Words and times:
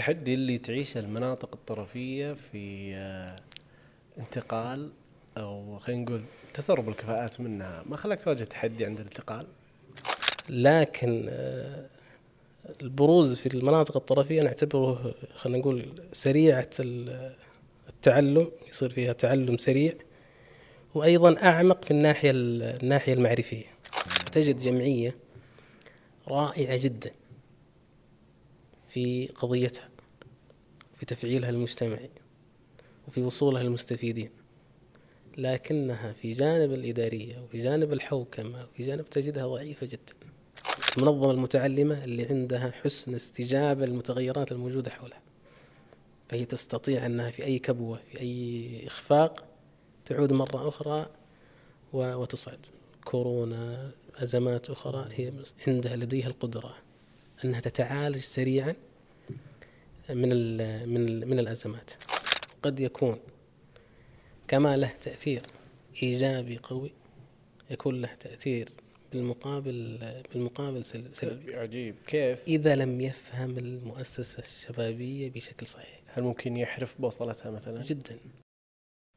التحدي 0.00 0.34
اللي 0.34 0.58
تعيشه 0.58 0.98
المناطق 1.00 1.48
الطرفية 1.52 2.32
في 2.32 2.94
آه، 2.94 3.36
انتقال 4.18 4.90
أو 5.36 5.78
خلينا 5.78 6.02
نقول 6.02 6.22
تسرب 6.54 6.88
الكفاءات 6.88 7.40
منها. 7.40 7.82
ما 7.86 7.96
خلاك 7.96 8.24
تواجه 8.24 8.44
تحدي 8.44 8.84
عند 8.84 8.98
الانتقال؟ 9.00 9.46
لكن 10.48 11.26
آه، 11.30 11.86
البروز 12.82 13.34
في 13.40 13.46
المناطق 13.54 13.96
الطرفية 13.96 14.42
نعتبره 14.42 15.14
خلينا 15.34 15.58
نقول 15.58 16.02
سريعة 16.12 16.70
ال- 16.80 17.34
التعلم 17.88 18.50
يصير 18.68 18.90
فيها 18.90 19.12
تعلم 19.12 19.58
سريع 19.58 19.92
وأيضا 20.94 21.42
أعمق 21.42 21.84
في 21.84 21.90
الناحية 21.90 22.30
ال- 22.30 22.62
الناحية 22.82 23.12
المعرفية. 23.12 23.64
تجد 24.32 24.56
جمعية 24.56 25.16
رائعة 26.28 26.78
جدا 26.84 27.10
في 28.88 29.26
قضيتها. 29.26 29.89
في 31.00 31.06
تفعيلها 31.06 31.50
المجتمعي 31.50 32.10
وفي 33.08 33.22
وصولها 33.22 33.62
للمستفيدين 33.62 34.30
لكنها 35.38 36.12
في 36.12 36.32
جانب 36.32 36.72
الإدارية 36.72 37.38
وفي 37.38 37.58
جانب 37.58 37.92
الحوكمة 37.92 38.64
وفي 38.64 38.82
جانب 38.82 39.04
تجدها 39.04 39.46
ضعيفة 39.46 39.86
جدا. 39.86 40.14
المنظمة 40.98 41.30
المتعلمة 41.30 42.04
اللي 42.04 42.26
عندها 42.26 42.70
حسن 42.70 43.14
استجابة 43.14 43.86
للمتغيرات 43.86 44.52
الموجودة 44.52 44.90
حولها 44.90 45.20
فهي 46.28 46.44
تستطيع 46.44 47.06
أنها 47.06 47.30
في 47.30 47.44
أي 47.44 47.58
كبوة 47.58 48.00
في 48.12 48.20
أي 48.20 48.86
إخفاق 48.86 49.44
تعود 50.04 50.32
مرة 50.32 50.68
أخرى 50.68 51.06
وتصعد. 51.92 52.66
كورونا 53.04 53.90
أزمات 54.16 54.70
أخرى 54.70 55.08
هي 55.12 55.32
عندها 55.68 55.96
لديها 55.96 56.26
القدرة 56.26 56.76
أنها 57.44 57.60
تتعالج 57.60 58.18
سريعا 58.20 58.74
من 60.14 60.32
ال 60.32 60.88
من 60.88 60.96
ال 61.08 61.28
من 61.28 61.38
الأزمات. 61.38 61.90
قد 62.62 62.80
يكون 62.80 63.18
كما 64.48 64.76
له 64.76 64.92
تأثير 65.00 65.42
إيجابي 66.02 66.58
قوي 66.62 66.92
يكون 67.70 68.00
له 68.00 68.14
تأثير 68.20 68.68
بالمقابل 69.12 69.98
بالمقابل 70.32 70.84
سل- 70.84 71.12
سلبي 71.12 71.56
عجيب. 71.56 71.94
كيف؟ 72.06 72.44
إذا 72.48 72.76
لم 72.76 73.00
يفهم 73.00 73.58
المؤسسة 73.58 74.38
الشبابية 74.38 75.30
بشكل 75.30 75.66
صحيح. 75.66 76.00
هل 76.06 76.22
ممكن 76.22 76.56
يحرف 76.56 77.00
بوصلتها 77.00 77.50
مثلا؟ 77.50 77.82
جدا. 77.82 78.18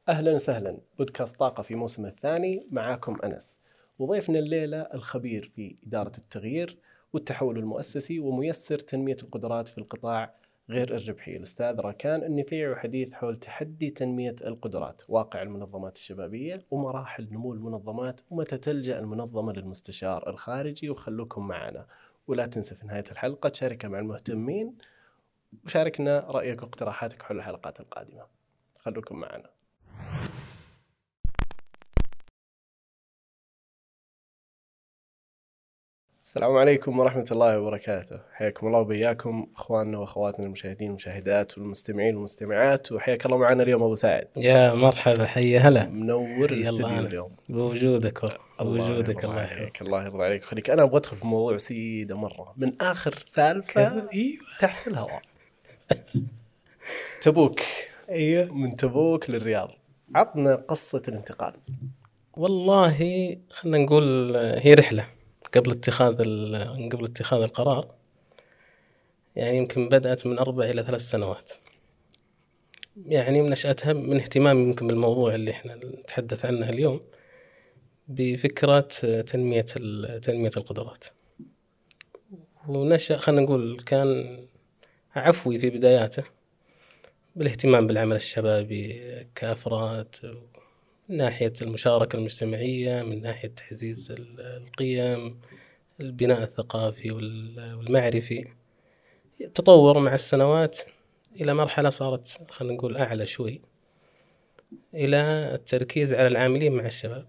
أهلا 0.09 0.31
وسهلا. 0.31 0.77
بودكاست 0.97 1.35
طاقة 1.35 1.63
في 1.63 1.75
موسم 1.75 2.05
الثاني 2.05 2.67
معاكم 2.71 3.17
أنس. 3.23 3.59
وضيفنا 3.99 4.39
الليلة 4.39 4.77
الخبير 4.81 5.51
في 5.55 5.75
إدارة 5.87 6.17
التغيير 6.17 6.77
والتحول 7.13 7.57
المؤسسي 7.57 8.19
وميسر 8.19 8.79
تنمية 8.79 9.17
القدرات 9.23 9.67
في 9.67 9.77
القطاع 9.77 10.35
غير 10.69 10.95
الربحي. 10.95 11.31
الأستاذ 11.31 11.79
راكان 11.79 12.23
النفيع 12.23 12.71
وحديث 12.71 13.13
حول 13.13 13.35
تحدي 13.35 13.89
تنمية 13.89 14.35
القدرات 14.45 15.01
واقع 15.07 15.41
المنظمات 15.41 15.95
الشبابية 15.95 16.65
ومراحل 16.71 17.27
نمو 17.31 17.53
المنظمات 17.53 18.21
ومتى 18.29 18.57
تلجأ 18.57 18.99
المنظمة 18.99 19.53
للمستشار 19.53 20.29
الخارجي. 20.29 20.89
وخلوكم 20.89 21.47
معنا. 21.47 21.85
ولا 22.27 22.45
تنسى 22.45 22.75
في 22.75 22.85
نهاية 22.85 23.03
الحلقة 23.11 23.49
تشاركها 23.49 23.87
مع 23.87 23.99
المهتمين. 23.99 24.77
وشاركنا 25.65 26.19
رأيك 26.19 26.63
واقتراحاتك 26.63 27.21
حول 27.21 27.37
الحلقات 27.37 27.79
القادمة. 27.79 28.25
خلوكم 28.75 29.19
معنا. 29.19 29.49
السلام 36.23 36.57
عليكم 36.57 36.99
ورحمة 36.99 37.25
الله 37.31 37.59
وبركاته. 37.59 38.19
حياكم 38.33 38.67
الله 38.67 38.79
وبياكم 38.79 39.47
أخواننا 39.55 39.97
وأخواتنا 39.97 40.45
المشاهدين 40.45 40.87
والمشاهدات 40.87 41.57
والمستمعين 41.57 42.15
والمستمعات 42.15 42.91
وحياك 42.91 43.25
الله 43.25 43.37
معنا 43.37 43.63
اليوم 43.63 43.83
أبو 43.83 43.95
سعد. 43.95 44.27
يا 44.37 44.73
مرحبا 44.73 45.25
حيا 45.25 45.59
هلا. 45.59 45.89
منور 45.89 46.51
الاستديو 46.51 46.87
اليوم. 46.87 47.29
بوجودك 47.49 48.21
بوجودك 48.59 49.23
الله 49.25 49.43
يحفظك 49.43 49.81
الله 49.81 50.03
يرضى 50.03 50.23
عليك. 50.23 50.43
ويخليك 50.43 50.69
أنا 50.69 50.83
أبغى 50.83 50.97
أدخل 50.97 51.17
في 51.17 51.27
موضوع 51.27 51.57
سيدة 51.57 52.17
مرة. 52.17 52.53
من 52.57 52.81
آخر 52.81 53.13
سالفة 53.27 54.09
إيوه. 54.13 54.37
تحت 54.59 54.87
الهواء. 54.87 55.21
تبوك. 57.21 57.59
إيوه. 58.09 58.53
من 58.53 58.75
تبوك 58.75 59.29
للرياض. 59.29 59.69
عطنا 60.15 60.55
قصة 60.55 61.01
الانتقال. 61.07 61.53
والله 62.33 62.97
خلينا 63.49 63.77
نقول 63.77 64.35
آه، 64.35 64.59
هي 64.59 64.73
رحلة. 64.73 65.05
قبل 65.55 65.71
اتخاذ 65.71 66.15
قبل 66.89 67.05
اتخاذ 67.05 67.41
القرار 67.41 67.95
يعني 69.35 69.57
يمكن 69.57 69.89
بدأت 69.89 70.27
من 70.27 70.39
أربع 70.39 70.65
إلى 70.65 70.83
ثلاث 70.83 71.01
سنوات. 71.01 71.51
يعني 73.05 73.41
من 73.41 73.49
نشأتها 73.49 73.93
من 73.93 74.19
اهتمامي 74.19 74.61
يمكن 74.63 74.87
بالموضوع 74.87 75.35
اللي 75.35 75.51
إحنا 75.51 75.75
نتحدث 75.75 76.45
عنه 76.45 76.69
اليوم 76.69 77.01
بفكرة 78.07 78.79
تنمية 79.21 79.61
تنمية 80.21 80.51
القدرات. 80.57 81.05
ونشأ 82.67 83.17
خلينا 83.17 83.41
نقول 83.41 83.81
كان 83.85 84.39
عفوي 85.15 85.59
في 85.59 85.69
بداياته 85.69 86.23
بالاهتمام 87.35 87.87
بالعمل 87.87 88.15
الشبابي 88.15 89.03
كأفراد 89.35 90.15
من 91.13 91.17
ناحية 91.19 91.53
المشاركة 91.61 92.15
المجتمعية 92.17 93.01
من 93.03 93.21
ناحية 93.21 93.47
تعزيز 93.47 94.11
ال- 94.11 94.41
القيم 94.41 95.39
البناء 95.99 96.43
الثقافي 96.43 97.11
وال- 97.11 97.73
والمعرفي. 97.75 98.47
تطور 99.53 99.99
مع 99.99 100.15
السنوات 100.15 100.79
إلى 101.41 101.53
مرحلة 101.53 101.89
صارت 101.89 102.39
خلينا 102.49 102.75
نقول 102.75 102.97
أعلى 102.97 103.25
شوي 103.25 103.61
إلى 104.93 105.17
التركيز 105.55 106.13
على 106.13 106.27
العاملين 106.27 106.71
مع 106.73 106.85
الشباب 106.85 107.25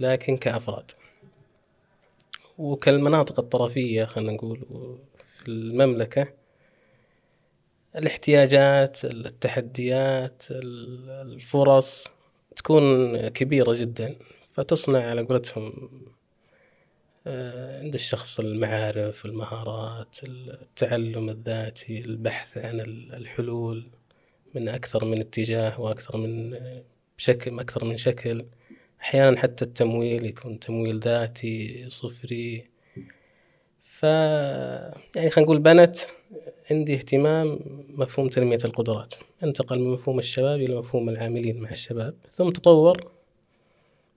لكن 0.00 0.36
كأفراد. 0.36 0.90
وكالمناطق 2.58 3.40
الطرفية 3.40 4.04
خلينا 4.04 4.32
نقول 4.32 4.58
في 5.26 5.48
المملكة 5.48 6.28
الاحتياجات 7.96 9.04
التحديات 9.04 10.42
ال- 10.50 11.10
الفرص 11.10 12.08
تكون 12.58 13.28
كبيرة 13.28 13.72
جدا 13.74 14.16
فتصنع 14.48 14.98
على 15.10 15.22
قولتهم 15.22 15.72
آه، 17.26 17.80
عند 17.82 17.94
الشخص 17.94 18.40
المعارف 18.40 19.24
المهارات 19.24 20.16
التعلم 20.24 21.28
الذاتي 21.30 21.98
البحث 22.00 22.58
عن 22.58 22.80
ال- 22.80 23.14
الحلول 23.14 23.90
من 24.54 24.68
أكثر 24.68 25.04
من 25.04 25.20
اتجاه 25.20 25.80
وأكثر 25.80 26.16
من 26.16 26.58
شكل 27.16 27.60
أكثر 27.60 27.84
من 27.84 27.96
شكل. 27.96 28.44
أحيانا 29.00 29.38
حتى 29.38 29.64
التمويل 29.64 30.26
يكون 30.26 30.60
تمويل 30.60 31.00
ذاتي 31.00 31.86
صفري. 31.90 32.68
ف 33.82 34.02
يعني 34.02 35.30
خلينا 35.30 35.40
نقول 35.40 35.58
بنت 35.58 35.96
عندي 36.70 36.94
اهتمام 36.94 37.58
مفهوم 37.88 38.28
تنمية 38.28 38.58
القدرات. 38.64 39.14
انتقل 39.42 39.78
من 39.78 39.90
مفهوم 39.90 40.18
الشباب 40.18 40.60
إلى 40.60 40.74
مفهوم 40.74 41.08
العاملين 41.08 41.60
مع 41.60 41.70
الشباب 41.70 42.14
ثم 42.28 42.50
تطور 42.50 43.10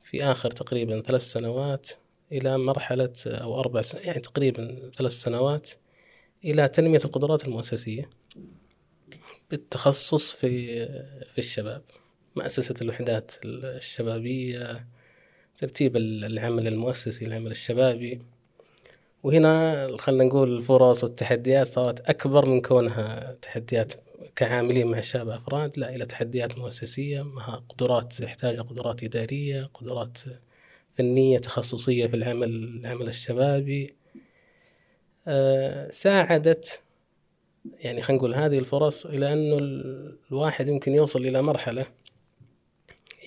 في 0.01 0.23
آخر 0.23 0.51
تقريبا 0.51 1.01
ثلاث 1.01 1.21
سنوات 1.21 1.89
إلى 2.31 2.57
مرحلة 2.57 3.13
أو 3.25 3.59
أربع 3.59 3.81
سنوات 3.81 4.05
يعني 4.05 4.19
تقريبا 4.19 4.91
ثلاث 4.95 5.11
سنوات 5.11 5.69
إلى 6.45 6.67
تنمية 6.67 6.99
القدرات 7.05 7.45
المؤسسية 7.45 8.09
بالتخصص 9.51 10.35
في 10.35 10.85
في 11.25 11.37
الشباب. 11.37 11.81
مؤسسة 12.35 12.75
الوحدات 12.81 13.31
الشبابية 13.45 14.87
ترتيب 15.57 15.97
العمل 15.97 16.67
المؤسسي 16.67 17.25
العمل 17.25 17.51
الشبابي. 17.51 18.21
وهنا 19.23 19.87
خلينا 19.99 20.23
نقول 20.23 20.57
الفرص 20.57 21.03
والتحديات 21.03 21.67
صارت 21.67 21.99
أكبر 22.09 22.45
من 22.45 22.61
كونها 22.61 23.37
تحديات 23.41 23.93
كعاملين 24.35 24.87
مع 24.87 24.99
الشباب 24.99 25.29
أفراد. 25.29 25.79
لا 25.79 25.95
إلى 25.95 26.05
تحديات 26.05 26.57
مؤسسية 26.57 27.21
مع 27.21 27.61
قدرات 27.69 28.19
يحتاج 28.19 28.59
قدرات 28.59 29.03
إدارية 29.03 29.69
قدرات 29.73 30.17
فنية 30.93 31.37
تخصصية 31.37 32.07
في 32.07 32.15
العمل 32.15 32.49
العمل 32.49 33.07
الشبابي. 33.07 33.93
آه، 35.27 35.89
ساعدت 35.89 36.81
يعني 37.79 38.01
خلينا 38.01 38.19
نقول 38.19 38.35
هذه 38.35 38.59
الفرص 38.59 39.05
إلى 39.05 39.33
أنه 39.33 39.57
ال- 39.57 40.17
الواحد 40.31 40.67
يمكن 40.67 40.93
يوصل 40.93 41.19
إلى 41.25 41.41
مرحلة 41.41 41.85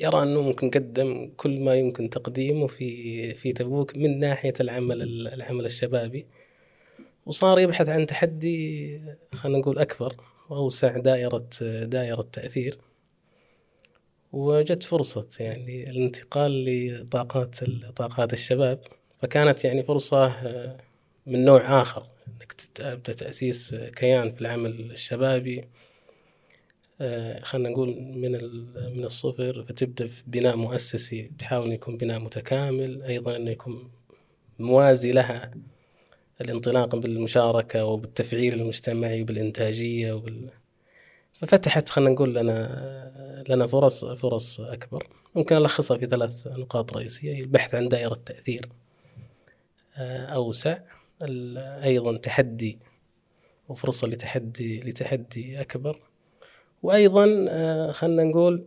يرى 0.01 0.23
أنه 0.23 0.43
ممكن 0.43 0.71
قدم 0.71 1.31
كل 1.37 1.61
ما 1.61 1.75
يمكن 1.75 2.11
تقديمه 2.11 2.67
في 2.67 3.31
في 3.35 3.53
تبوك 3.53 3.97
من 3.97 4.19
ناحية 4.21 4.53
العمل 4.61 5.03
العمل 5.29 5.67
الشبابي. 5.67 6.27
وصار 7.27 7.59
يبحث 7.59 7.89
عن 7.89 8.07
تحدي 8.07 9.01
خلينا 9.35 9.59
نقول 9.59 9.79
أكبر 9.79 10.17
وأوسع 10.49 10.99
دائرة 10.99 11.49
دائرة 11.83 12.29
تأثير. 12.33 12.79
وجت 14.33 14.83
فرصة 14.83 15.29
يعني 15.41 15.91
الانتقال 15.91 16.65
لطاقات 16.65 17.65
طاقات 17.97 18.33
الشباب. 18.33 18.81
فكانت 19.19 19.65
يعني 19.65 19.83
فرصة 19.83 20.27
آه، 20.27 20.77
من 21.27 21.45
نوع 21.45 21.83
آخر 21.83 22.07
أنك 22.29 22.53
تبدأ 22.53 23.13
تأسيس 23.13 23.75
كيان 23.75 24.33
في 24.35 24.41
العمل 24.41 24.91
الشبابي. 24.91 25.65
خلينا 27.43 27.69
نقول 27.69 27.89
من 28.01 28.33
من 28.97 29.05
الصفر 29.05 29.65
فتبدأ 29.69 30.07
في 30.07 30.23
بناء 30.27 30.57
مؤسسي 30.57 31.31
تحاول 31.39 31.73
يكون 31.73 31.97
بناء 31.97 32.19
متكامل 32.19 33.03
أيضا 33.03 33.37
إنه 33.37 33.51
يكون 33.51 33.91
موازي 34.59 35.13
لها 35.13 35.55
الانطلاق 36.41 36.97
بالمشاركة 36.97 37.85
وبالتفعيل 37.85 38.55
المجتمعي 38.61 39.23
وبالإنتاجية 39.23 40.13
وبال 40.13 40.51
ففتحت 41.33 41.89
خلينا 41.89 42.11
نقول 42.11 42.35
لنا 42.35 43.45
لنا 43.49 43.67
فرص 43.67 44.05
فرص 44.05 44.61
أكبر. 44.61 45.09
ممكن 45.35 45.57
ألخصها 45.57 45.99
في 45.99 46.07
ثلاث 46.07 46.47
نقاط 46.47 46.97
رئيسية 46.97 47.41
البحث 47.41 47.75
عن 47.75 47.89
دائرة 47.89 48.15
تأثير 48.27 48.69
آه، 49.97 50.27
أوسع. 50.27 50.79
أيضا 51.85 52.17
تحدي 52.17 52.79
وفرصة 53.69 54.09
لتحدي 54.09 54.81
لتحدي 54.81 55.61
أكبر. 55.61 56.01
وأيضا 56.85 57.47
آه، 57.49 57.93
خلينا 57.93 58.25
نقول 58.25 58.67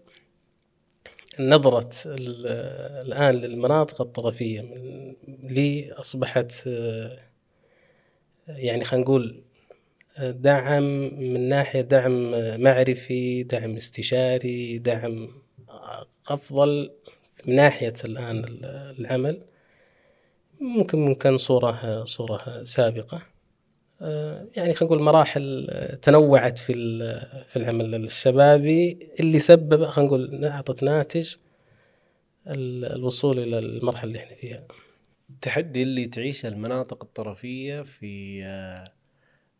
نظرة 1.39 1.89
الآن 2.05 3.35
للمناطق 3.35 4.01
الطرفية 4.01 4.61
لي 5.43 5.91
أصبحت 5.93 6.63
آه، 6.67 7.19
يعني 8.47 8.85
خلينا 8.85 9.05
نقول 9.05 9.41
آه، 10.17 10.31
دعم 10.31 10.83
من 11.19 11.49
ناحية 11.49 11.81
دعم 11.81 12.31
معرفي 12.61 13.43
دعم 13.43 13.75
استشاري 13.75 14.77
دعم 14.77 15.29
أفضل 16.29 16.91
من 17.45 17.55
ناحية 17.55 17.93
الآن 18.05 18.45
العمل. 18.99 19.41
ممكن 20.61 20.97
ممكن 20.97 21.37
صورة 21.37 22.03
صورة 22.03 22.63
سابقة. 22.63 23.36
يعني 24.01 24.73
خلينا 24.73 24.83
نقول 24.83 25.01
مراحل 25.01 25.67
تنوعت 26.01 26.57
في 26.57 26.73
في 27.47 27.55
العمل 27.55 27.95
الشبابي 27.95 28.99
اللي 29.19 29.39
سبب 29.39 29.85
خلينا 29.85 30.07
نقول 30.09 30.45
أعطت 30.45 30.83
ناتج 30.83 31.35
الوصول 32.47 33.39
إلى 33.39 33.59
المرحلة 33.59 34.09
اللي 34.11 34.19
إحنا 34.23 34.35
فيها. 34.35 34.63
التحدي 35.29 35.83
اللي 35.83 36.05
تعيشه 36.05 36.47
المناطق 36.47 37.03
الطرفية 37.03 37.81
في 37.81 38.43
آه، 38.45 38.91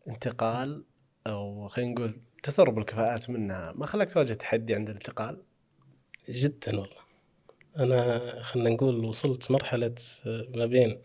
انتقال 0.08 0.84
أو 1.26 1.68
خلينا 1.68 1.92
نقول 1.92 2.20
تسرب 2.42 2.78
الكفاءات 2.78 3.30
منها 3.30 3.72
ما 3.72 3.86
خلاك 3.86 4.12
تواجه 4.12 4.34
تحدي 4.34 4.74
عند 4.74 4.88
الانتقال؟ 4.88 5.42
جدا 6.28 6.80
والله. 6.80 6.98
أنا 7.78 8.42
خلينا 8.42 8.70
نقول 8.70 9.04
وصلت 9.04 9.50
مرحلة 9.50 9.94
آه، 10.26 10.46
ما 10.56 10.66
بين 10.66 10.98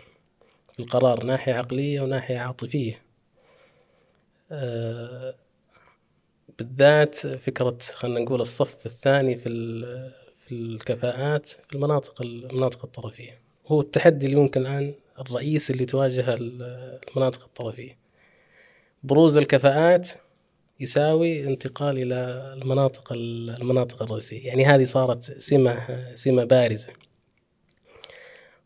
القرار 0.79 1.23
ناحية 1.23 1.53
عقلية 1.53 2.01
وناحية 2.01 2.37
عاطفية. 2.37 3.01
آه، 4.53 5.35
بالذات 6.59 7.15
فكرة 7.15 7.77
خلينا 7.93 8.19
نقول 8.19 8.41
الصف 8.41 8.85
الثاني 8.85 9.35
في 9.35 9.49
في 10.37 10.51
الكفاءات 10.51 11.47
في 11.47 11.75
المناطق 11.75 12.21
المناطق 12.21 12.85
الطرفية. 12.85 13.39
هو 13.67 13.81
التحدي 13.81 14.25
اللي 14.25 14.37
ممكن 14.37 14.61
الآن 14.61 14.93
الرئيسي 15.19 15.73
اللي 15.73 15.85
تواجهه 15.85 16.37
المناطق 16.39 17.43
الطرفية. 17.43 17.97
بروز 19.03 19.37
الكفاءات 19.37 20.09
يساوي 20.79 21.47
انتقال 21.47 21.97
إلى 21.97 22.15
المناطق 22.61 23.13
المناطق 23.13 24.03
الرئيسية. 24.03 24.47
يعني 24.47 24.65
هذه 24.65 24.85
صارت 24.85 25.23
سمة 25.23 26.05
سمة 26.15 26.43
بارزة. 26.43 26.89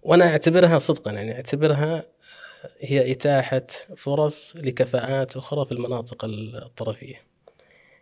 وأنا 0.03 0.25
أعتبرها 0.25 0.79
صدقا 0.79 1.11
يعني 1.11 1.35
أعتبرها 1.35 2.05
هي 2.79 3.11
إتاحة 3.11 3.67
فرص 3.97 4.55
لكفاءات 4.55 5.37
أخرى 5.37 5.65
في 5.65 5.71
المناطق 5.71 6.25
الطرفية. 6.25 7.21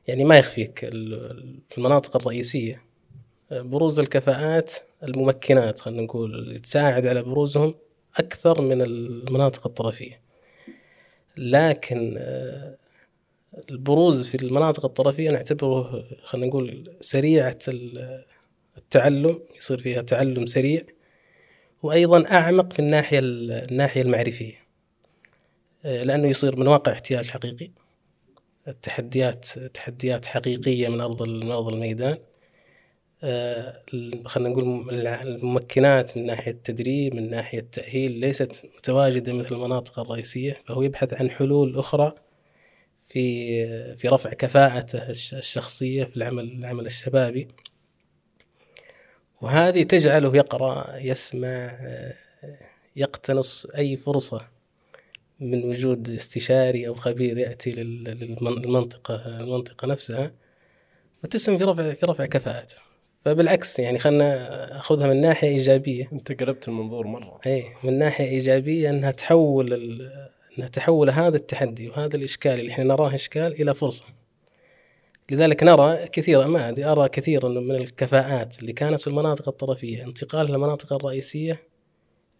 يعني 0.08 0.24
ما 0.24 0.38
يخفيك 0.38 0.80
في 1.70 1.78
المناطق 1.78 2.16
الرئيسية. 2.16 2.82
بروز 3.52 4.00
الكفاءات 4.00 4.74
الممكنات 5.04 5.80
خلينا 5.80 6.02
نقول 6.02 6.36
اللي 6.36 6.60
تساعد 6.60 7.06
على 7.06 7.24
بروزهم 7.24 7.76
أكثر 8.18 8.62
من 8.62 8.82
المناطق 8.82 9.68
الطرفية. 9.68 10.22
لكن 11.38 12.16
آه، 12.18 12.78
البروز 13.70 14.30
في 14.30 14.44
المناطق 14.44 14.86
الطرفية 14.86 15.32
نعتبره 15.32 16.06
خلينا 16.24 16.48
نقول 16.48 16.98
سريعة 17.02 17.58
التعلم 18.78 19.40
يصير 19.58 19.78
فيها 19.78 20.02
تعلم 20.02 20.46
سريع. 20.46 20.82
وأيضا 21.84 22.32
أعمق 22.32 22.74
في 22.74 22.80
الناحية 22.80 23.20
الناحية 23.20 24.02
المعرفية. 24.02 24.66
آه، 25.86 26.04
لأنه 26.04 26.28
يصير 26.28 26.56
من 26.60 26.68
واقع 26.68 26.92
احتياج 26.92 27.30
حقيقي. 27.30 27.72
التحديات 28.68 29.46
تحديات 29.60 30.26
حقيقية 30.26 30.88
من 30.88 31.02
ارض 31.02 31.24
من 31.24 31.52
ارض 31.52 31.68
الميدان. 31.68 32.18
آه، 33.24 33.84
خلينا 34.26 34.50
نقول 34.50 34.90
الممكنات 35.06 36.18
من 36.18 36.26
ناحية 36.26 36.52
التدريب 36.52 37.16
من 37.16 37.30
ناحية 37.30 37.60
التأهيل 37.60 38.12
ليست 38.12 38.64
متواجدة 38.78 39.34
مثل 39.34 39.56
المناطق 39.56 40.00
الرئيسية. 40.00 40.62
فهو 40.68 40.82
يبحث 40.82 41.14
عن 41.14 41.30
حلول 41.30 41.78
أخرى 41.78 42.16
في 43.04 43.96
في 43.96 44.08
رفع 44.08 44.30
كفاءته 44.34 45.10
الشخصية 45.10 46.04
في 46.04 46.18
العمل 46.18 46.44
العمل 46.44 46.86
الشبابي. 46.86 47.48
وهذه 49.46 49.84
تجعله 49.84 50.38
يقرأ 50.38 50.98
يسمع 50.98 51.78
يقتنص 52.96 53.66
أي 53.66 53.98
فرصة 53.98 54.42
من 55.40 55.64
وجود 55.64 56.10
استشاري 56.10 56.88
أو 56.88 56.94
خبير 56.94 57.38
يأتي 57.38 57.72
للمنطقة 57.72 59.40
المنطقة 59.40 59.88
نفسها 59.88 60.32
فتسهم 61.24 61.58
في 61.58 61.64
رفع 61.64 61.94
في 61.94 62.06
رفع 62.06 62.26
كفاءته. 62.26 62.76
فبالعكس 63.26 63.80
يعني 63.80 64.00
خلنا 64.00 64.80
أخذها 64.80 65.08
من 65.08 65.22
ناحية 65.22 65.48
إيجابية. 65.48 66.10
أنت 66.14 66.44
قلبت 66.44 66.68
المنظور 66.68 67.08
مرة. 67.08 67.40
اي 67.46 67.64
من 67.84 68.00
ناحية 68.00 68.30
إيجابية 68.30 68.90
أنها 68.90 69.12
تحول 69.12 69.74
أنها 70.58 70.68
تحول 70.68 71.10
هذا 71.10 71.36
التحدي 71.36 71.90
وهذا 71.90 72.16
الإشكال 72.16 72.60
اللي 72.60 72.72
إحنا 72.72 72.84
نراه 72.84 73.16
إشكال 73.16 73.62
إلى 73.62 73.74
فرصة. 73.74 74.06
لذلك 75.32 75.64
نرى 75.64 76.08
كثيرا 76.08 76.48
ما 76.48 76.92
أرى 76.92 77.10
كثيرا 77.10 77.50
من 77.50 77.76
الكفاءات 77.76 78.60
اللي 78.60 78.74
كانت 78.74 79.02
في 79.02 79.08
المناطق 79.08 79.48
الطرفية. 79.48 80.04
انتقال 80.04 80.46
للمناطق 80.48 80.94
الرئيسية 80.94 81.62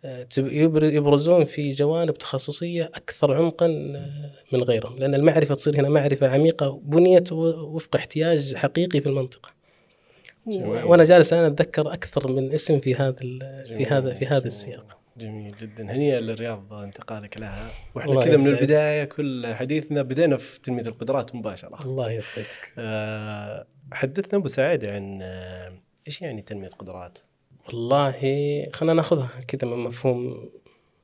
آه، 0.06 0.28
يبرزون 0.38 1.46
في 1.46 1.70
جوانب 1.70 2.18
تخصصية 2.18 2.84
أكثر 2.84 3.34
عمقا 3.34 3.66
آه، 3.66 4.32
من 4.54 4.64
غيرهم. 4.64 4.98
لأن 4.98 5.16
المعرفة 5.16 5.56
تصير 5.56 5.80
هنا 5.80 5.90
معرفة 5.90 6.28
عميقة 6.28 6.82
بنيت 6.84 7.32
وفق 7.32 7.96
احتياج 7.96 8.56
حقيقي 8.56 9.02
في 9.02 9.10
المنطقة. 9.10 9.50
جميل. 10.48 10.84
وأنا 10.84 11.04
جالس 11.04 11.34
أنا 11.34 11.48
أتذكر 11.48 11.94
أكثر 11.94 12.32
من 12.32 12.54
اسم 12.54 12.80
في 12.80 12.96
هذا 12.96 13.16
في 13.64 13.86
هذا 13.86 14.14
في 14.14 14.26
هذا 14.26 14.48
السياق. 14.48 14.98
جميل 15.18 15.56
جدا. 15.56 15.92
هنيئا 15.92 16.20
للرياض 16.20 16.74
انتقالك 16.74 17.38
لها. 17.38 17.72
وإحنا 17.96 18.24
كذا 18.24 18.38
من 18.38 18.48
البداية 18.48 19.04
كل 19.04 19.56
حديثنا 19.56 20.02
بدينا 20.02 20.38
في 20.38 20.62
تنميه 20.62 20.82
القدرات 20.82 21.36
مباشرة. 21.36 21.82
الله 21.82 22.12
يسعدك. 22.12 22.74
أه 22.78 23.68
حدثنا 23.92 24.40
أبو 24.40 24.48
سعيد 24.48 24.86
عن 24.86 25.20
أه 25.22 25.74
إيش 26.08 26.22
يعني 26.22 26.42
تنمية 26.42 26.70
قدرات؟ 26.70 27.20
والله 27.68 28.12
خلينا 28.74 28.94
ناخذها 28.94 29.30
كذا 29.48 29.72
من 29.72 29.84
مفهوم 29.84 30.50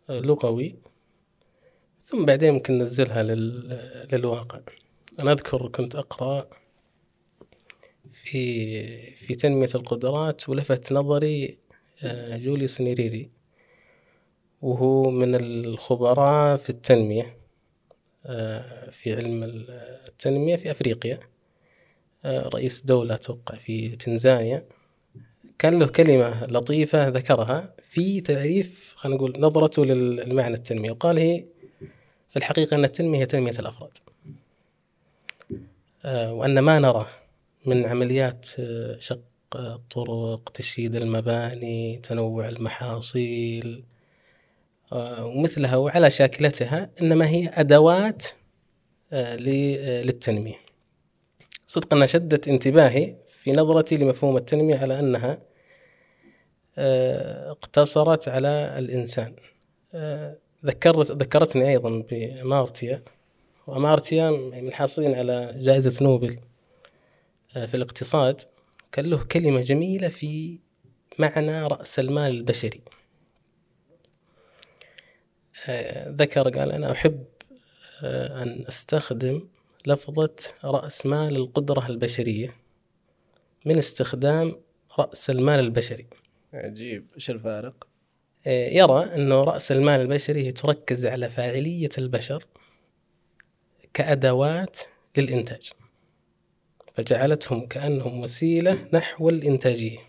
لغوي 0.09 0.75
ثم 2.03 2.25
بعدين 2.25 2.53
ممكن 2.53 2.77
ننزلها 2.77 3.23
لل... 3.23 4.07
للواقع. 4.11 4.59
أنا 5.21 5.31
أذكر 5.31 5.67
كنت 5.67 5.95
أقرأ 5.95 6.47
في 8.11 9.15
في 9.15 9.35
تنمية 9.35 9.69
القدرات 9.75 10.49
ولفت 10.49 10.93
نظري 10.93 11.57
آه، 12.03 12.37
جوليوس 12.37 12.81
نيريري. 12.81 13.40
وهو 14.61 15.11
من 15.11 15.35
الخبراء 15.35 16.57
في 16.57 16.69
التنمية 16.69 17.37
آه، 18.25 18.89
في 18.89 19.15
علم 19.15 19.43
التنمية 20.07 20.55
في 20.55 20.71
أفريقيا. 20.71 21.19
آه، 22.25 22.47
رئيس 22.47 22.81
دولة 22.81 23.13
أتوقع 23.13 23.57
في 23.57 23.95
تنزانيا. 23.95 24.65
كان 25.59 25.79
له 25.79 25.87
كلمة 25.87 26.45
لطيفة 26.45 27.07
ذكرها 27.07 27.73
في 27.83 28.21
تعريف 28.21 28.93
خلينا 28.97 29.17
نقول 29.17 29.33
نظرته 29.39 29.85
للمعنى 29.85 30.55
التنمية 30.55 30.91
وقال 30.91 31.17
هي 31.17 31.45
في 32.29 32.37
الحقيقة 32.37 32.75
أن 32.75 32.83
التنمية 32.83 33.19
هي 33.19 33.25
تنمية 33.25 33.59
الأفراد. 33.59 33.97
آه، 36.05 36.33
وأن 36.33 36.59
ما 36.59 36.79
نرى 36.79 37.07
من 37.65 37.85
عمليات 37.85 38.45
شق 38.99 39.21
الطرق 39.55 40.49
تشييد 40.49 40.95
المباني 40.95 41.97
تنوع 42.03 42.49
المحاصيل 42.49 43.83
ومثلها 44.91 45.75
وعلى 45.75 46.09
شاكلتها 46.09 46.89
إنما 47.01 47.27
هي 47.27 47.49
أدوات 47.53 48.25
آه، 49.13 49.33
آه، 49.33 49.35
للتنمية. 50.03 50.59
صدقا 51.67 52.05
شدت 52.05 52.47
انتباهي 52.47 53.15
في 53.29 53.51
نظرتي 53.51 53.97
لمفهوم 53.97 54.37
التنمية 54.37 54.77
على 54.77 54.99
أنها 54.99 55.39
آه، 56.77 57.51
اقتصرت 57.51 58.27
على 58.27 58.75
الإنسان. 58.77 59.35
ذكرت 60.65 61.11
ذكرتني 61.11 61.69
أيضا 61.69 62.03
بأمارتيا 62.09 63.03
وأمارتيا 63.67 64.29
من 64.31 64.73
حاصلين 64.73 65.15
على 65.15 65.55
جائزة 65.57 66.03
نوبل 66.03 66.39
في 67.53 67.73
الاقتصاد 67.73 68.41
كان 68.91 69.05
له 69.05 69.23
كلمة 69.23 69.61
جميلة 69.61 70.07
في 70.07 70.59
معنى 71.19 71.63
رأس 71.63 71.99
المال 71.99 72.31
البشري 72.31 72.81
ذكر 76.07 76.49
قال 76.49 76.71
أنا 76.71 76.91
أحب 76.91 77.23
آه، 78.03 78.43
أن 78.43 78.65
أستخدم 78.67 79.47
لفظة 79.87 80.35
رأس 80.63 81.05
مال 81.05 81.35
القدرة 81.35 81.87
البشرية 81.87 82.55
من 83.65 83.77
استخدام 83.77 84.55
رأس 84.99 85.29
المال 85.29 85.59
البشري. 85.59 86.07
عجيب. 86.53 87.11
إيش 87.15 87.29
الفارق؟ 87.29 87.87
آه، 88.47 88.69
يرى 88.69 89.15
أنه 89.15 89.41
رأس 89.43 89.71
المال 89.71 90.01
البشري 90.01 90.51
تركز 90.51 91.05
على 91.05 91.29
فاعلية 91.29 91.89
البشر 91.97 92.45
كأدوات 93.93 94.79
للإنتاج 95.17 95.69
فجعلتهم 96.95 97.65
كأنهم 97.65 98.19
وسيلة 98.19 98.87
نحو 98.93 99.29
الإنتاجية. 99.29 99.99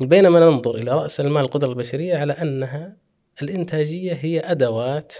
بينما 0.00 0.40
ننظر 0.40 0.74
إلى 0.74 0.90
رأس 0.90 1.20
المال 1.20 1.44
القدرة 1.44 1.68
البشرية 1.68 2.16
على 2.16 2.32
أنها 2.32 3.05
الإنتاجية 3.42 4.12
هي 4.12 4.40
أدوات 4.40 5.14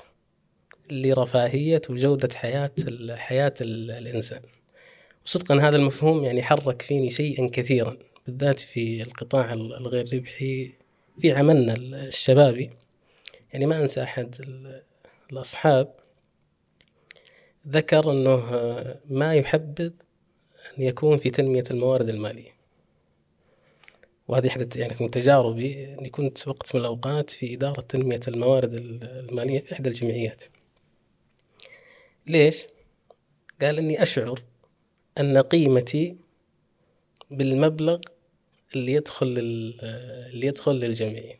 لرفاهية 0.91 1.83
وجودة 1.91 2.29
حياة 2.35 2.73
حياة 3.11 3.55
الإنسان. 3.61 4.41
وصدقا 5.27 5.61
هذا 5.61 5.77
المفهوم 5.77 6.25
يعني 6.25 6.43
حرك 6.43 6.83
فيني 6.83 7.11
شيئا 7.11 7.51
كثيرا 7.53 7.97
بالذات 8.27 8.61
في 8.61 9.03
القطاع 9.03 9.53
الغير 9.53 10.15
ربحي 10.15 10.73
في 11.19 11.33
عملنا 11.33 11.75
الشبابي. 11.75 12.71
يعني 13.53 13.67
ما 13.67 13.83
أنسى 13.83 14.03
أحد 14.03 14.37
الأصحاب 15.33 15.95
ذكر 17.69 18.11
إنه 18.11 18.41
ما 19.11 19.35
يحبذ 19.35 19.91
أن 20.79 20.83
يكون 20.83 21.19
في 21.19 21.31
تنمية 21.31 21.65
الموارد 21.71 22.09
المالية. 22.09 22.56
وهذه 24.29 24.49
احدى 24.49 24.81
يعني 24.81 24.95
من 25.01 25.11
تجاربي 25.11 25.95
إني 25.99 26.11
كنت 26.11 26.49
وقت 26.49 26.75
من 26.75 26.81
الأوقات 26.81 27.31
في 27.31 27.55
إدارة 27.55 27.81
تنمية 27.81 28.21
الموارد 28.29 28.75
المالية 28.75 29.61
في 29.61 29.73
إحدى 29.73 29.89
الجمعيات. 29.89 30.45
ليش؟ 32.27 32.67
قال 33.63 33.79
إني 33.79 34.03
أشعر 34.03 34.43
أن 35.19 35.39
قيمتي 35.39 36.17
بالمبلغ 37.31 38.01
اللي 38.75 38.93
يدخل 38.93 39.27
اللي 39.27 40.47
يدخل 40.47 40.73
للجمعية. 40.73 41.39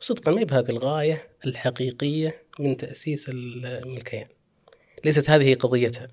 وصدقا 0.00 0.32
ما 0.32 0.42
بهذه 0.42 0.70
الغاية 0.70 1.28
الحقيقية 1.46 2.42
من 2.58 2.76
تأسيس 2.76 3.26
الكيان 3.28 4.28
ليست 5.04 5.30
هذه 5.30 5.54
قضيتها. 5.54 6.08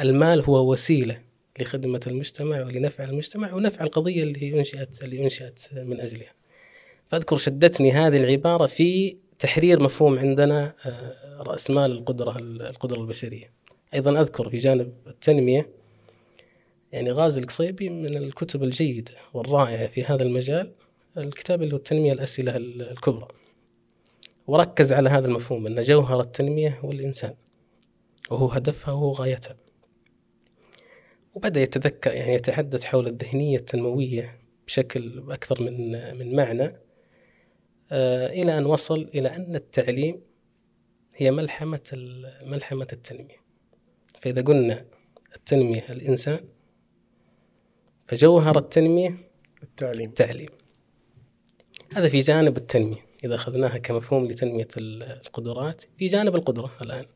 المال 0.00 0.40
هو 0.40 0.72
وسيلة 0.72 1.22
لخدمة 1.60 2.00
المجتمع 2.06 2.62
ولنفع 2.62 3.04
المجتمع 3.04 3.54
ونفع 3.54 3.84
القضية 3.84 4.22
اللي 4.22 4.58
أنشئت 4.58 5.04
اللي 5.04 5.24
أنشئت 5.24 5.68
من 5.72 6.00
أجلها. 6.00 6.32
فأذكر 7.08 7.36
شدتني 7.36 7.92
هذه 7.92 8.16
العبارة 8.16 8.66
في 8.66 9.16
تحرير 9.38 9.82
مفهوم 9.82 10.18
عندنا 10.18 10.74
آه، 10.86 11.42
رأس 11.42 11.70
مال 11.70 11.90
القدرة 11.90 12.38
القدرة 12.38 13.00
البشرية. 13.00 13.52
أيضا 13.94 14.20
أذكر 14.20 14.50
في 14.50 14.56
جانب 14.56 14.92
التنمية 15.06 15.68
يعني 16.92 17.12
غازي 17.12 17.40
القصيبي 17.40 17.88
من 17.88 18.16
الكتب 18.16 18.62
الجيدة 18.62 19.12
والرائعة 19.34 19.86
في 19.86 20.04
هذا 20.04 20.22
المجال 20.22 20.72
الكتاب 21.16 21.62
اللي 21.62 21.72
هو 21.74 21.76
التنمية 21.76 22.12
الأسئلة 22.12 22.56
الكبرى. 22.56 23.28
وركز 24.46 24.92
على 24.92 25.10
هذا 25.10 25.26
المفهوم 25.26 25.66
أن 25.66 25.80
جوهر 25.80 26.20
التنمية 26.20 26.78
هو 26.84 26.92
الإنسان 26.92 27.34
وهو 28.30 28.46
هدفها 28.46 28.94
وهو 28.94 29.12
غايتها. 29.12 29.56
وبدأ 31.34 31.60
يتذكر 31.60 32.12
يعني 32.12 32.34
يتحدث 32.34 32.84
حول 32.84 33.06
الذهنية 33.06 33.56
التنموية 33.56 34.38
بشكل 34.66 35.32
أكثر 35.32 35.62
من 35.62 35.90
من 36.18 36.36
معنى. 36.36 36.76
آه، 37.92 38.26
إلى 38.26 38.58
أن 38.58 38.66
وصل 38.66 39.10
إلى 39.14 39.28
أن 39.28 39.56
التعليم 39.56 40.20
هي 41.14 41.30
ملحمة 41.30 41.80
ملحمة 42.46 42.86
التنمية. 42.92 43.42
فإذا 44.18 44.42
قلنا 44.42 44.84
التنمية 45.36 45.86
الإنسان 45.90 46.40
فجوهر 48.06 48.58
التنمية 48.58 49.16
التعليم. 49.62 50.08
التعليم. 50.08 50.48
هذا 51.94 52.08
في 52.08 52.20
جانب 52.20 52.56
التنمية 52.56 53.06
إذا 53.24 53.34
أخذناها 53.34 53.78
كمفهوم 53.78 54.26
لتنمية 54.26 54.68
القدرات. 54.76 55.82
في 55.98 56.06
جانب 56.06 56.36
القدرة 56.36 56.72
الآن. 56.82 57.06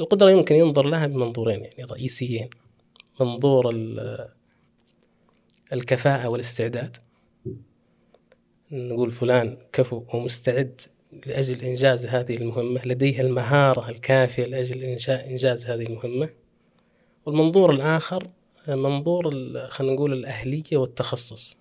القدرة 0.00 0.30
يمكن 0.30 0.54
ينظر 0.54 0.86
لها 0.86 1.06
بمنظورين 1.06 1.64
يعني 1.64 1.84
رئيسيين. 1.84 2.50
منظور 3.20 3.70
الكفاءة 5.72 6.28
والاستعداد. 6.28 6.96
نقول 8.72 9.10
فلان 9.10 9.56
كفو 9.72 10.04
ومستعد 10.14 10.80
لأجل 11.26 11.64
إنجاز 11.64 12.06
هذه 12.06 12.36
المهمة 12.36 12.80
لديه 12.84 13.20
المهارة 13.20 13.88
الكافية 13.88 14.44
لأجل 14.44 14.82
إنشاء 14.82 15.30
إنجاز 15.30 15.66
هذه 15.66 15.82
المهمة. 15.82 16.28
والمنظور 17.26 17.72
الآخر 17.72 18.28
منظور 18.68 19.30
خلينا 19.68 19.94
نقول 19.94 20.12
الأهلية 20.12 20.76
والتخصص. 20.76 21.56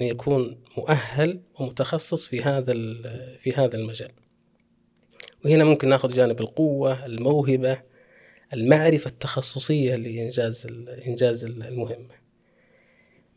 أن 0.00 0.06
يعني 0.06 0.10
يكون 0.10 0.56
مؤهل 0.76 1.40
ومتخصص 1.60 2.28
في 2.28 2.42
هذا 2.42 2.72
في 3.38 3.52
هذا 3.56 3.76
المجال. 3.76 4.12
وهنا 5.44 5.64
ممكن 5.64 5.88
ناخذ 5.88 6.14
جانب 6.14 6.40
القوة 6.40 7.06
الموهبة 7.06 7.82
المعرفة 8.52 9.08
التخصصية 9.08 9.96
لإنجاز 9.96 10.66
إنجاز 11.06 11.44
المهمة. 11.44 12.18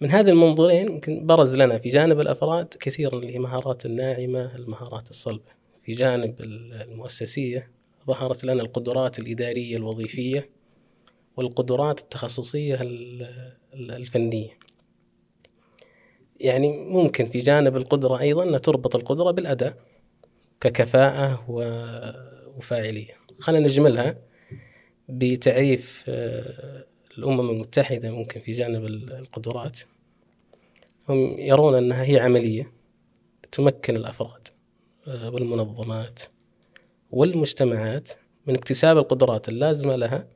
من 0.02 0.12
هذه 0.12 0.30
المنظورين 0.30 0.92
يمكن 0.92 1.26
برز 1.26 1.56
لنا 1.56 1.78
في 1.78 1.90
جانب 1.90 2.20
الأفراد 2.20 2.68
كثيرا 2.80 3.16
المهارات 3.18 3.86
الناعمة 3.86 4.56
المهارات 4.56 5.10
الصلبة. 5.10 5.52
في 5.84 5.94
جانب 5.94 6.36
المؤسسية 6.42 7.72
ظهرت 8.08 8.44
لنا 8.44 8.62
القدرات 8.62 9.20
الإدارية 9.20 9.78
الوظيفية 9.78 10.50
والقدرات 11.38 12.00
التخصصية 12.00 12.80
الفنية. 13.74 14.58
يعني 16.40 16.78
ممكن 16.78 17.26
في 17.26 17.40
جانب 17.40 17.78
القدرة 17.78 18.20
أيضا 18.20 18.44
أن 18.44 18.62
تربط 18.62 18.96
القدرة 18.96 19.32
بالأداء 19.32 19.78
ككفاءة 20.62 21.46
وفاعلية. 22.58 23.14
خلينا 23.40 23.64
نجملها. 23.64 24.31
بتعريف 25.12 26.06
آه، 26.10 26.86
الأمم 27.18 27.50
المتحدة 27.50 28.12
ممكن 28.12 28.42
في 28.42 28.52
جانب 28.52 28.86
القدرات. 28.86 29.80
هم 31.10 31.40
يرون 31.40 31.76
أنها 31.76 32.04
هي 32.04 32.20
عملية 32.20 32.72
تمكن 33.52 33.96
الأفراد 33.96 34.48
آه، 35.08 35.30
والمنظمات 35.30 36.22
والمجتمعات 37.12 38.10
من 38.48 38.56
اكتساب 38.56 38.98
القدرات 38.98 39.50
اللازمة 39.50 39.96
لها 39.96 40.28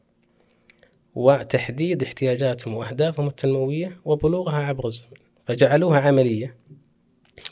وتحديد 1.16 2.04
احتياجاتهم 2.04 2.74
وأهدافهم 2.74 3.28
التنموية 3.28 4.02
وبلوغها 4.06 4.56
عبر 4.56 4.88
الزمن. 4.88 5.18
فجعلوها 5.46 6.00
عملية 6.00 6.58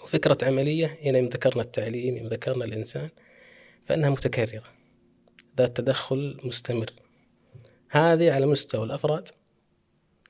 وفكرة 0.04 0.38
عملية 0.48 0.98
هنا 1.04 1.18
يوم 1.18 1.28
ذكرنا 1.28 1.62
التعليم 1.62 2.18
يوم 2.18 2.28
ذكرنا 2.28 2.66
الإنسان 2.66 3.10
فإنها 3.86 4.10
متكررة. 4.10 4.64
ذات 5.58 5.78
تدخل 5.78 6.40
مستمر. 6.44 7.03
هذه 7.94 8.32
على 8.32 8.46
مستوى 8.46 8.86
الأفراد 8.86 9.30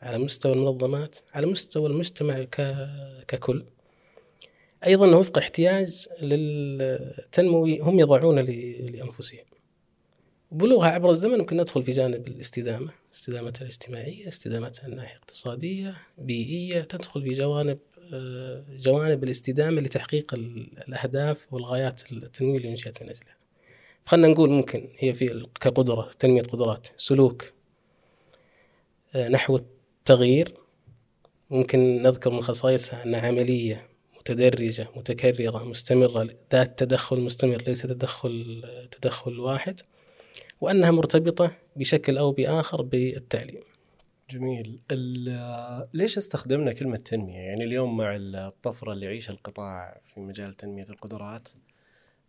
على 0.02 0.18
مستوى 0.18 0.54
المنظمات 0.54 1.16
على 1.34 1.48
مستوى 1.48 1.90
المجتمع 1.90 2.44
ككل. 3.28 3.66
أيضا 4.86 5.16
وفق 5.16 5.38
احتياج 5.38 6.08
للتنموي 6.22 7.80
هم 7.80 8.00
يضعون 8.00 8.40
لأنفسهم. 8.40 9.46
بلوغها 10.52 10.90
عبر 10.90 11.12
الزمن 11.12 11.38
ممكن 11.38 11.58
ندخل 11.58 11.84
في 11.84 11.92
جانب 11.92 12.28
الاستدامة 12.28 12.92
استدامتها 13.16 13.62
الاجتماعية 13.62 14.28
استدامتها 14.28 14.88
الناحية 14.88 15.18
اقتصادية 15.18 15.98
بيئية 16.18 16.82
تدخل 16.82 17.24
في 17.24 17.30
جوانب 17.30 17.80
جوانب 18.70 19.24
الاستدامة 19.24 19.82
لتحقيق 19.82 20.34
الأهداف 20.34 21.54
والغايات 21.54 22.12
التنموية 22.12 22.58
اللي 22.58 22.70
أنشئت 22.70 23.04
من 23.04 23.10
أجلها 23.10 23.43
خلينا 24.06 24.28
نقول 24.28 24.50
ممكن 24.50 24.90
هي 24.98 25.14
في 25.14 25.46
كقدرة 25.62 26.10
تنمية 26.20 26.42
قدرات 26.42 26.88
سلوك 26.98 27.54
آه، 29.16 29.30
نحو 29.30 29.56
التغيير. 29.56 30.54
ممكن 31.50 32.02
نذكر 32.02 32.30
من 32.30 32.42
خصائصها 32.42 33.04
أنها 33.04 33.28
عملية 33.28 33.90
متدرجة 34.20 34.88
متكررة 34.96 35.64
مستمرة 35.64 36.28
ذات 36.52 36.80
تدخل 36.80 37.20
مستمر 37.20 37.64
ليس 37.68 37.82
تدخل 37.82 38.64
تدخل 38.92 39.40
واحد 39.40 39.80
وأنها 40.62 40.92
مرتبطة 40.92 41.52
بشكل 41.76 42.18
أو 42.18 42.32
بآخر 42.32 42.82
بالتعليم. 42.82 43.64
جميل. 44.30 44.80
ليش 45.94 46.18
استخدمنا 46.18 46.74
كلمة 46.74 46.98
تنمية؟ 46.98 47.38
يعني 47.40 47.64
اليوم 47.64 47.98
مع 47.98 48.16
الطفرة 48.16 48.94
اللي 48.94 49.06
يعيشها 49.06 49.34
القطاع 49.34 50.02
في 50.04 50.20
مجال 50.20 50.54
تنمية 50.54 50.86
القدرات 50.90 51.48
آه، 51.48 51.73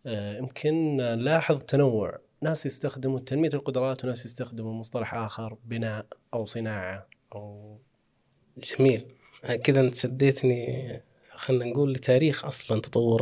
يمكن 0.05 0.97
نلاحظ 0.97 1.63
تنوع. 1.63 2.19
ناس 2.41 2.65
يستخدموا 2.65 3.19
تنمية 3.19 3.49
القدرات 3.53 4.05
وناس 4.05 4.25
يستخدموا 4.25 4.73
مصطلح 4.73 5.13
آخر 5.13 5.57
بناء 5.65 6.05
أو 6.33 6.45
صناعة 6.45 7.07
أو 7.35 7.77
جميل. 8.57 9.05
كذا 9.63 9.81
أنت 9.81 9.95
شديتني 9.95 11.01
خلينا 11.31 11.65
نقول 11.65 11.93
لتاريخ 11.93 12.45
أصلا 12.45 12.81
تطور 12.81 13.19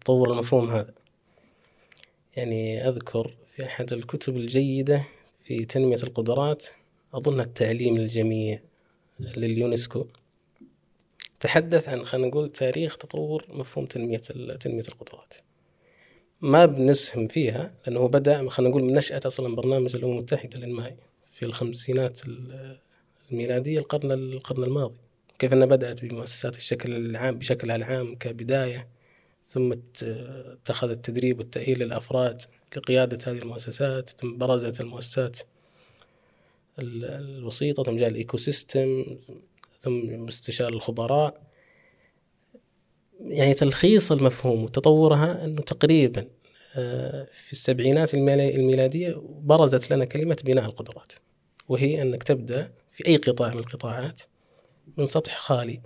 تطور 0.00 0.32
المفهوم 0.32 0.70
هذا. 0.70 0.94
يعني 2.36 2.88
أذكر 2.88 3.36
في 3.46 3.64
أحد 3.64 3.92
الكتب 3.92 4.36
الجيدة 4.36 5.04
في 5.44 5.64
تنمية 5.64 6.02
القدرات 6.02 6.66
أظن 7.14 7.40
التعليم 7.40 7.98
للجميع 7.98 8.60
لليونسكو 9.20 10.06
تحدث 11.40 11.88
عن 11.88 12.04
خلينا 12.04 12.28
نقول 12.28 12.50
تاريخ 12.50 12.96
تطور 12.96 13.46
مفهوم 13.48 13.86
تنمية 13.86 14.18
تنمية 14.60 14.82
القدرات. 14.88 15.34
ما 16.40 16.66
بنسهم 16.66 17.26
فيها 17.26 17.74
لأنه 17.86 18.08
بدأ 18.08 18.48
خلينا 18.48 18.70
نقول 18.70 18.82
من 18.84 18.94
نشأة 18.94 19.20
أصلا 19.26 19.54
برنامج 19.56 19.96
الأمم 19.96 20.12
المتحدة 20.12 20.58
الانمائي 20.58 20.96
في 21.32 21.44
الخمسينات 21.44 22.20
ال- 22.26 22.78
الميلادية 23.32 23.78
القرن 23.78 24.12
القرن 24.12 24.64
الماضي. 24.64 24.98
كيف 25.38 25.52
إنها 25.52 25.66
بدأت 25.66 26.04
بمؤسسات 26.04 26.56
الشكل 26.56 26.96
العام 26.96 27.38
بشكل 27.38 27.70
العام 27.70 28.14
كبداية 28.14 28.88
ثم 29.46 29.72
اتخذ 30.02 30.90
التدريب 30.90 31.38
والتأهيل 31.38 31.78
للأفراد 31.78 32.42
لقيادة 32.76 33.32
هذه 33.32 33.38
المؤسسات 33.38 34.08
ثم 34.08 34.36
برزت 34.38 34.80
المؤسسات 34.80 35.38
ال- 36.78 37.04
الوسيطة 37.38 37.82
ثم 37.82 37.96
جاء 37.96 38.08
ال 38.08 38.36
ecosystem 38.36 39.04
ثم 39.78 40.26
استشار 40.28 40.68
الخبراء. 40.68 41.47
يعني 43.20 43.54
تلخيص 43.54 44.12
المفهوم 44.12 44.64
وتطورها 44.64 45.44
إنه 45.44 45.62
تقريبا 45.62 46.26
آه، 46.76 47.26
في 47.32 47.52
السبعينات 47.52 48.14
الميلا- 48.14 48.54
الميلادية 48.56 49.22
برزت 49.26 49.90
لنا 49.90 50.04
كلمة 50.04 50.36
بناء 50.44 50.64
القدرات 50.64 51.12
وهي 51.68 52.02
أنك 52.02 52.22
تبدأ 52.22 52.72
في 52.92 53.06
أي 53.06 53.16
قطاع 53.16 53.48
من 53.54 53.58
القطاعات 53.58 54.22
من 54.96 55.06
سطح 55.06 55.38
خالي 55.38 55.80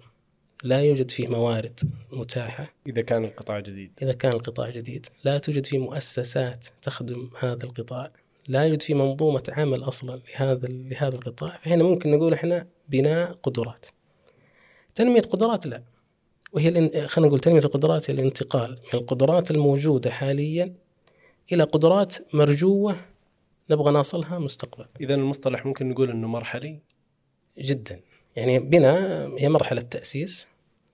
لا 0.64 0.80
يوجد 0.82 1.10
فيه 1.10 1.28
موارد 1.28 1.80
متاحة. 2.12 2.74
إذا 2.86 3.02
كان 3.02 3.24
القطاع 3.24 3.60
جديد. 3.60 3.90
إذا 4.02 4.12
كان 4.12 4.32
القطاع 4.32 4.70
جديد 4.70 5.06
لا 5.24 5.38
توجد 5.38 5.66
فيه 5.66 5.78
مؤسسات 5.78 6.66
تخدم 6.82 7.30
هذا 7.40 7.64
القطاع 7.64 8.12
لا 8.48 8.62
يوجد 8.64 8.82
فيه 8.82 8.94
منظومة 8.94 9.42
عمل 9.48 9.82
أصلا 9.84 10.20
لهذا 10.34 10.68
لهذا 10.68 11.14
القطاع. 11.14 11.58
فهنا 11.64 11.84
ممكن 11.84 12.10
نقول 12.10 12.32
إحنا 12.32 12.66
بناء 12.88 13.32
قدرات. 13.32 13.86
تنمية 14.94 15.20
قدرات 15.20 15.66
لا. 15.66 15.82
وهي 16.52 16.68
الان- 16.68 17.09
خلينا 17.09 17.28
نقول 17.28 17.40
تنمية 17.40 17.61
القدرات 17.64 18.11
هي 18.11 18.14
الانتقال 18.14 18.71
من 18.71 19.00
القدرات 19.00 19.50
الموجودة 19.50 20.11
حاليا 20.11 20.75
إلى 21.52 21.62
قدرات 21.62 22.14
مرجوة 22.35 22.97
نبغى 23.71 23.92
نصلها 23.92 24.38
مستقبلا. 24.38 24.88
اذا 25.00 25.14
المصطلح 25.14 25.66
ممكن 25.66 25.88
نقول 25.88 26.11
إنه 26.11 26.28
مرحلي؟ 26.28 26.78
جدا. 27.59 28.00
يعني 28.37 28.59
بنا 28.59 29.25
هي 29.38 29.49
مرحلة 29.49 29.80
تأسيس 29.80 30.47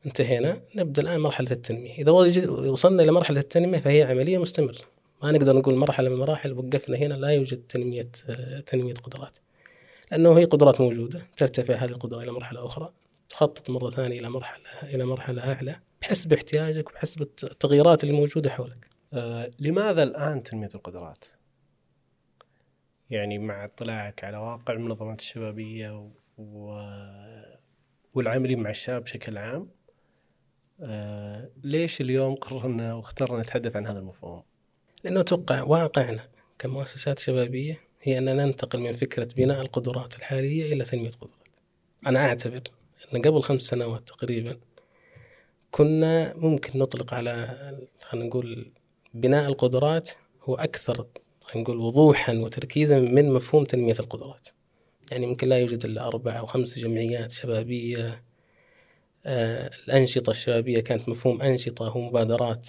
انتهينا 0.06 0.60
نبدأ 0.74 1.02
الآن 1.02 1.20
مرحلة 1.20 1.50
التنمية. 1.50 1.98
إذا 1.98 2.10
وجد- 2.10 2.48
وصلنا 2.48 3.02
إلى 3.02 3.12
مرحلة 3.12 3.40
التنمية 3.40 3.78
فهي 3.78 4.02
عملية 4.02 4.38
مستمرة. 4.38 4.78
ما 5.22 5.32
نقدر 5.32 5.56
نقول 5.56 5.74
مرحلة 5.74 6.08
من 6.08 6.14
المراحل 6.14 6.52
وقفنا 6.52 6.96
هنا 6.96 7.14
لا 7.14 7.28
يوجد 7.28 7.58
تنمية 7.68 8.08
آه، 8.28 8.60
تنمية 8.60 8.94
قدرات. 8.94 9.36
لأنه 10.12 10.38
هي 10.38 10.44
قدرات 10.44 10.80
موجودة 10.80 11.26
ترتفع 11.36 11.74
هذه 11.74 11.90
القدرة 11.90 12.22
إلى 12.22 12.32
مرحلة 12.32 12.66
أخرى. 12.66 12.92
تخطط 13.28 13.70
مرة 13.70 13.90
ثانية 13.90 14.20
إلى 14.20 14.30
مرحلة 14.30 14.64
إلى 14.82 15.04
مرحلة 15.04 15.52
أعلى 15.54 15.80
بحسب 16.02 16.32
احتياجك 16.32 16.90
وبحسب 16.90 17.22
الت- 17.22 17.44
التغييرات 17.44 18.04
اللي 18.04 18.14
موجودة 18.14 18.50
حولك 18.50 18.88
آه 19.12 19.50
لماذا 19.58 20.02
الآن 20.02 20.42
تنمية 20.42 20.68
القدرات؟ 20.74 21.24
يعني 23.10 23.38
مع 23.38 23.64
اطلاعك 23.64 24.24
على 24.24 24.36
واقع 24.36 24.72
المنظمات 24.74 25.20
الشبابية 25.20 26.10
و... 26.38 26.80
والعاملين 28.14 28.58
مع 28.60 28.70
الشباب 28.70 29.02
بشكل 29.04 29.38
عام 29.38 29.68
آه 30.80 31.50
ليش 31.64 32.00
اليوم 32.00 32.34
قررنا 32.34 32.94
واخترنا 32.94 33.40
نتحدث 33.42 33.76
عن 33.76 33.86
هذا 33.86 33.98
المفهوم؟ 33.98 34.42
لأنه 35.04 35.20
أتوقع 35.20 35.62
واقعنا 35.62 36.28
كمؤسسات 36.58 37.18
شبابية 37.18 37.80
هي 38.02 38.18
أننا 38.18 38.44
ننتقل 38.46 38.78
من 38.80 38.92
فكرة 38.92 39.28
بناء 39.36 39.60
القدرات 39.60 40.16
الحالية 40.16 40.72
إلى 40.72 40.84
تنمية 40.84 41.10
قدرات 41.10 41.32
أنا 42.06 42.18
أعتبر 42.26 42.62
أن 43.14 43.22
قبل 43.22 43.42
خمس 43.42 43.62
سنوات 43.62 44.08
تقريبا 44.08 44.58
كنا 45.70 46.34
ممكن 46.36 46.78
نطلق 46.78 47.14
على 47.14 47.56
خلينا 48.00 48.26
نقول 48.26 48.72
بناء 49.14 49.48
القدرات 49.48 50.10
هو 50.42 50.54
أكثر 50.54 51.06
نقول 51.56 51.76
وضوحا 51.76 52.34
وتركيزا 52.34 52.98
من 52.98 53.30
مفهوم 53.32 53.64
تنمية 53.64 53.94
القدرات. 54.00 54.48
يعني 55.10 55.26
ممكن 55.26 55.48
لا 55.48 55.58
يوجد 55.58 55.84
إلا 55.84 56.06
أربع 56.06 56.38
أو 56.38 56.46
خمس 56.46 56.78
جمعيات 56.78 57.30
شبابية 57.30 58.22
آه 59.26 59.70
الأنشطة 59.84 60.30
الشبابية 60.30 60.80
كانت 60.80 61.08
مفهوم 61.08 61.42
أنشطة 61.42 61.96
ومبادرات 61.96 62.68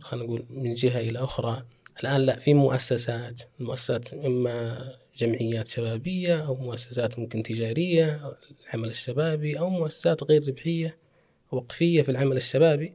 خلينا 0.00 0.26
نقول 0.26 0.44
من 0.50 0.74
جهة 0.74 1.00
إلى 1.00 1.18
أخرى. 1.18 1.64
الآن 2.02 2.20
لا 2.20 2.38
في 2.38 2.54
مؤسسات 2.54 3.42
المؤسسات 3.60 4.14
إما 4.14 4.78
جمعيات 5.18 5.68
شبابية 5.68 6.46
أو 6.46 6.54
مؤسسات 6.54 7.18
ممكن 7.18 7.42
تجارية 7.42 8.34
العمل 8.66 8.88
الشبابي 8.88 9.58
أو 9.58 9.70
مؤسسات 9.70 10.22
غير 10.24 10.48
ربحية 10.48 10.98
وقفية 11.52 12.02
في 12.02 12.08
العمل 12.10 12.36
الشبابي. 12.36 12.94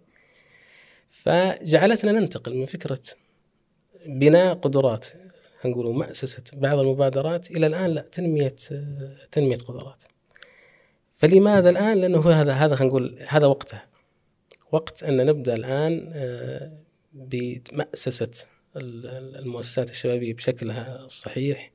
فجعلتنا 1.09 2.11
ننتقل 2.11 2.55
من 2.55 2.65
فكرة 2.65 2.99
بناء 4.05 4.53
قدرات 4.53 5.07
نقول 5.65 5.95
مؤسسة 5.95 6.43
بعض 6.53 6.79
المبادرات 6.79 7.51
إلى 7.51 7.67
الآن 7.67 7.89
لا 7.89 8.01
تنمية 8.01 8.55
تنمية 9.31 9.55
قدرات. 9.57 10.03
فلماذا 11.11 11.69
الآن؟ 11.69 11.97
لأنه 12.01 12.31
هذا 12.31 12.53
هذا 12.53 12.75
خلينا 12.75 12.89
نقول 12.93 13.19
هذا 13.27 13.45
وقتها 13.45 13.87
وقت 14.71 15.03
أن 15.03 15.25
نبدأ 15.25 15.55
الآن 15.55 16.11
آه، 16.13 16.71
بمأسسة 17.13 18.31
ال- 18.77 19.35
المؤسسات 19.35 19.89
الشبابية 19.89 20.33
بشكلها 20.33 21.05
الصحيح. 21.05 21.65
ال- 21.67 21.72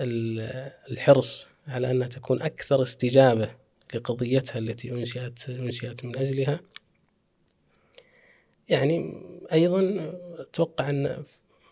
الحرص 0.00 1.48
على 1.68 1.90
أنها 1.90 2.08
تكون 2.08 2.42
أكثر 2.42 2.82
استجابة 2.82 3.50
لقضيتها 3.94 4.58
التي 4.58 4.92
أنشئت 4.92 5.48
أنشئت 5.50 6.04
من 6.04 6.18
أجلها. 6.18 6.60
يعني 8.68 9.22
أيضا 9.52 10.12
أتوقع 10.38 10.90
أن 10.90 11.24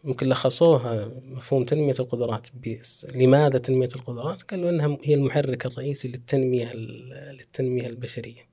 ممكن 0.05 0.29
لخصوها 0.29 1.11
مفهوم 1.25 1.65
تنمية 1.65 1.95
القدرات 2.01 2.49
بس 2.67 3.07
لماذا 3.15 3.59
تنمية 3.59 3.89
القدرات؟ 3.97 4.43
قالوا 4.43 4.71
أنها 4.71 4.99
هي 5.03 5.15
المحرك 5.15 5.67
الرئيسي 5.67 6.09
للتنمية 6.09 6.73
للتنمية 7.33 7.87
البشرية. 7.87 8.47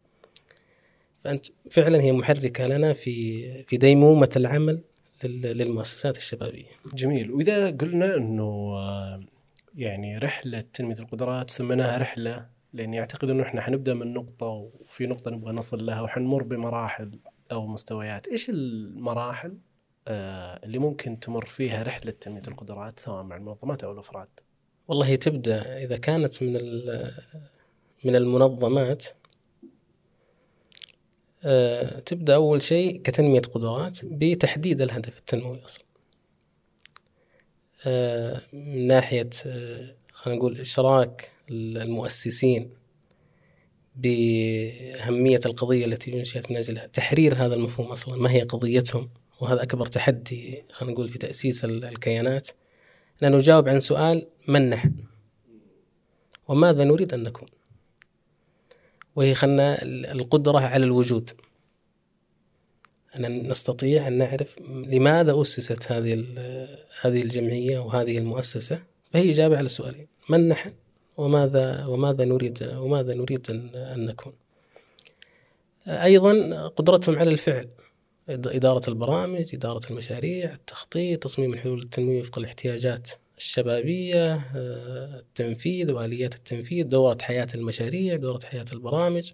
فأنت 1.24 1.46
فعلا 1.72 2.02
هي 2.02 2.12
محركة 2.12 2.68
لنا 2.68 2.94
في 2.94 3.64
في 3.64 3.78
ديمومة 3.78 4.30
العمل 4.36 4.80
لل- 5.24 5.58
للمؤسسات 5.58 6.18
الشبابية. 6.18 6.66
جميل. 6.94 7.32
وإذا 7.32 7.70
قلنا 7.70 8.16
آه، 8.16 9.24
يعني 9.78 10.18
رحلة 10.18 10.62
تنمية 10.62 11.00
القدرات 11.00 11.50
سميناها 11.50 11.98
رحلة 11.98 12.50
لاني 12.74 13.00
اعتقد 13.00 13.30
إنه 13.30 13.44
إحنا 13.44 13.62
حنبدأ 13.62 13.94
من 13.94 14.14
نقطة 14.14 14.48
وفي 14.48 15.08
نقطة 15.08 15.32
نبغى 15.32 15.52
نصل 15.52 15.86
لها 15.86 16.02
وحنمر 16.02 16.44
بمراحل 16.44 17.20
أو 17.52 17.68
مستويات، 17.68 18.28
إيش 18.28 18.50
المراحل 18.50 19.58
آه، 20.08 20.66
اللي 20.66 20.78
ممكن 20.78 21.20
تمر 21.20 21.46
فيها 21.46 21.84
رحلة 21.84 22.12
تنمية 22.12 22.42
القدرات 22.48 23.00
سواء 23.00 23.24
مع 23.24 23.36
المنظمات 23.36 23.84
أو 23.84 23.92
الأفراد؟ 23.92 24.28
والله 24.88 25.06
هي 25.06 25.18
تبدأ 25.18 25.84
إذا 25.84 25.98
كانت 25.98 26.44
من 26.44 26.54
من 28.06 28.16
المنظمات 28.16 29.06
آه، 31.44 32.00
تبدأ 32.00 32.36
أول 32.36 32.62
شيء 32.62 33.02
كتنمية 33.02 33.42
قدرات 33.42 34.00
بتحديد 34.04 34.82
الهدف 34.82 35.18
التنموي 35.18 35.66
أصلا 35.66 35.84
آه، 35.84 35.87
من 38.54 38.88
ناحية 38.88 39.30
آه، 39.46 39.96
خلينا 40.14 40.40
نقول 40.40 40.60
إشراك 40.60 41.32
المؤسسين 41.52 42.70
بأهمية 43.96 45.40
القضية 45.46 45.86
التي 45.86 46.20
أنشئت 46.20 46.52
من 46.52 46.58
أجلها. 46.58 46.88
تحرير 46.88 47.36
هذا 47.36 47.56
المفهوم 47.56 47.88
أصلا 47.92 48.16
ما 48.18 48.32
هي 48.32 48.42
قضيتهم؟ 48.42 49.10
وهذا 49.42 49.64
أكبر 49.64 49.86
تحدي 49.86 50.64
خلينا 50.72 50.94
نقول 50.94 51.10
في 51.10 51.18
تأسيس 51.18 51.66
ال- 51.66 51.86
الكيانات. 51.86 52.48
أن 53.24 53.32
نجاوب 53.36 53.70
عن 53.70 53.80
سؤال 53.80 54.28
من 54.48 54.70
نحن؟ 54.70 54.94
وماذا 56.48 56.84
نريد 56.84 57.14
أن 57.14 57.24
نكون؟ 57.24 57.50
وهي 59.16 59.36
خلنا 59.36 59.84
القدرة 59.84 60.60
على 60.60 60.86
الوجود. 60.86 61.30
أن 63.16 63.50
نستطيع 63.50 64.08
أن 64.08 64.14
نعرف 64.18 64.56
لماذا 64.70 65.42
أسست 65.42 65.92
هذه 65.92 66.14
هذه 67.02 67.22
الجمعية 67.22 67.80
وهذه 67.80 68.18
المؤسسة؟ 68.18 68.84
فهي 69.14 69.32
إجابة 69.32 69.58
على 69.58 69.66
السؤالين 69.66 70.08
من 70.30 70.48
نحن 70.48 70.72
وماذا 71.18 71.86
وماذا 71.86 72.26
نريد 72.26 72.74
وماذا 72.78 73.14
نريد 73.14 73.52
أن, 73.52 74.06
نكون؟ 74.06 74.34
أيضا 75.88 76.68
قدرتهم 76.68 77.16
على 77.16 77.32
الفعل. 77.32 77.70
إدارة 78.30 78.90
البرامج 78.90 79.56
إدارة 79.56 79.80
المشاريع 79.92 80.54
التخطيط 80.54 81.24
تصميم 81.24 81.54
الحلول 81.54 81.82
التنموية 81.82 82.20
وفق 82.20 82.40
الاحتياجات 82.40 83.12
الشبابية 83.38 84.34
آه، 84.34 85.20
التنفيذ 85.20 85.92
وآليات 85.92 86.36
التنفيذ 86.36 86.86
دورة 86.88 87.18
حياة 87.22 87.48
المشاريع 87.56 88.16
دورة 88.16 88.40
حياة 88.46 88.66
البرامج. 88.74 89.32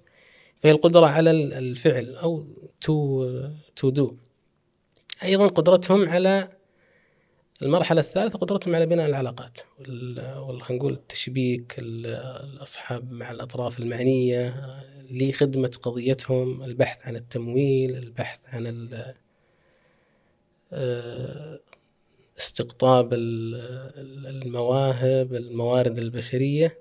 فهي 0.64 0.72
القدرة 0.72 1.06
على 1.06 1.32
الفعل 1.32 2.16
أو 2.16 2.48
to 2.82 3.30
to 3.76 3.90
do 3.90 4.16
أيضا 5.24 5.48
قدرتهم 5.48 6.10
على 6.10 6.50
المرحلة 7.64 8.00
الثالثة 8.00 8.40
قدرتهم 8.40 8.76
على 8.76 8.86
بناء 8.86 9.06
العلاقات 9.06 9.60
خلينا 9.86 10.72
نقول 10.72 10.94
التشبيك 10.94 11.76
الأصحاب 11.80 13.12
مع 13.12 13.32
الأطراف 13.32 13.80
المعنية 13.80 14.56
لخدمة 15.12 15.72
قضيتهم 15.82 16.64
البحث 16.64 17.08
عن 17.08 17.16
التمويل 17.16 17.98
البحث 17.98 18.40
عن 18.46 18.90
آه، 20.74 21.60
استقطاب 22.40 23.10
المواهب 23.14 25.34
الموارد 25.34 25.98
البشرية. 25.98 26.78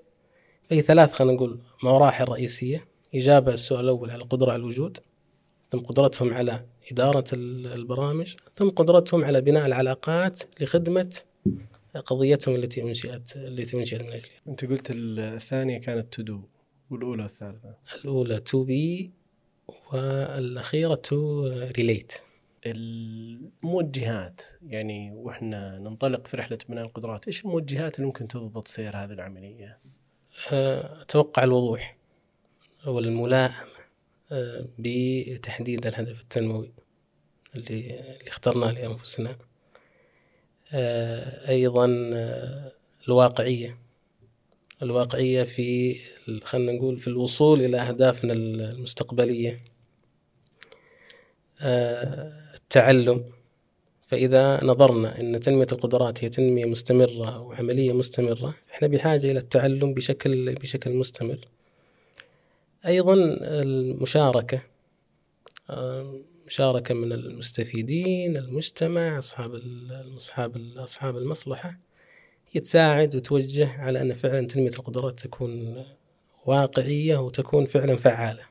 في 0.69 0.81
ثلاث 0.81 1.13
خلينا 1.13 1.33
نقول 1.33 1.59
مراحل 1.83 2.29
رئيسية. 2.29 2.87
إجابة 3.15 3.53
السؤال 3.53 3.83
الأول 3.83 4.11
على 4.11 4.23
القدرة 4.23 4.51
على 4.51 4.59
الوجود. 4.59 4.97
ثم 5.73 5.79
قدرتهم 5.79 6.33
على 6.33 6.65
إدارة 6.91 7.23
البرامج 7.33 8.35
ثم 8.55 8.69
قدرتهم 8.69 9.25
على 9.25 9.41
بناء 9.41 9.65
العلاقات 9.65 10.41
لخدمة 10.61 11.15
قضيتهم 12.05 12.55
التي 12.55 12.83
أنشئت 12.83 13.35
التي 13.35 13.77
أنشئت 13.77 14.01
من 14.01 14.07
أجلها. 14.07 14.41
أنت 14.47 14.65
قلت 14.65 14.87
الثانية 14.91 15.77
كانت 15.77 16.13
to 16.13 16.21
do 16.21 16.41
والأولى 16.89 17.23
والثالثة. 17.23 17.75
الأولى 17.95 18.39
to 18.39 18.63
be 18.63 19.11
والأخيرة 19.91 20.95
to 20.95 21.47
relate. 21.77 22.13
الموجهات 22.65 24.41
يعني 24.67 25.11
وإحنا 25.11 25.77
ننطلق 25.77 26.27
في 26.27 26.37
رحلة 26.37 26.57
بناء 26.69 26.85
القدرات، 26.85 27.27
إيش 27.27 27.45
الموجهات 27.45 27.95
اللي 27.95 28.05
ممكن 28.05 28.27
تضبط 28.27 28.67
سير 28.67 28.97
هذه 28.97 29.11
العملية؟ 29.11 29.79
أه، 30.51 31.01
أتوقع 31.01 31.43
الوضوح 31.43 31.97
والملائمه 32.87 33.72
بتحديد 34.79 35.87
الهدف 35.87 36.21
التنموي 36.21 36.71
اللي 37.55 37.79
اللي 38.19 38.29
اخترناه 38.29 38.71
لأنفسنا. 38.71 39.37
أه، 40.73 41.49
أيضا 41.49 41.85
الواقعية 43.07 43.77
الواقعية 44.83 45.43
في 45.43 45.95
خلينا 46.43 46.71
نقول 46.71 46.99
في 46.99 47.07
الوصول 47.07 47.61
إلى 47.61 47.77
أهدافنا 47.77 48.33
المستقبلية. 48.33 49.63
التعلم 52.53 53.25
فإذا 54.01 54.63
نظرنا 54.63 55.19
أن 55.21 55.39
تنمية 55.39 55.67
القدرات 55.71 56.23
هي 56.23 56.29
تنمية 56.29 56.65
مستمرة 56.65 57.39
وعملية 57.39 57.93
مستمرة 57.93 58.55
إحنا 58.71 58.87
بحاجة 58.87 59.31
إلى 59.31 59.39
التعلم 59.39 59.93
بشكل 59.93 60.55
بشكل 60.55 60.91
مستمر 60.93 61.39
أيضا 62.85 63.13
المشاركة 63.41 64.61
مشاركة 66.45 66.93
من 66.93 67.11
المستفيدين 67.13 68.37
المجتمع 68.37 69.19
أصحاب 69.19 69.61
أصحاب 70.17 70.57
أصحاب 70.77 71.17
المصلحة 71.17 71.79
هي 72.51 72.61
تساعد 72.61 73.15
وتوجه 73.15 73.81
على 73.81 74.01
أن 74.01 74.13
فعلا 74.13 74.47
تنمية 74.47 74.69
القدرات 74.69 75.19
تكون 75.19 75.83
واقعية 76.45 77.17
وتكون 77.17 77.65
فعلا 77.65 77.95
فعالة. 77.95 78.43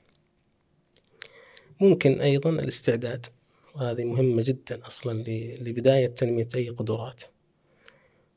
ممكن 1.81 2.21
أيضا 2.21 2.51
الاستعداد 2.51 3.27
وهذه 3.75 4.05
مهمة 4.05 4.42
جدا 4.47 4.87
أصلا 4.87 5.23
لبداية 5.61 6.07
تنمية 6.07 6.49
أي 6.57 6.68
قدرات 6.68 7.23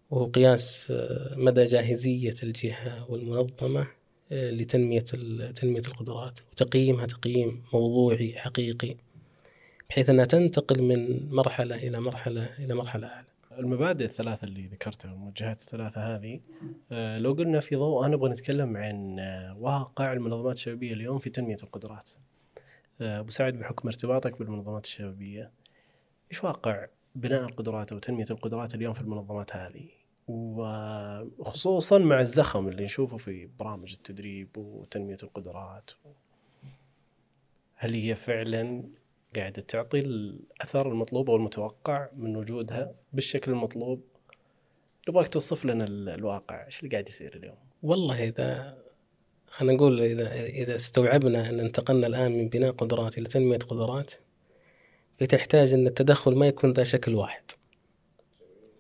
وهو 0.09 0.25
قياس 0.25 0.87
آه، 0.91 1.35
مدى 1.37 1.63
جاهزية 1.63 2.33
الجهة 2.43 3.11
والمنظمة 3.11 3.81
آه، 3.81 3.94
لتنمية 4.31 4.99
تنمية 5.55 5.81
القدرات 5.87 6.39
وتقييمها 6.51 7.05
تقييم 7.05 7.63
موضوعي 7.73 8.33
حقيقي 8.37 8.95
بحيث 9.89 10.09
أنها 10.09 10.25
تنتقل 10.25 10.81
من 10.81 11.29
مرحلة 11.29 11.75
إلى 11.75 11.99
مرحلة 11.99 12.49
إلى 12.59 12.73
مرحلة 12.73 13.07
أعلى. 13.07 13.25
المبادئ 13.57 14.05
الثلاثة 14.05 14.45
اللي 14.45 14.67
ذكرتها 14.67 15.11
الموجهات 15.11 15.61
الثلاثة 15.61 16.15
هذه 16.15 16.39
آه، 16.91 17.17
لو 17.17 17.33
قلنا 17.33 17.59
في 17.59 17.75
ضوء 17.75 18.05
أنا 18.05 18.15
أبغى 18.15 18.29
نتكلم 18.29 18.77
عن 18.77 19.19
واقع 19.59 20.13
المنظمات 20.13 20.55
الشبابية 20.55 20.93
اليوم 20.93 21.19
في 21.19 21.29
تنمية 21.29 21.57
القدرات. 21.63 22.09
آه، 23.01 23.19
أبو 23.19 23.29
سعد 23.29 23.53
بحكم 23.53 23.87
ارتباطك 23.87 24.39
بالمنظمات 24.39 24.85
الشبابية 24.85 25.51
إيش 26.31 26.43
واقع 26.43 26.87
بناء 27.15 27.45
القدرات 27.45 27.91
أو 27.91 27.99
تنمية 27.99 28.25
القدرات 28.31 28.75
اليوم 28.75 28.93
في 28.93 29.01
المنظمات 29.01 29.55
هذه؟ 29.55 30.04
وخصوصا 30.27 31.97
مع 31.97 32.21
الزخم 32.21 32.67
اللي 32.67 32.83
نشوفه 32.83 33.17
في 33.17 33.49
برامج 33.59 33.93
التدريب 33.93 34.57
وتنمية 34.57 35.17
القدرات. 35.23 35.91
هل 37.75 37.93
هي 37.93 38.15
فعلا 38.15 38.83
قاعدة 39.35 39.61
تعطي 39.61 39.99
الأثر 39.99 40.91
المطلوب 40.91 41.29
أو 41.29 41.35
المتوقع 41.35 42.09
من 42.15 42.35
وجودها؟ 42.35 42.91
بالشكل 43.13 43.51
المطلوب 43.51 44.01
نبغاك 45.09 45.27
توصف 45.27 45.65
لنا 45.65 45.85
الواقع. 46.15 46.65
إيش 46.65 46.79
اللي 46.79 46.91
قاعد 46.91 47.09
يصير 47.09 47.35
اليوم؟ 47.35 47.57
والله 47.83 48.23
إذا 48.23 48.77
خلينا 49.47 49.73
نقول 49.73 50.01
إذا 50.01 50.45
إذا 50.45 50.75
استوعبنا 50.75 51.49
أن 51.49 51.59
انتقلنا 51.59 52.07
الآن 52.07 52.31
من 52.31 52.49
بناء 52.49 52.71
قدرات 52.71 53.17
إلى 53.17 53.27
تنمية 53.27 53.57
قدرات 53.57 54.13
فتحتاج 55.19 55.73
أن 55.73 55.87
التدخل 55.87 56.35
ما 56.35 56.47
يكون 56.47 56.73
ذا 56.73 56.83
شكل 56.83 57.15
واحد. 57.15 57.43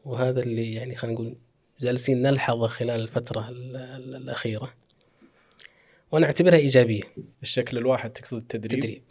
وهذا 0.05 0.39
اللي 0.39 0.73
يعني 0.73 0.95
خلينا 0.95 1.15
نقول 1.15 1.35
جالسين 1.79 2.21
نلحظه 2.21 2.67
خلال 2.67 3.01
الفترة 3.01 3.49
الأخيرة. 3.49 4.73
وأنا 6.11 6.25
أعتبرها 6.25 6.57
إيجابية. 6.57 7.01
الشكل 7.43 7.77
الواحد 7.77 8.11
تقصد 8.11 8.37
التدريب؟ 8.37 8.73
التدريب. 8.73 9.03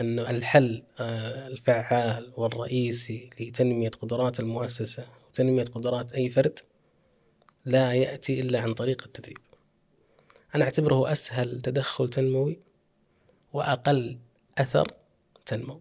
أنه 0.00 0.30
الحل 0.30 0.82
آه، 1.00 1.48
الفعال 1.48 2.32
والرئيسي 2.36 3.30
لتنمية 3.40 3.88
قدرات 3.88 4.40
المؤسسة 4.40 5.06
وتنمية 5.28 5.64
قدرات 5.64 6.12
أي 6.12 6.30
فرد 6.30 6.58
لا 7.64 7.92
يأتي 7.92 8.40
إلا 8.40 8.60
عن 8.60 8.74
طريق 8.74 9.02
التدريب. 9.06 9.38
أنا 10.54 10.64
أعتبره 10.64 11.12
أسهل 11.12 11.60
تدخل 11.60 12.08
تنموي 12.08 12.60
وأقل 13.52 14.18
أثر 14.58 14.94
تنمو. 15.46 15.80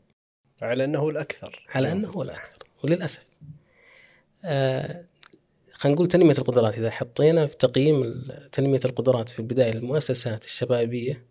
على 0.61 0.83
أنه 0.83 1.09
الأكثر. 1.09 1.65
على 1.69 1.91
أنه 1.91 2.09
هو 2.09 2.23
الأكثر. 2.23 2.57
وللأسف. 2.83 3.25
خلينا 5.73 5.95
نقول 5.95 6.07
تنمية 6.07 6.37
القدرات. 6.37 6.77
إذا 6.77 6.89
حطينا 6.89 7.47
في 7.47 7.57
تقييم 7.57 8.27
تنمية 8.51 8.79
القدرات 8.85 9.29
في 9.29 9.39
البداية 9.39 9.71
المؤسسات 9.71 10.43
الشبابية 10.43 11.25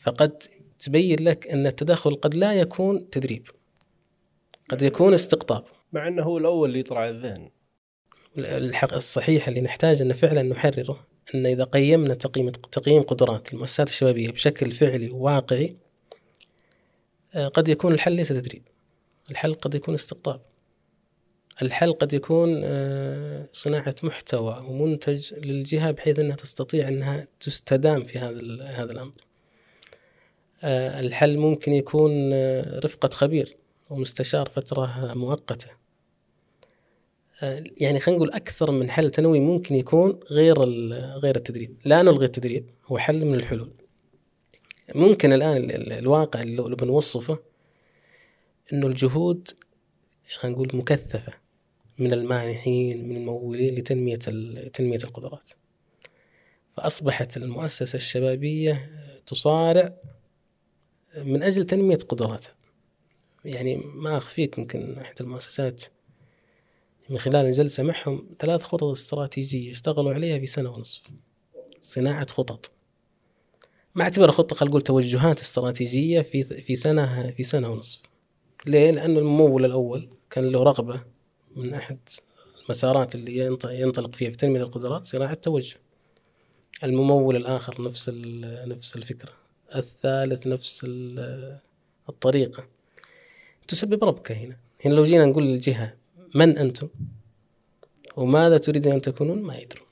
فقد 0.00 0.42
تبين 0.78 1.24
لك 1.24 1.46
أن 1.46 1.66
التدخل 1.66 2.14
قد 2.14 2.34
لا 2.34 2.52
يكون 2.52 3.10
تدريب 3.10 3.48
قد 4.68 4.82
يكون 4.82 5.14
استقطاب. 5.14 5.64
مع 5.92 6.08
أنه 6.08 6.22
هو 6.22 6.38
الأول 6.38 6.68
اللي 6.68 6.80
يطلع 6.80 7.08
الذهن. 7.08 7.50
الحق 8.38 8.94
الصحيح 8.94 9.48
اللي 9.48 9.60
نحتاج 9.60 10.02
أن 10.02 10.12
فعلا 10.12 10.42
نحرره 10.42 11.06
أن 11.34 11.46
إذا 11.46 11.64
قيمنا 11.64 12.14
تقييم 12.14 12.50
تقييم 12.50 13.02
قدرات 13.02 13.52
المؤسسات 13.52 13.88
الشبابية 13.88 14.30
بشكل 14.30 14.72
فعلي 14.72 15.10
وواقعي 15.10 15.76
آه، 17.34 17.48
قد 17.48 17.68
يكون 17.68 17.92
الحل 17.92 18.12
ليس 18.12 18.28
تدريب 18.28 18.62
الحل 19.30 19.54
قد 19.54 19.74
يكون 19.74 19.94
استقطاب. 19.94 20.40
الحل 21.62 21.92
قد 21.92 22.12
يكون 22.12 22.60
آه، 22.64 23.48
صناعة 23.52 23.94
محتوى 24.02 24.64
ومنتج 24.68 25.34
للجهة 25.34 25.90
بحيث 25.90 26.18
أنها 26.18 26.36
تستطيع 26.36 26.88
أنها 26.88 27.26
تستدام 27.40 28.04
في 28.04 28.18
هذا 28.18 28.62
هذا 28.62 28.92
الأمر. 28.92 29.12
آه، 30.62 31.00
الحل 31.00 31.38
ممكن 31.38 31.72
يكون 31.72 32.32
رفقة 32.78 33.08
خبير 33.08 33.56
ومستشار 33.90 34.48
فترة 34.48 35.14
مؤقتة. 35.14 35.66
يعني 37.80 38.00
خلينا 38.00 38.18
نقول 38.18 38.32
أكثر 38.32 38.70
من 38.70 38.90
حل 38.90 39.10
تنوي 39.10 39.40
ممكن 39.40 39.74
يكون 39.74 40.20
غير 40.30 40.58
غير 41.18 41.36
التدريب. 41.36 41.76
لا 41.84 42.02
نلغي 42.02 42.24
التدريب 42.24 42.70
هو 42.86 42.98
حل 42.98 43.24
من 43.24 43.34
الحلول. 43.34 43.72
ممكن 44.94 45.32
الآن 45.32 45.70
الواقع 45.92 46.42
اللي 46.42 46.76
بنوصفه 46.76 47.38
إنه 48.72 48.86
الجهود 48.86 49.48
خلينا 50.34 50.56
نقول 50.56 50.70
مكثفة. 50.74 51.47
من 51.98 52.12
المانحين 52.12 53.08
من 53.08 53.16
الممولين 53.16 53.74
لتنمية 53.74 54.16
تنمية 54.72 54.98
القدرات. 55.04 55.50
فأصبحت 56.72 57.36
المؤسسة 57.36 57.96
الشبابية 57.96 58.90
تصارع 59.26 59.96
من 61.16 61.42
أجل 61.42 61.64
تنمية 61.64 61.98
قدراتها. 62.08 62.54
يعني 63.44 63.76
ما 63.76 64.16
أخفيك 64.16 64.58
ممكن 64.58 64.98
احد 64.98 65.14
المؤسسات 65.20 65.84
من 67.08 67.18
خلال 67.18 67.46
الجلسة 67.46 67.82
معهم 67.82 68.28
ثلاث 68.38 68.62
خطط 68.62 68.84
استراتيجية 68.84 69.70
اشتغلوا 69.70 70.14
عليها 70.14 70.38
في 70.38 70.46
سنة 70.46 70.70
ونصف. 70.70 71.02
صناعة 71.80 72.26
خطط. 72.26 72.72
ما 73.94 74.04
اعتبرها 74.04 74.30
خطة 74.30 74.56
خلينا 74.56 74.70
نقول 74.70 74.82
توجهات 74.82 75.40
استراتيجية 75.40 76.20
في 76.20 76.42
في 76.44 76.76
سنة 76.76 77.30
في 77.30 77.42
سنة 77.42 77.70
ونصف. 77.70 78.00
ليه؟ 78.66 78.90
لأن 78.90 79.16
الممول 79.16 79.64
الأول 79.64 80.08
كان 80.30 80.44
له 80.44 80.62
رغبة 80.62 81.04
من 81.58 81.74
أحد 81.74 81.98
المسارات 82.64 83.14
اللي 83.14 83.58
ينطلق 83.64 84.14
فيها 84.14 84.30
في 84.30 84.36
تنمية 84.36 84.62
القدرات 84.62 85.04
صناعة 85.04 85.34
توجه 85.34 85.76
الممول 86.84 87.36
الآخر 87.36 87.82
نفس 87.82 88.10
نفس 88.66 88.96
الفكرة. 88.96 89.32
الثالث 89.74 90.46
نفس 90.46 90.86
الطريقة. 92.08 92.64
تسبب 93.68 94.04
ربكة 94.04 94.34
هنا. 94.34 94.56
هنا 94.84 94.94
لو 94.94 95.04
جينا 95.04 95.26
نقول 95.26 95.44
للجهة 95.44 95.94
من 96.34 96.58
أنتم؟ 96.58 96.88
وماذا 98.16 98.58
تريدون 98.58 98.92
أن 98.92 99.00
تكونون؟ 99.00 99.42
ما 99.42 99.56
يدرون. 99.56 99.86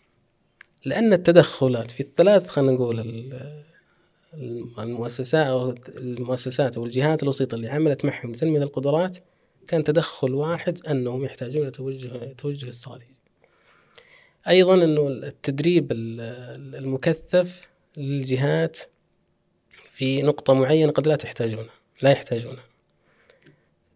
لأن 0.84 1.12
التدخلات 1.12 1.90
في 1.90 2.00
الثلاث 2.00 2.48
خلينا 2.48 2.72
نقول 2.72 3.00
المؤسسات 4.78 5.46
أو 5.46 5.74
المؤسسات 5.88 6.76
أو 6.76 6.84
الجهات 6.84 7.22
الوسيطة 7.22 7.54
اللي 7.54 7.68
عملت 7.68 8.04
معهم 8.04 8.32
لتنمية 8.32 8.62
القدرات 8.62 9.18
كان 9.68 9.84
تدخل 9.84 10.34
واحد 10.34 10.86
أنهم 10.86 11.24
يحتاجون 11.24 11.72
توجه 11.72 12.32
توجه 12.38 12.68
استراتيجي 12.68 13.16
أيضا 14.48 14.74
أنه 14.74 15.08
التدريب 15.08 15.92
المكثف 15.92 17.68
للجهات 17.96 18.78
في 19.92 20.22
نقطة 20.22 20.54
معينة 20.54 20.92
قد 20.92 21.08
لا 21.08 21.16
تحتاجونه 21.16 21.70
لا 22.02 22.10
يحتاجونه 22.10 22.62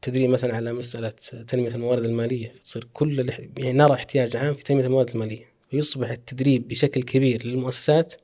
تدريب 0.03 0.31
مثلا 0.31 0.57
على 0.57 0.73
مسألة 0.73 1.09
تنمية 1.49 1.75
الموارد 1.75 2.05
المالية 2.05 2.55
تصير 2.65 2.89
كل 2.93 3.31
يعني 3.59 3.73
نرى 3.73 3.95
احتياج 3.95 4.37
عام 4.37 4.55
في 4.55 4.65
تنمية 4.65 4.85
الموارد 4.85 5.11
المالية 5.11 5.51
ويصبح 5.73 6.11
التدريب 6.11 6.69
بشكل 6.69 7.03
كبير 7.03 7.47
للمؤسسات 7.47 8.15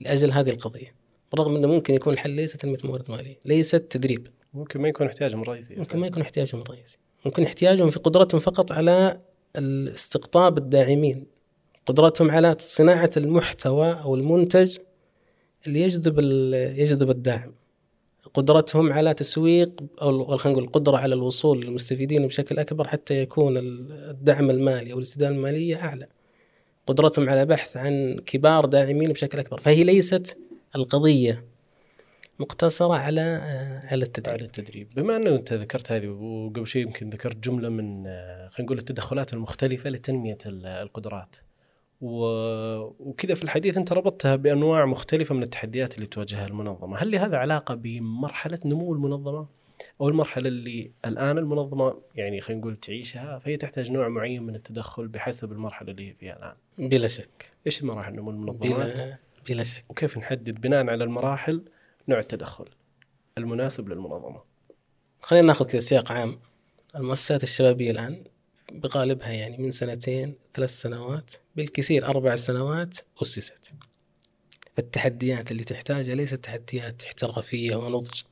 لأجل 0.00 0.32
هذه 0.32 0.50
القضية 0.50 0.94
رغم 1.38 1.56
إنه 1.56 1.68
ممكن 1.68 1.94
يكون 1.94 2.12
الحل 2.12 2.30
ليس 2.30 2.52
تنمية 2.52 2.78
موارد 2.84 3.10
ماليه، 3.10 3.38
ليست 3.44 3.76
تدريب. 3.76 4.26
ممكن 4.54 4.80
ما 4.80 4.88
يكون 4.88 5.06
احتياجهم 5.06 5.42
الرئيسي. 5.42 5.74
ممكن 5.74 5.98
ما 5.98 6.06
يكون 6.06 6.22
احتياجهم 6.22 6.60
الرئيسي. 6.60 6.98
ممكن 7.26 7.42
احتياجهم 7.42 7.90
في 7.90 7.98
قدرتهم 7.98 8.40
فقط 8.40 8.72
على 8.72 9.20
الاستقطاب 9.56 10.58
الداعمين. 10.58 11.26
قدرتهم 11.86 12.30
على 12.30 12.56
صناعة 12.58 13.10
المحتوى 13.16 13.92
أو 13.92 14.14
المنتج 14.14 14.78
اللي 15.66 15.80
يجذب 15.80 16.18
يجذب 16.78 17.10
الداعم. 17.10 17.54
قدرتهم 18.34 18.92
على 18.92 19.14
تسويق 19.14 19.80
أو 20.02 20.36
خلينا 20.36 20.58
نقول 20.58 20.68
القدرة 20.68 20.96
على 20.96 21.14
الوصول 21.14 21.60
للمستفيدين 21.60 22.26
بشكل 22.26 22.58
أكبر 22.58 22.88
حتى 22.88 23.22
يكون 23.22 23.56
الدعم 23.56 24.50
المالي 24.50 24.92
أو 24.92 24.98
الاستدامة 24.98 25.36
المالية 25.36 25.76
أعلى. 25.76 26.06
قدرتهم 26.86 27.28
على 27.28 27.46
بحث 27.46 27.76
عن 27.76 28.20
كبار 28.26 28.64
داعمين 28.64 29.12
بشكل 29.12 29.38
أكبر، 29.38 29.60
فهي 29.60 29.84
ليست 29.84 30.36
القضية 30.76 31.44
مقتصرة 32.40 32.94
على 32.94 33.20
على 33.84 34.04
التدريب 34.04 34.34
على 34.34 34.44
التدريب 34.44 34.88
بما 34.96 35.16
أنه 35.16 35.30
أنت 35.30 35.52
ذكرت 35.52 35.92
هذه 35.92 36.08
وقبل 36.08 36.66
شيء 36.66 36.82
يمكن 36.82 37.10
ذكرت 37.10 37.36
جملة 37.36 37.68
من 37.68 38.04
خلينا 38.48 38.50
نقول 38.60 38.78
التدخلات 38.78 39.34
المختلفة 39.34 39.90
لتنمية 39.90 40.38
القدرات 40.46 41.36
وكذا 42.00 43.34
في 43.34 43.42
الحديث 43.42 43.76
أنت 43.76 43.92
ربطتها 43.92 44.36
بأنواع 44.36 44.86
مختلفة 44.86 45.34
من 45.34 45.42
التحديات 45.42 45.94
اللي 45.94 46.06
تواجهها 46.06 46.46
المنظمة، 46.46 46.96
هل 46.96 47.10
لهذا 47.10 47.36
علاقة 47.36 47.74
بمرحلة 47.74 48.58
نمو 48.64 48.94
المنظمة؟ 48.94 49.46
أو 50.00 50.08
المرحلة 50.08 50.48
اللي 50.48 50.92
الآن 51.04 51.38
المنظمة 51.38 51.94
يعني 52.14 52.40
خلينا 52.40 52.60
نقول 52.60 52.76
تعيشها 52.76 53.38
فهي 53.38 53.56
تحتاج 53.56 53.90
نوع 53.90 54.08
معين 54.08 54.42
من 54.42 54.54
التدخل 54.54 55.08
بحسب 55.08 55.52
المرحلة 55.52 55.90
اللي 55.90 56.08
هي 56.08 56.14
فيها 56.14 56.36
الآن. 56.36 56.88
بلا 56.88 57.08
شك. 57.08 57.52
إيش 57.66 57.82
مراحل 57.82 58.12
نمو 58.12 58.30
المنظمات؟ 58.30 59.00
بلا 59.00 59.18
بلا 59.48 59.64
شك. 59.64 59.84
وكيف 59.88 60.18
نحدد 60.18 60.60
بناء 60.60 60.86
على 60.86 61.04
المراحل 61.04 61.62
نوع 62.10 62.18
التدخل 62.18 62.68
المناسب 63.38 63.88
للمنظمة. 63.88 64.42
خلينا 65.20 65.46
ناخذ 65.46 65.66
كذا 65.66 65.80
سياق 65.80 66.12
عام. 66.12 66.40
المؤسسات 66.96 67.42
الشبابية 67.42 67.90
الآن 67.90 68.24
بغالبها 68.72 69.30
يعني 69.32 69.58
من 69.58 69.72
سنتين 69.72 70.34
ثلاث 70.54 70.70
سنوات 70.70 71.34
بالكثير 71.56 72.06
أربع 72.06 72.36
سنوات 72.36 72.98
أسست. 73.22 73.72
فالتحديات 74.76 75.50
اللي 75.50 75.64
تحتاجها 75.64 76.14
ليست 76.14 76.34
تحديات 76.34 77.04
احترافية 77.04 77.76
ونضج 77.76 78.22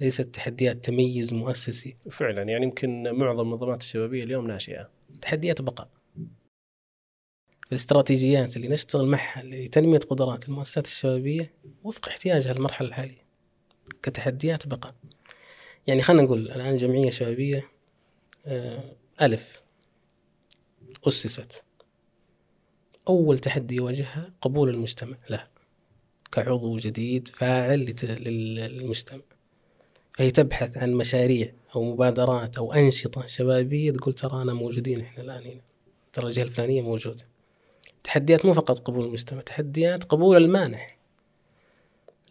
ليست 0.00 0.22
تحديات 0.22 0.84
تميز 0.84 1.34
مؤسسي 1.34 1.96
فعلا 2.10 2.42
يعني 2.42 2.64
يمكن 2.64 3.02
معظم 3.02 3.40
المنظمات 3.40 3.80
الشبابية 3.80 4.24
اليوم 4.24 4.46
ناشئه 4.46 4.88
تحديات 5.20 5.62
بقاء 5.62 5.88
الاستراتيجيات 7.70 8.56
اللي 8.56 8.68
نشتغل 8.68 9.06
معها 9.06 9.42
لتنمية 9.42 9.98
قدرات 9.98 10.48
المؤسسات 10.48 10.86
الشبابية 10.86 11.52
وفق 11.84 12.08
احتياجها 12.08 12.52
المرحله 12.52 12.88
الحالية 12.88 13.24
كتحديات 14.02 14.66
بقاء 14.66 14.94
يعني 15.86 16.02
خلينا 16.02 16.22
نقول 16.22 16.38
الآن 16.38 16.76
جمعية 16.76 17.10
شبابية 17.10 17.68
آه، 18.46 18.84
ألف 19.22 19.62
أسست. 21.08 21.64
أول 23.08 23.38
تحدي 23.38 23.74
يواجهها 23.74 24.32
قبول 24.40 24.68
المجتمع 24.68 25.16
لها 25.30 25.48
كعضو 26.32 26.76
جديد 26.76 27.28
فاعل 27.28 27.94
للمجتمع. 28.02 29.20
فهي 30.14 30.30
تبحث 30.30 30.76
عن 30.76 30.92
مشاريع 30.92 31.52
أو 31.74 31.92
مبادرات 31.92 32.58
أو 32.58 32.72
أنشطة 32.72 33.26
شبابية 33.26 33.92
تقول 33.92 34.14
ترانا 34.14 34.54
موجودين 34.54 35.00
إحنا 35.00 35.24
الآن 35.24 35.46
هنا 35.46 35.60
ترى 36.12 36.26
الجهة 36.26 36.42
الفلانية 36.42 36.82
موجودة. 36.82 37.24
تحديات 38.08 38.46
مو 38.46 38.52
فقط 38.52 38.78
قبول 38.78 39.04
المجتمع 39.04 39.40
تحديات 39.40 40.04
قبول 40.04 40.36
المانح 40.36 40.98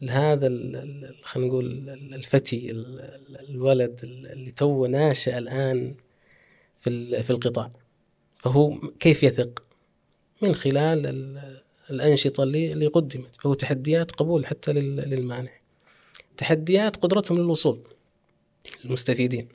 لهذا 0.01 0.47
خلينا 1.21 1.49
نقول 1.49 1.89
الفتي 1.89 2.71
الولد 3.49 3.99
اللي 4.03 4.51
تو 4.51 4.85
ناشئ 4.85 5.37
الآن 5.37 5.95
في 6.79 7.23
في 7.23 7.29
القطاع. 7.29 7.69
فهو 8.37 8.79
كيف 8.99 9.23
يثق؟ 9.23 9.63
من 10.41 10.55
خلال 10.55 11.07
الأنشطة 11.89 12.43
اللي 12.43 12.73
اللي 12.73 12.87
قدمت. 12.87 13.35
فهو 13.35 13.53
تحديات 13.53 14.11
قبول 14.11 14.45
حتى 14.45 14.73
للمانح 14.73 15.61
تحديات 16.37 16.95
قدرتهم 16.95 17.37
للوصول 17.37 17.79
للمستفيدين. 18.85 19.47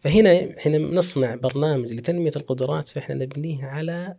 فهنا 0.00 0.54
هنا 0.66 0.78
نصنع 0.78 1.34
برنامج 1.34 1.92
لتنمية 1.92 2.32
القدرات 2.36 2.88
فإحنا 2.88 3.14
نبنيه 3.14 3.64
على 3.64 4.16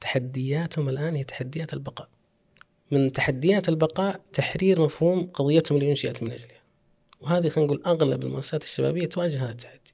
تحدياتهم 0.00 0.88
الآن 0.88 1.14
هي 1.14 1.24
تحديات 1.24 1.72
البقاء. 1.72 2.08
من 2.90 3.12
تحديات 3.12 3.68
البقاء 3.68 4.20
تحرير 4.32 4.80
مفهوم 4.80 5.26
قضيتهم 5.26 5.78
اللي 5.78 5.90
أنشئت 5.90 6.22
من 6.22 6.32
أجلها. 6.32 6.60
وهذه 7.20 7.48
خلينا 7.48 7.72
نقول 7.72 7.82
أغلب 7.86 8.24
المؤسسات 8.24 8.62
الشبابية 8.62 9.06
تواجه 9.06 9.44
هذا 9.44 9.50
التحدي. 9.50 9.92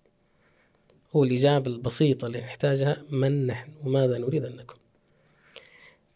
هو 1.17 1.25
الإجابة 1.25 1.71
البسيطة 1.71 2.27
اللي 2.27 2.41
نحتاجها 2.41 3.03
من 3.11 3.47
نحن 3.47 3.73
وماذا 3.85 4.19
نريد 4.19 4.45
أن 4.45 4.57
نكون. 4.57 4.77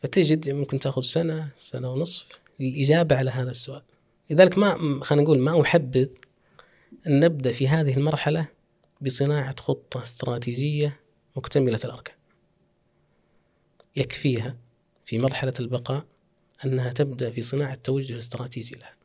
فتجد 0.03 0.51
ممكن 0.51 0.79
تأخذ 0.79 1.03
سنة 1.03 1.49
سنة 1.57 1.93
ونصف 1.93 2.29
للإجابة 2.61 3.17
على 3.17 3.31
هذا 3.31 3.51
السؤال. 3.51 3.83
لذلك 4.31 4.59
ما 4.59 5.01
خلينا 5.03 5.25
نقول 5.25 5.39
ما 5.39 5.61
أحبذ 5.63 6.09
أن 7.07 7.21
نبدأ 7.21 7.53
في 7.53 7.69
هذه 7.69 7.97
المرحلة 7.97 8.49
بصناعة 9.01 9.57
خطة 9.61 10.03
استراتيجية 10.03 11.01
مكتملة 11.37 11.81
الأركان. 11.85 12.16
يكفيها 13.97 14.57
في 15.05 15.19
مرحلة 15.19 15.53
البقاء 15.61 16.05
أنها 16.65 16.93
تبدأ 16.93 17.31
في 17.31 17.43
صناعة 17.43 17.75
توجه 17.75 18.19
استراتيجي 18.19 18.75
لها. 18.75 18.97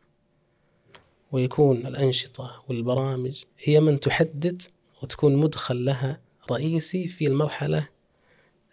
ويكون 1.31 1.87
الأنشطة 1.87 2.63
والبرامج 2.67 3.43
هي 3.59 3.79
من 3.79 3.99
تحدد 3.99 4.61
وتكون 5.03 5.35
مدخل 5.35 5.85
لها 5.85 6.21
رئيسي 6.51 7.07
في 7.07 7.27
المرحلة 7.27 7.87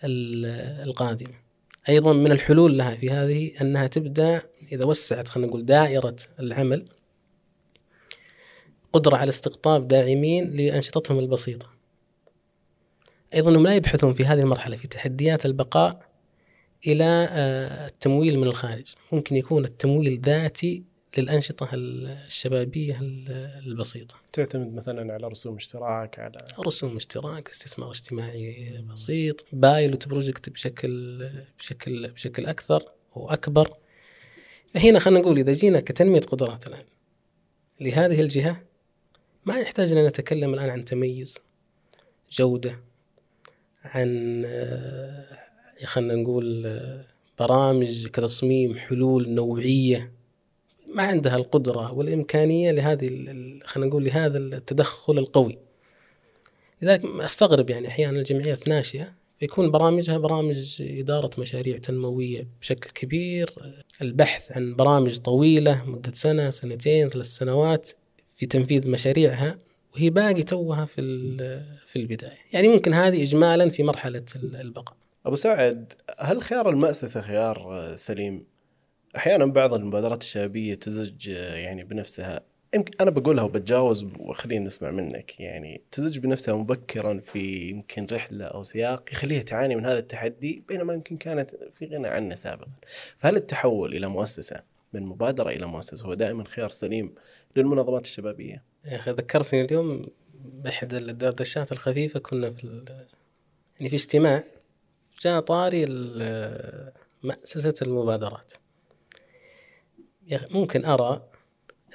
القادمة. 0.04 1.34
أيضا 1.88 2.12
من 2.12 2.32
الحلول 2.32 2.78
لها 2.78 2.96
في 2.96 3.10
هذه 3.10 3.52
أنها 3.60 3.86
تبدأ 3.86 4.42
إذا 4.72 4.84
وسعت 4.84 5.28
خلينا 5.28 5.48
نقول 5.48 5.66
دائرة 5.66 6.16
العمل 6.40 6.88
قدرة 8.92 9.16
على 9.16 9.28
استقطاب 9.28 9.88
داعمين 9.88 10.56
لأنشطتهم 10.56 11.18
البسيطة. 11.18 11.70
أيضا 13.34 13.50
أنهم 13.50 13.64
لا 13.64 13.74
يبحثون 13.74 14.12
في 14.12 14.24
هذه 14.24 14.40
المرحلة 14.40 14.76
في 14.76 14.88
تحديات 14.88 15.46
البقاء 15.46 16.07
إلى 16.86 17.28
آه، 17.30 17.86
التمويل 17.86 18.38
من 18.38 18.46
الخارج. 18.46 18.94
ممكن 19.12 19.36
يكون 19.36 19.64
التمويل 19.64 20.20
ذاتي 20.20 20.82
للأنشطة 21.18 21.68
الشبابية 21.72 22.98
البسيطة. 23.66 24.14
تعتمد 24.32 24.74
مثلا 24.74 25.14
على 25.14 25.28
رسوم 25.28 25.56
اشتراك 25.56 26.18
على 26.18 26.38
رسوم 26.66 26.96
اشتراك 26.96 27.48
استثمار 27.48 27.90
اجتماعي 27.90 28.84
بسيط 28.92 29.46
pilot 29.52 30.08
project 30.08 30.48
بشكل 30.48 31.28
بشكل 31.58 32.08
بشكل 32.08 32.46
أكثر 32.46 32.82
وأكبر 33.14 33.76
فهنا 34.74 34.98
خلينا 34.98 35.20
نقول 35.20 35.38
إذا 35.38 35.52
جينا 35.52 35.80
كتنمية 35.80 36.20
قدرات 36.20 36.66
الآن 36.66 36.84
لهذه 37.80 38.20
الجهة 38.20 38.62
ما 39.46 39.58
يحتاج 39.58 39.92
أن 39.92 40.04
نتكلم 40.04 40.54
الآن 40.54 40.70
عن 40.70 40.84
تميز 40.84 41.38
جودة 42.30 42.80
عن 43.84 44.42
آه، 44.46 45.38
خلينا 45.84 46.14
نقول 46.14 46.78
برامج 47.38 48.06
كتصميم 48.06 48.78
حلول 48.78 49.28
نوعية. 49.28 50.12
ما 50.94 51.02
عندها 51.02 51.36
القدرة 51.36 51.92
والإمكانية 51.92 52.70
لهذه 52.70 53.08
خلينا 53.64 53.90
نقول 53.90 54.04
لهذا 54.04 54.38
التدخل 54.38 55.18
القوي. 55.18 55.58
لذلك 56.82 57.04
أستغرب 57.04 57.70
يعني 57.70 57.88
أحيانا 57.88 58.18
الجمعيات 58.18 58.68
ناشئة 58.68 59.12
يكون 59.42 59.70
برامجها 59.70 60.18
برامج 60.18 60.82
إدارة 60.82 61.30
مشاريع 61.38 61.76
تنموية 61.76 62.46
بشكل 62.60 62.90
كبير. 62.90 63.54
البحث 64.02 64.52
عن 64.52 64.74
برامج 64.76 65.18
طويلة 65.18 65.84
مدة 65.86 66.12
سنة 66.12 66.50
سنتين 66.50 67.08
ثلاث 67.08 67.26
سنوات 67.26 67.90
في 68.36 68.46
تنفيذ 68.46 68.90
مشاريعها 68.90 69.58
وهي 69.94 70.10
باقي 70.10 70.42
توها 70.42 70.84
في 70.84 71.02
في 71.86 71.96
البداية. 71.96 72.38
يعني 72.52 72.68
ممكن 72.68 72.94
هذه 72.94 73.22
اجمالا 73.22 73.70
في 73.70 73.82
مرحلة 73.82 74.24
ال- 74.36 74.56
البقاء. 74.56 74.96
أبو 75.28 75.36
سعد 75.36 75.92
هل 76.18 76.42
خيار 76.42 76.68
المؤسسه 76.70 77.20
خيار 77.20 77.82
سليم؟ 77.96 78.44
أحيانا 79.16 79.46
بعض 79.46 79.74
المبادرات 79.74 80.22
الشبابية 80.22 80.74
تزج 80.74 81.28
يعني 81.28 81.84
بنفسها 81.84 82.40
يمكن 82.74 82.92
أنا 83.00 83.10
بقولها 83.10 83.44
وبتجاوز 83.44 84.06
وخلينا 84.18 84.64
نسمع 84.64 84.90
منك 84.90 85.40
يعني 85.40 85.80
تزج 85.92 86.18
بنفسها 86.18 86.54
مبكرا 86.54 87.20
في 87.24 87.68
يمكن 87.70 88.06
رحلة 88.12 88.44
أو 88.44 88.64
سياق 88.64 89.04
يخليها 89.12 89.42
تعاني 89.42 89.76
من 89.76 89.86
هذا 89.86 89.98
التحدي 89.98 90.62
بينما 90.68 90.94
يمكن 90.94 91.16
كانت 91.16 91.50
في 91.70 91.86
غنى 91.86 92.08
عنه 92.08 92.34
سابقا. 92.34 92.68
فهل 93.18 93.36
التحول 93.36 93.96
إلى 93.96 94.08
مؤسسة 94.08 94.62
من 94.92 95.02
مبادرة 95.02 95.50
إلى 95.50 95.66
مؤسسة 95.66 96.06
هو 96.06 96.14
دائما 96.14 96.44
خيار 96.44 96.68
سليم 96.70 97.14
للمنظمات 97.56 98.04
الشبابية؟ 98.04 98.62
يا 98.84 98.96
أخي 98.96 99.10
ذكرتني 99.10 99.60
اليوم 99.64 100.06
باحد 100.44 100.94
الدردشات 100.94 101.72
الخفيفة 101.72 102.20
كنا 102.20 102.50
في 102.50 102.64
ال- 102.64 103.06
يعني 103.78 103.90
في 103.90 103.96
اجتماع 103.96 104.44
جاء 105.20 105.40
طاري 105.40 105.84
مؤسسه 107.22 107.74
المبادرات. 107.82 108.52
أخي 110.32 110.46
ممكن 110.54 110.84
أرى 110.84 111.28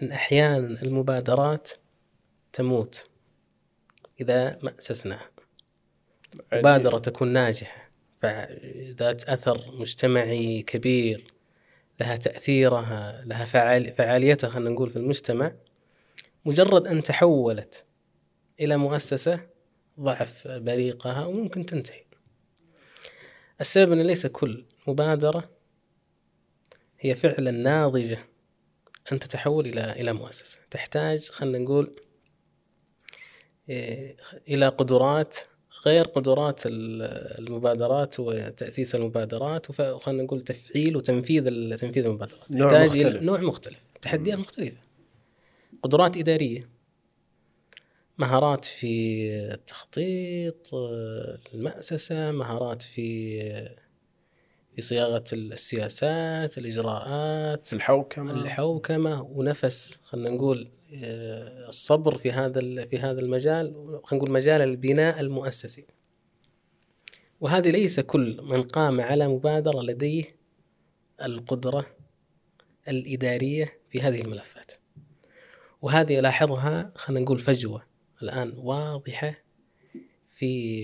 أن 0.01 0.11
أحيانا 0.11 0.81
المبادرات 0.81 1.71
تموت 2.53 3.09
إذا 4.21 4.59
ما 4.63 4.73
مبادرة 6.53 6.97
تكون 6.99 7.27
ناجحة 7.27 7.89
فع- 8.21 8.47
ذات 8.89 9.23
أثر 9.23 9.61
مجتمعي 9.79 10.61
كبير 10.61 11.33
لها 11.99 12.15
تأثيرها 12.15 13.21
لها 13.25 13.45
فعال 13.45 13.85
فعاليتها 13.95 14.49
خلينا 14.49 14.69
نقول 14.69 14.89
في 14.89 14.95
المجتمع 14.95 15.55
مجرد 16.45 16.87
أن 16.87 17.03
تحولت 17.03 17.85
إلى 18.59 18.77
مؤسسة 18.77 19.39
ضعف 19.99 20.47
بريقها 20.47 21.25
وممكن 21.25 21.65
تنتهي. 21.65 22.02
السبب 23.61 23.91
ان 23.91 24.01
ليس 24.01 24.27
كل 24.27 24.65
مبادرة 24.87 25.49
هي 26.99 27.15
فعلا 27.15 27.51
ناضجة. 27.51 28.19
ان 29.11 29.19
تتحول 29.19 29.67
إلى 29.67 29.91
إلى 29.91 30.13
مؤسسة، 30.13 30.59
تحتاج 30.71 31.29
خلينا 31.29 31.57
نقول 31.57 31.95
إيه، 33.69 34.17
إلى 34.47 34.67
قدرات 34.67 35.37
غير 35.85 36.05
قدرات 36.05 36.65
ال- 36.65 37.39
المبادرات 37.39 38.19
وتأسيس 38.19 38.95
المبادرات 38.95 39.69
وخلينا 39.69 40.23
نقول 40.23 40.41
تفعيل 40.43 40.97
وتنفيذ 40.97 41.43
تنفيذ 41.75 42.05
المبادرات. 42.05 42.51
نوع 42.51 42.69
تحتاج 42.69 42.87
مختلف. 42.89 43.15
إلى 43.15 43.25
نوع 43.25 43.39
مختلف. 43.41 43.77
تحديات 44.01 44.39
مختلفة. 44.39 44.77
قدرات 45.83 46.17
إدارية. 46.17 46.69
مهارات 48.17 48.65
في 48.65 49.25
التخطيط 49.53 50.69
المأسسة 51.53 52.31
مهارات 52.31 52.81
في 52.81 53.39
في 54.75 54.81
صياغة 54.81 55.23
السياسات 55.33 56.57
الإجراءات 56.57 57.73
الحوكمة. 57.73 58.31
الحوكمة 58.31 59.21
ونفس 59.21 59.99
خلينا 60.03 60.29
نقول 60.29 60.71
آه، 61.03 61.67
الصبر 61.67 62.17
في 62.17 62.31
هذا 62.31 62.85
في 62.85 62.99
هذا 62.99 63.21
المجال 63.21 63.73
خلينا 64.03 64.23
نقول 64.23 64.31
مجال 64.31 64.61
البناء 64.61 65.19
المؤسسي. 65.19 65.85
وهذه 67.41 67.71
ليس 67.71 67.99
كل 67.99 68.41
من 68.41 68.63
قام 68.63 69.01
على 69.01 69.27
مبادرة 69.27 69.81
لديه 69.81 70.23
القدرة 71.21 71.85
الإدارية 72.87 73.79
في 73.89 74.01
هذه 74.01 74.21
الملفات. 74.21 74.71
وهذه 75.81 76.19
لاحظها 76.19 76.91
خلينا 76.95 77.25
نقول 77.25 77.39
فجوة. 77.39 77.92
الآن 78.23 78.53
واضحة 78.57 79.43
في 80.29 80.83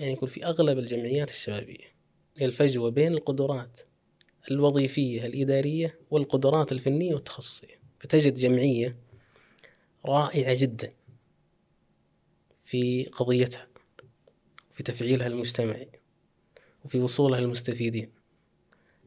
يعني 0.00 0.12
يقول 0.12 0.30
في 0.30 0.44
أغلب 0.44 0.78
الجمعيات 0.78 1.30
الشبابية 1.30 1.96
هي 2.36 2.46
الفجوة 2.46 2.90
بين 2.90 3.12
القدرات 3.12 3.80
الوظيفية 4.50 5.26
الإدارية 5.26 5.98
والقدرات 6.10 6.72
الفنية 6.72 7.14
والتخصصية. 7.14 7.80
فتجد 7.98 8.34
جمعية 8.34 8.96
رائعة 10.04 10.56
جدا 10.60 10.92
في 12.62 13.04
قضيتها 13.04 13.68
في 14.70 14.82
تفعيلها 14.82 15.26
المجتمعي 15.26 15.88
وفي 16.84 16.98
وصولها 16.98 17.40
للمستفيدين. 17.40 18.10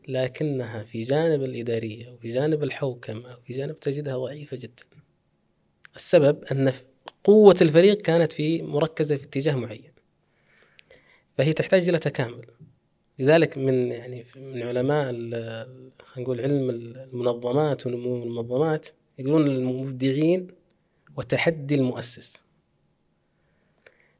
لكنها 0.07 0.83
في 0.83 1.01
جانب 1.01 1.43
الإدارية 1.43 2.09
وفي 2.09 2.29
جانب 2.29 2.63
الحوكمة 2.63 3.37
وفي 3.37 3.53
جانب 3.53 3.79
تجدها 3.79 4.17
ضعيفة 4.17 4.57
جدا. 4.57 4.83
السبب 5.95 6.43
أن 6.43 6.73
قوة 7.23 7.55
الفريق 7.61 8.01
كانت 8.01 8.33
في 8.33 8.61
مركزة 8.61 9.17
في 9.17 9.23
اتجاه 9.23 9.55
معين. 9.55 9.91
فهي 11.37 11.53
تحتاج 11.53 11.89
إلى 11.89 11.99
تكامل. 11.99 12.45
لذلك 13.19 13.57
من 13.57 13.91
يعني 13.91 14.25
من 14.35 14.61
علماء 14.61 15.11
نقول 16.17 16.41
علم 16.41 16.69
المنظمات 16.69 17.87
ونمو 17.87 18.23
المنظمات 18.23 18.87
يقولون 19.19 19.47
المبدعين 19.47 20.47
وتحدي 21.17 21.75
المؤسس. 21.75 22.41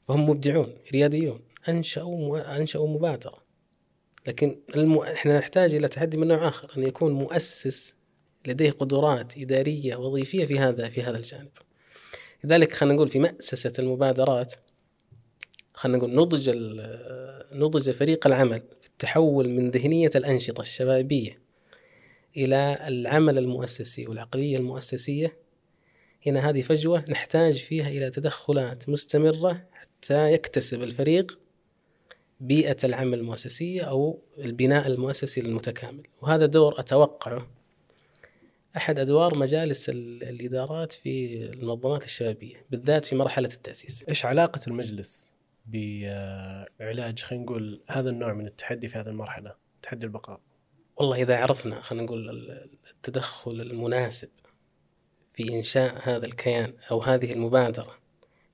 فهم 0.08 0.30
مبدعون 0.30 0.74
رياديون 0.92 1.40
أنشأوا 1.70 2.58
أنشأوا 2.58 2.88
مبادرة. 2.88 3.44
لكن 4.28 4.60
الم... 4.76 4.98
إحنا 4.98 5.40
نحتاج 5.40 5.76
إلى 5.76 5.88
تحدي 5.88 6.18
من 6.18 6.28
نوع 6.28 6.48
آخر 6.48 6.78
أن 6.78 6.84
يكون 6.84 7.12
مؤسس 7.12 7.96
لديه 8.46 8.72
قدرات 8.72 9.38
إدارية 9.38 9.96
وظيفية 9.96 10.46
في 10.46 10.60
هذا 10.60 10.90
في 10.90 11.04
هذا 11.04 11.18
الجانب. 11.18 11.52
لذلك 12.44 12.74
خلينا 12.74 12.96
نقول 12.96 13.10
في 13.10 13.20
مأسسة 13.20 13.74
المبادرات 13.80 14.54
خلينا 15.74 15.98
نقول 15.98 16.16
نضج 16.16 16.50
نضج 17.52 17.92
فريق 17.92 18.28
العمل 18.28 18.62
في 18.82 18.88
التحول 18.88 19.50
من 19.50 19.72
ذهنية 19.72 20.10
الأنشطة 20.16 20.62
الشبابية 20.62 21.40
إلى 22.38 22.88
العمل 22.88 23.38
المؤسسي 23.38 24.08
والعقلية 24.08 24.58
المؤسسية. 24.58 25.38
هنا 26.28 26.50
هذه 26.50 26.62
فجوة 26.62 27.06
نحتاج 27.10 27.58
فيها 27.58 27.90
إلى 27.90 28.10
تدخلات 28.10 28.90
مستمرة 28.90 29.66
حتى 29.72 30.34
يكتسب 30.34 30.84
الفريق 30.84 31.40
بيئة 32.40 32.78
العمل 32.84 33.20
المؤسسية 33.20 33.82
أو 33.82 34.20
البناء 34.38 34.88
المؤسسي 34.88 35.42
المتكامل 35.42 36.04
وهذا 36.22 36.46
دور 36.46 36.80
أتوقعه 36.80 37.48
أحد 38.80 39.00
أدوار 39.00 39.38
مجالس 39.38 39.90
ال- 39.90 40.24
الإدارات 40.24 40.92
في 40.94 41.44
المنظمات 41.44 42.06
الشبابية 42.06 42.66
بالذات 42.70 43.06
في 43.06 43.16
مرحلة 43.16 43.50
التأسيس. 43.54 44.06
إيش 44.10 44.26
علاقة 44.26 44.62
المجلس 44.68 45.36
بعلاج 45.66 47.20
خلينا 47.24 47.44
نقول 47.46 47.82
هذا 47.90 48.10
النوع 48.10 48.34
من 48.34 48.48
التحدي 48.48 48.88
في 48.88 48.98
هذه 48.98 49.08
المرحلة 49.08 49.56
تحدي 49.82 50.06
البقاء؟ 50.06 50.40
والله 50.98 51.22
إذا 51.22 51.38
عرفنا 51.38 51.82
خلينا 51.82 52.06
نقول 52.06 52.30
ال- 52.30 52.70
التدخل 52.92 53.62
المناسب 53.62 54.30
في 55.34 55.54
إنشاء 55.54 56.10
هذا 56.10 56.26
الكيان 56.26 56.74
أو 56.92 57.02
هذه 57.02 57.34
المبادرة 57.34 57.96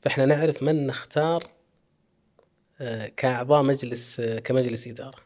فإحنا 0.01 0.25
نعرف 0.25 0.63
من 0.63 0.87
نختار 0.87 1.51
آه، 2.81 3.07
كأعضاء 3.07 3.63
مجلس 3.63 4.19
آه، 4.19 4.39
كمجلس 4.39 4.87
إدارة. 4.87 5.19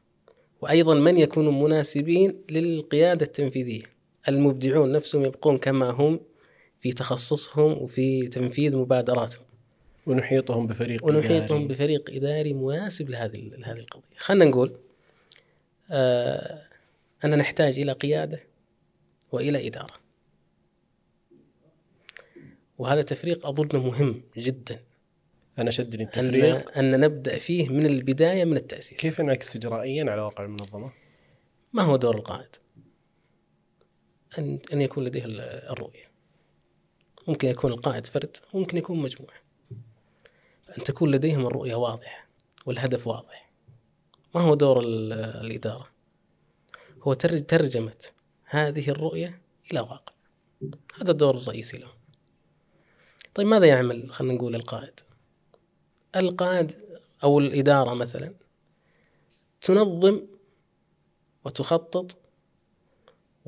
وأيضا 0.62 0.93
من 0.93 1.17
يكونوا 1.17 1.51
مناسبين 1.67 2.41
للقيادة 2.49 3.25
التنفيذية. 3.25 3.83
المبدعون 4.27 4.91
نفسهم 4.91 5.25
يبقون 5.25 5.58
كما 5.58 5.89
هم 5.89 6.19
في 6.79 6.91
تخصصهم 6.91 7.71
وفي 7.71 8.27
تنفيذ 8.27 8.77
مبادراتهم 8.77 9.46
ونحيطهم 10.06 10.67
بفريق 10.67 11.06
ونحيطهم 11.06 11.58
إداري. 11.58 11.67
بفريق 11.67 12.10
إداري 12.10 12.54
مناسب 12.54 13.10
لهذه 13.10 13.39
لهذه 13.39 13.79
القضية. 13.79 14.17
خلينا 14.17 14.46
نقول 14.46 14.75
آه 15.91 16.62
أننا 17.25 17.35
نحتاج 17.35 17.79
إلى 17.79 17.91
قيادة 17.91 18.43
وإلى 19.31 19.67
إدارة. 19.67 19.93
وهذا 22.77 23.02
تفريق 23.02 23.48
اظنه 23.48 23.87
مهم 23.87 24.21
جدا 24.37 24.79
أنا 25.60 25.71
شدني 25.71 26.04
التفريق 26.04 26.77
أن 26.77 27.00
نبدأ 27.00 27.37
فيه 27.37 27.69
من 27.69 27.85
البداية 27.85 28.46
من 28.46 28.58
التأسيس. 28.58 29.00
كيف 29.00 29.19
ينعكس 29.19 29.56
اجرائيا 29.56 30.12
على 30.12 30.21
واقع 30.21 30.43
المنظمة؟ 30.43 30.91
ما 31.73 31.83
هو 31.83 31.96
دور 31.96 32.15
القائد؟ 32.15 32.56
أن 34.38 34.60
أن 34.73 34.82
يكون 34.82 35.04
لديه 35.04 35.25
ال- 35.25 35.42
الرؤية. 35.42 36.10
ممكن 37.27 37.48
يكون 37.48 37.71
القائد 37.71 38.08
فرد 38.08 38.38
وممكن 38.54 38.77
يكون 38.77 39.00
مجموعة. 39.00 39.38
أن 40.77 40.84
تكون 40.84 41.12
لديهم 41.12 41.48
الرؤية 41.48 41.75
واضحة 41.75 42.27
والهدف 42.65 43.08
واضح. 43.08 43.50
ما 44.36 44.42
هو 44.42 44.56
دور 44.56 44.80
ال- 44.80 45.13
الإدارة؟ 45.13 45.88
هو 47.02 47.13
ترج- 47.13 47.46
ترجمة 47.46 48.06
هذه 48.46 48.90
الرؤية 48.90 49.42
إلى 49.71 49.80
واقع 49.80 50.13
هذا 51.02 51.12
الدور 51.12 51.38
الرئيسي 51.38 51.77
له 51.77 51.88
طيب 53.34 53.48
ماذا 53.48 53.65
يعمل 53.65 54.12
خلينا 54.12 54.34
نقول 54.34 54.56
القائد 54.56 55.00
القائد 56.15 56.71
أو 57.23 57.40
الإدارة 57.40 57.94
مثلا 57.94 58.34
تنظم 59.62 60.21
وتخطط 61.46 62.17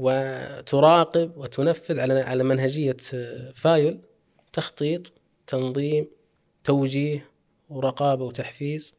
وتراقب 0.01 1.37
وتنفذ 1.37 1.99
على 1.99 2.19
على 2.21 2.43
منهجية 2.43 2.97
آه، 3.13 3.51
فايل 3.51 3.99
تخطيط 4.53 5.13
تنظيم 5.47 6.07
توجيه 6.63 7.29
ورقابة 7.69 8.25
وتحفيز. 8.25 8.95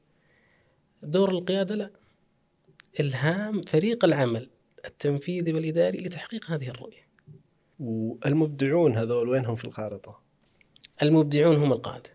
دور 1.03 1.31
القيادة 1.31 1.75
لا 1.75 1.91
إلهام 3.01 3.61
فريق 3.61 4.05
العمل 4.05 4.51
التنفيذي 4.87 5.53
والإداري 5.53 5.99
لتحقيق 5.99 6.51
هذه 6.51 6.69
الرؤية. 6.69 7.03
والمبدعون 7.81 8.97
هذول 8.97 9.29
وينهم 9.29 9.55
في 9.55 9.65
الخارطة؟ 9.65 10.21
المبدعون 11.03 11.57
هم 11.57 11.73
القادة. 11.73 12.11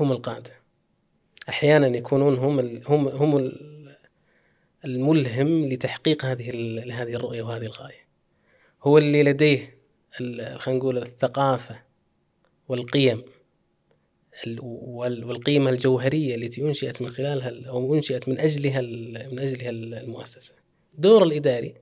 هم 0.00 0.12
القادة. 0.12 0.50
أحيانا 1.48 1.86
يكونون 1.86 2.38
هم 2.38 2.60
ال 2.60 2.82
هم 2.86 3.08
هم 3.08 3.36
ال- 3.36 3.81
الملهم 4.84 5.68
لتحقيق 5.68 6.24
هذه 6.24 6.50
هذه 7.02 7.14
الرؤية 7.14 7.42
وهذه 7.42 7.62
الغاية. 7.66 8.06
هو 8.82 8.98
اللي 8.98 9.22
لديه 9.22 9.78
خلينا 10.18 10.58
نقول 10.68 10.98
الثقافة 10.98 11.82
والقيم 12.68 13.22
ال- 14.46 14.58
وال- 14.62 15.24
والقيمة 15.24 15.70
الجوهرية 15.70 16.34
التي 16.34 16.62
أنشئت 16.62 17.02
من 17.02 17.08
خلالها 17.10 17.48
ال- 17.48 17.66
أو 17.66 17.94
أنشئت 17.94 18.28
من 18.28 18.40
أجلها 18.40 18.80
ال- 18.80 19.28
من 19.32 19.38
أجلها 19.38 19.70
ال- 19.70 19.94
المؤسسة. 19.94 20.54
دور 20.98 21.22
الإداري 21.22 21.74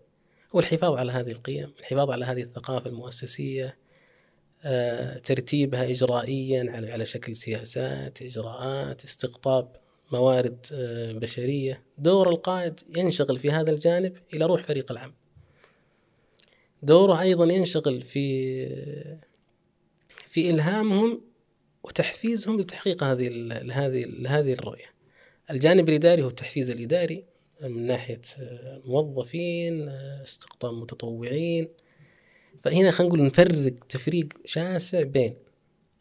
هو 0.54 0.60
الحفاظ 0.60 0.94
على 0.94 1.12
هذه 1.12 1.30
القيم 1.30 1.72
الحفاظ 1.80 2.10
على 2.10 2.24
هذه 2.24 2.42
الثقافة 2.42 2.90
المؤسسية 2.90 3.76
آه، 4.64 5.18
ترتيبها 5.18 5.90
إجرائيا 5.90 6.66
على 6.92 7.06
شكل 7.06 7.36
سياسات 7.36 8.22
إجراءات 8.22 9.04
استقطاب. 9.04 9.76
موارد 10.12 10.66
آه، 10.72 11.12
بشرية. 11.12 11.82
دور 11.98 12.28
القائد 12.28 12.80
ينشغل 12.96 13.38
في 13.38 13.50
هذا 13.50 13.70
الجانب 13.70 14.12
إلى 14.34 14.44
روح 14.44 14.62
فريق 14.62 14.92
العمل. 14.92 15.12
دوره 16.82 17.20
أيضا 17.20 17.44
ينشغل 17.52 18.02
في 18.02 18.66
في 20.28 20.50
إلهامهم 20.50 21.20
وتحفيزهم 21.82 22.60
لتحقيق 22.60 23.04
هذه 23.04 23.52
هذه 23.72 24.06
هذه 24.26 24.52
الرؤية. 24.52 24.90
الجانب 25.50 25.88
الإداري 25.88 26.22
هو 26.22 26.28
التحفيز 26.28 26.70
الإداري 26.70 27.24
من 27.60 27.86
ناحية 27.86 28.20
آه، 28.38 28.80
موظفين 28.86 29.88
آه، 29.88 30.22
استقطاب 30.22 30.74
متطوعين. 30.74 31.68
فهنا 32.64 32.90
خلينا 32.90 33.14
نقول 33.14 33.26
نفرق 33.26 33.84
تفريق 33.88 34.28
شاسع 34.44 35.02
بين 35.02 35.34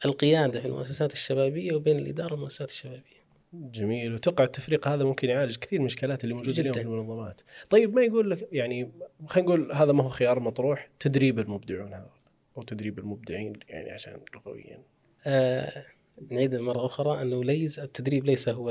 القيادة 0.05 0.61
في 0.61 0.67
المؤسسات 0.67 1.13
الشبابية 1.13 1.75
وبين 1.75 1.97
الإدارة 1.97 2.33
المؤسسات 2.33 2.69
الشبابية. 2.69 3.18
جميل 3.53 4.13
وتوقع 4.13 4.43
التفريق 4.43 4.87
هذا 4.87 5.03
ممكن 5.03 5.29
يعالج 5.29 5.55
كثير 5.57 5.79
من 5.79 5.85
المشكلات 5.85 6.23
اللي 6.23 6.35
موجودة 6.35 6.59
اليوم. 6.61 6.73
في 6.73 6.81
المنظمات. 6.81 7.41
طيب 7.69 7.95
ما 7.95 8.01
يقول 8.03 8.31
لك 8.31 8.47
يعني 8.51 8.91
خلينا 9.27 9.47
نقول 9.49 9.71
هذا 9.71 9.91
ما 9.91 10.03
هو 10.03 10.09
خيار 10.09 10.39
مطروح 10.39 10.89
تدريب 10.99 11.39
المبدعون 11.39 11.93
هذول 11.93 12.09
أو 12.57 12.61
تدريب 12.63 12.99
المبدعين 12.99 13.53
يعني 13.69 13.91
عشان 13.91 14.19
لغويا. 14.35 14.79
آه 15.25 15.85
نعيد 16.31 16.55
مرة 16.55 16.85
أخرى 16.85 17.21
أنه 17.21 17.43
ليس 17.43 17.79
التدريب 17.79 18.25
ليس 18.25 18.49
هو 18.49 18.69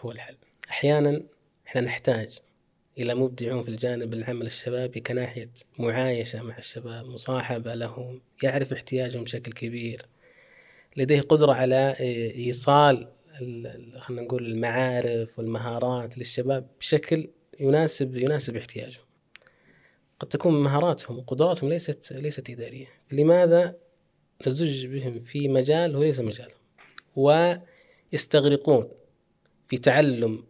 هو 0.00 0.12
الحل 0.12 0.36
أحيانا 0.70 1.22
إحنا 1.66 1.80
نحتاج 1.80 2.38
إلى 2.98 3.14
مبدعون 3.14 3.62
في 3.62 3.68
الجانب 3.68 4.14
العمل 4.14 4.46
الشبابي 4.46 5.00
كناحية 5.00 5.50
معايشة 5.78 6.42
مع 6.42 6.58
الشباب 6.58 7.06
مصاحبة 7.06 7.74
لهم 7.74 8.20
يعرف 8.42 8.72
احتياجهم 8.72 9.24
بشكل 9.24 9.52
كبير 9.52 10.02
لديه 10.96 11.20
قدرة 11.20 11.52
على 11.52 11.76
آه، 12.00 12.30
إيصال 12.36 12.96
ال- 12.96 13.02
ال- 13.02 13.15
خلينا 13.98 14.22
نقول 14.22 14.46
المعارف 14.46 15.38
والمهارات 15.38 16.18
للشباب 16.18 16.66
بشكل 16.80 17.28
يناسب 17.60 18.16
يناسب 18.16 18.56
احتياجهم. 18.56 19.04
قد 20.20 20.28
تكون 20.28 20.62
مهاراتهم 20.62 21.18
وقدراتهم 21.18 21.70
ليست 21.70 22.12
ليست 22.12 22.50
إدارية. 22.50 22.86
لماذا 23.12 23.76
نزج 24.46 24.86
بهم 24.86 25.20
في 25.20 25.48
مجال 25.48 25.96
هو 25.96 26.02
ليس 26.02 26.20
مجالهم؟ 26.20 26.58
ويستغرقون 27.16 28.88
في 29.66 29.78
تعلم 29.78 30.44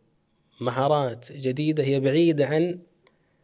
مهارات 0.61 1.33
جديدة 1.33 1.85
هي 1.85 2.01
بعيدة 2.01 2.47
عن 2.47 2.79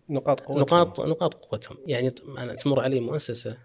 نقاط 0.09 0.41
قوة 0.41 0.61
نقاط 0.61 1.01
نقاط 1.01 1.35
قوتهم. 1.35 1.79
يعني 1.87 2.09
أنا 2.39 2.55
تمر 2.55 2.81
علي 2.81 3.01
مؤسسة 3.01 3.59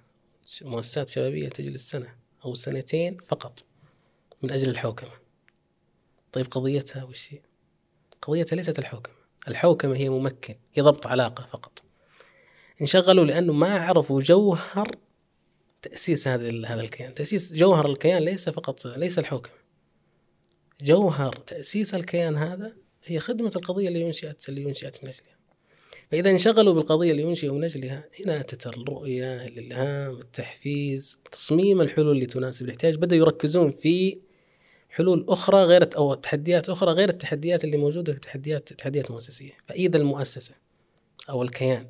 مؤسسات 0.62 1.08
شبابية 1.08 1.50
تجلس 1.50 1.90
سنة 1.90 2.16
أو 2.46 2.54
سنتين 2.54 3.18
فقط 3.26 3.64
من 4.44 4.52
أجل 4.52 4.70
الحوكمة. 4.70 5.27
طيب 6.38 6.48
قضيتها 6.52 7.04
وش 7.04 7.34
هي؟ 7.34 7.40
قضيتها 8.22 8.56
ليست 8.56 8.80
الحوكمة. 8.80 9.16
الحوكمة 9.48 9.96
هي 9.96 10.10
ممكن 10.10 10.56
هي 10.74 10.82
ضبط 10.82 11.08
علاقة 11.08 11.48
فقط. 11.52 11.84
انشغلوا 12.82 13.26
لأنه 13.26 13.54
ما 13.54 13.80
عرفوا 13.80 14.22
جوهر 14.22 14.98
تأسيس 15.82 16.28
هذا 16.28 16.68
هذا 16.68 16.82
الكيان. 16.82 17.14
تأسيس 17.14 17.54
جوهر 17.54 17.86
الكيان 17.86 18.24
ليس 18.24 18.50
فقط 18.50 18.86
ليس 18.86 19.20
الحوكمة. 19.20 19.54
جوهر 20.82 21.34
تأسيس 21.36 21.96
الكيان 21.96 22.36
هذا 22.36 22.74
هي 23.04 23.20
خدمة 23.20 23.52
القضية 23.56 23.88
اللي 23.88 24.08
أنشئت 24.08 24.50
اللي 24.50 24.70
أنشئت 24.70 25.04
من 25.04 25.10
أجلها. 25.10 25.38
فإذا 26.12 26.30
انشغلوا 26.30 26.74
بالقضية 26.74 27.12
اللي 27.12 27.24
أنشئوا 27.24 27.58
من 27.58 27.64
أجلها 27.64 28.10
هنا 28.20 28.40
أتت 28.40 28.68
الرؤية 28.68 29.46
الإلهام 29.46 30.20
التحفيز 30.20 31.20
تصميم 31.32 31.82
الحلول 31.82 32.12
اللي 32.12 32.26
تناسب. 32.26 32.66
الاحتياج 32.66 32.96
بدأوا 32.96 33.22
يركزون 33.22 33.72
في 33.72 34.27
حلول 34.98 35.26
أخرى 35.30 35.64
غير 35.64 35.90
أو 35.98 36.14
تحديات 36.14 36.70
أخرى 36.70 36.92
غير 36.92 37.10
التحديات 37.10 37.64
اللي 37.64 37.78
موجودة 37.78 38.14
في 38.14 38.20
تحديات 38.20 38.74
تحديات 38.74 39.12
مؤسسية. 39.12 39.52
فإذا 39.68 39.98
المؤسسة 39.98 40.56
أو 41.30 41.44
الكيان 41.44 41.88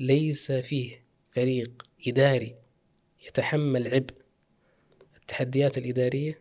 ليس 0.00 0.52
فيه 0.52 1.04
فريق 1.32 1.82
إداري 2.06 2.56
يتحمل 3.26 3.88
عبء 3.88 4.14
التحديات 5.16 5.78
الإدارية 5.78 6.40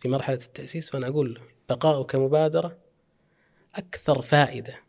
في 0.00 0.08
مرحلة 0.08 0.36
التأسيس 0.36 0.90
فأنا 0.90 1.08
أقول 1.08 1.34
له 1.34 1.40
بقاؤه 1.68 2.04
كمبادرة 2.04 2.78
أكثر 3.74 4.22
فائدة 4.22 4.80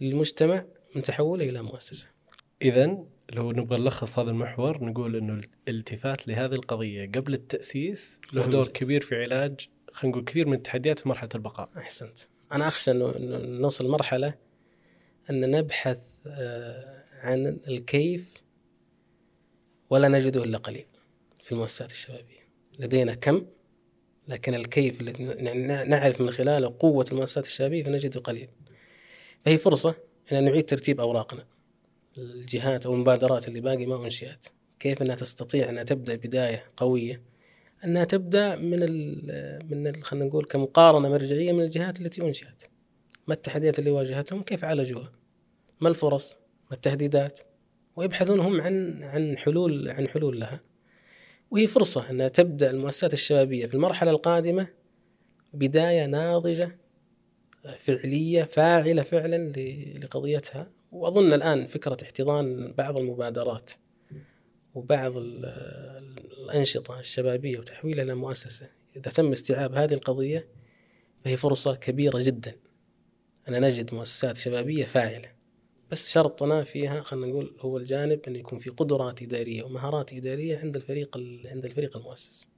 للمجتمع 0.00 0.64
من 0.94 1.02
تحوله 1.02 1.48
إلى 1.48 1.62
مؤسسة. 1.62 2.08
اذا 2.62 3.04
لو 3.34 3.52
نبغى 3.52 3.80
نلخص 3.80 4.18
هذا 4.18 4.30
المحور 4.30 4.84
نقول 4.84 5.16
إنه 5.16 5.40
الالتفات 5.68 6.28
لهذه 6.28 6.52
القضية 6.52 7.06
قبل 7.14 7.34
التأسيس 7.34 8.20
له 8.32 8.46
دور. 8.46 8.68
كبير 8.68 9.00
في 9.00 9.22
علاج 9.22 9.68
خلينا 9.92 10.16
نقول 10.16 10.24
كثير 10.24 10.46
من 10.46 10.54
التحديات 10.54 10.98
في 10.98 11.08
مرحلة 11.08 11.28
البقاء. 11.34 11.70
أحسنت. 11.78 12.18
أنا 12.52 12.68
أخشى 12.68 12.90
أنه 12.90 13.16
إنه 13.16 13.38
نوصل 13.38 13.88
مرحلة 13.88 14.34
أن 15.30 15.50
نبحث 15.50 16.08
آه، 16.26 17.04
عن 17.22 17.58
الكيف 17.68 18.42
ولا 19.90 20.08
نجده 20.08 20.44
إلا 20.44 20.58
قليل 20.58 20.86
في 21.42 21.52
المؤسسات 21.52 21.90
الشبابية. 21.90 22.46
لدينا 22.78 23.14
كم؟ 23.14 23.46
لكن 24.28 24.54
الكيف 24.54 25.00
الذي 25.00 25.24
نعرف 25.88 26.20
من 26.20 26.30
خلاله 26.30 26.76
قوة 26.78 27.06
المؤسسات 27.12 27.46
الشبابية 27.46 27.84
فنجده 27.84 28.20
قليل. 28.20 28.48
فهي 29.44 29.58
فرصة 29.58 29.94
أن 30.32 30.44
نعيد 30.44 30.64
ترتيب 30.64 31.00
أوراقنا. 31.00 31.46
الجهات 32.18 32.86
أو 32.86 32.94
المبادرات 32.94 33.48
اللي 33.48 33.60
باقي 33.60 33.86
ما 33.86 34.04
أنشئت. 34.04 34.46
كيف 34.78 35.02
أنها 35.02 35.14
تستطيع 35.14 35.68
أنها 35.68 35.82
تبدأ 35.82 36.14
بداية 36.14 36.64
قوية؟ 36.76 37.22
أنها 37.84 38.04
تبدأ 38.04 38.56
من 38.56 38.82
ال 38.82 39.58
من 39.70 40.02
خلينا 40.02 40.26
نقول 40.26 40.44
كمقارنة 40.44 41.08
مرجعية 41.08 41.52
من 41.52 41.60
الجهات 41.60 42.00
التي 42.00 42.22
أنشئت. 42.22 42.62
ما 43.26 43.34
التحديات 43.34 43.78
اللي 43.78 43.90
واجهتهم؟ 43.90 44.42
كيف 44.42 44.64
عالجوها؟ 44.64 45.12
ما 45.80 45.88
الفرص؟ 45.88 46.38
ما 46.70 46.76
التهديدات؟ 46.76 47.40
ويبحثون 47.96 48.40
هم 48.40 48.60
عن 48.60 49.02
عن 49.02 49.38
حلول 49.38 49.90
عن 49.90 50.08
حلول 50.08 50.40
لها. 50.40 50.60
وهي 51.50 51.66
فرصة 51.66 52.10
أنها 52.10 52.28
تبدأ 52.28 52.70
المؤسسات 52.70 53.12
الشبابية 53.12 53.66
في 53.66 53.74
المرحلة 53.74 54.10
القادمة 54.10 54.68
بداية 55.54 56.06
ناضجة 56.06 56.78
فعلية 57.76 58.42
فاعلة 58.42 59.02
فعلا 59.02 59.52
لقضيتها. 59.98 60.75
وأظن 60.92 61.32
الآن 61.32 61.66
فكرة 61.66 61.96
احتضان 62.02 62.72
بعض 62.72 62.96
المبادرات 62.98 63.70
وبعض 64.74 65.16
ال- 65.16 65.44
الأنشطة 66.44 67.00
الشبابية 67.00 67.58
وتحويلها 67.58 68.04
إلى 68.04 68.14
مؤسسة. 68.14 68.70
إذا 68.96 69.10
تم 69.10 69.32
استيعاب 69.32 69.74
هذه 69.74 69.94
القضية 69.94 70.48
فهي 71.24 71.36
فرصة 71.36 71.74
كبيرة 71.74 72.18
جدا 72.22 72.54
أن 73.48 73.60
نجد 73.64 73.94
مؤسسات 73.94 74.36
شبابية 74.36 74.84
فاعلة. 74.84 75.28
بس 75.90 76.08
شرطنا 76.12 76.64
فيها 76.64 77.00
خلينا 77.02 77.26
نقول 77.26 77.56
هو 77.60 77.78
الجانب 77.78 78.20
أن 78.28 78.36
يكون 78.36 78.58
في 78.58 78.70
قدرات 78.70 79.22
إدارية 79.22 79.62
ومهارات 79.62 80.12
إدارية 80.12 80.58
عند 80.58 80.76
الفريق 80.76 81.16
ال- 81.16 81.46
عند 81.46 81.64
الفريق 81.64 81.96
المؤسس. 81.96 82.48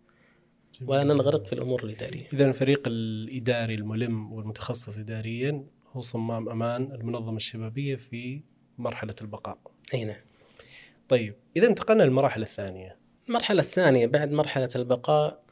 ولا 0.87 1.05
ننغرق 1.05 1.47
في 1.47 1.53
الأمور 1.53 1.85
الإدارية. 1.85 2.29
اذا 2.33 2.45
الفريق 2.49 2.83
الإداري 2.87 3.75
الملم 3.75 4.33
والمتخصص 4.33 4.99
اداريا 4.99 5.65
هو 5.93 6.01
صمام 6.01 6.49
أمان 6.49 6.93
المنظمة 6.93 7.37
الشبابية 7.37 7.97
في 7.97 8.43
مرحلة 8.79 9.15
البقاء. 9.21 9.59
أي 9.95 10.05
نعم. 10.05 10.21
طيب 11.09 11.35
إذا 11.57 11.69
انتقلنا 11.69 12.03
للمراحل 12.03 12.43
الثانية. 12.43 12.97
المرحلة 13.29 13.61
الثانية 13.61 14.07
بعد 14.07 14.33
مرحلة 14.33 14.69
البقاء 14.77 15.45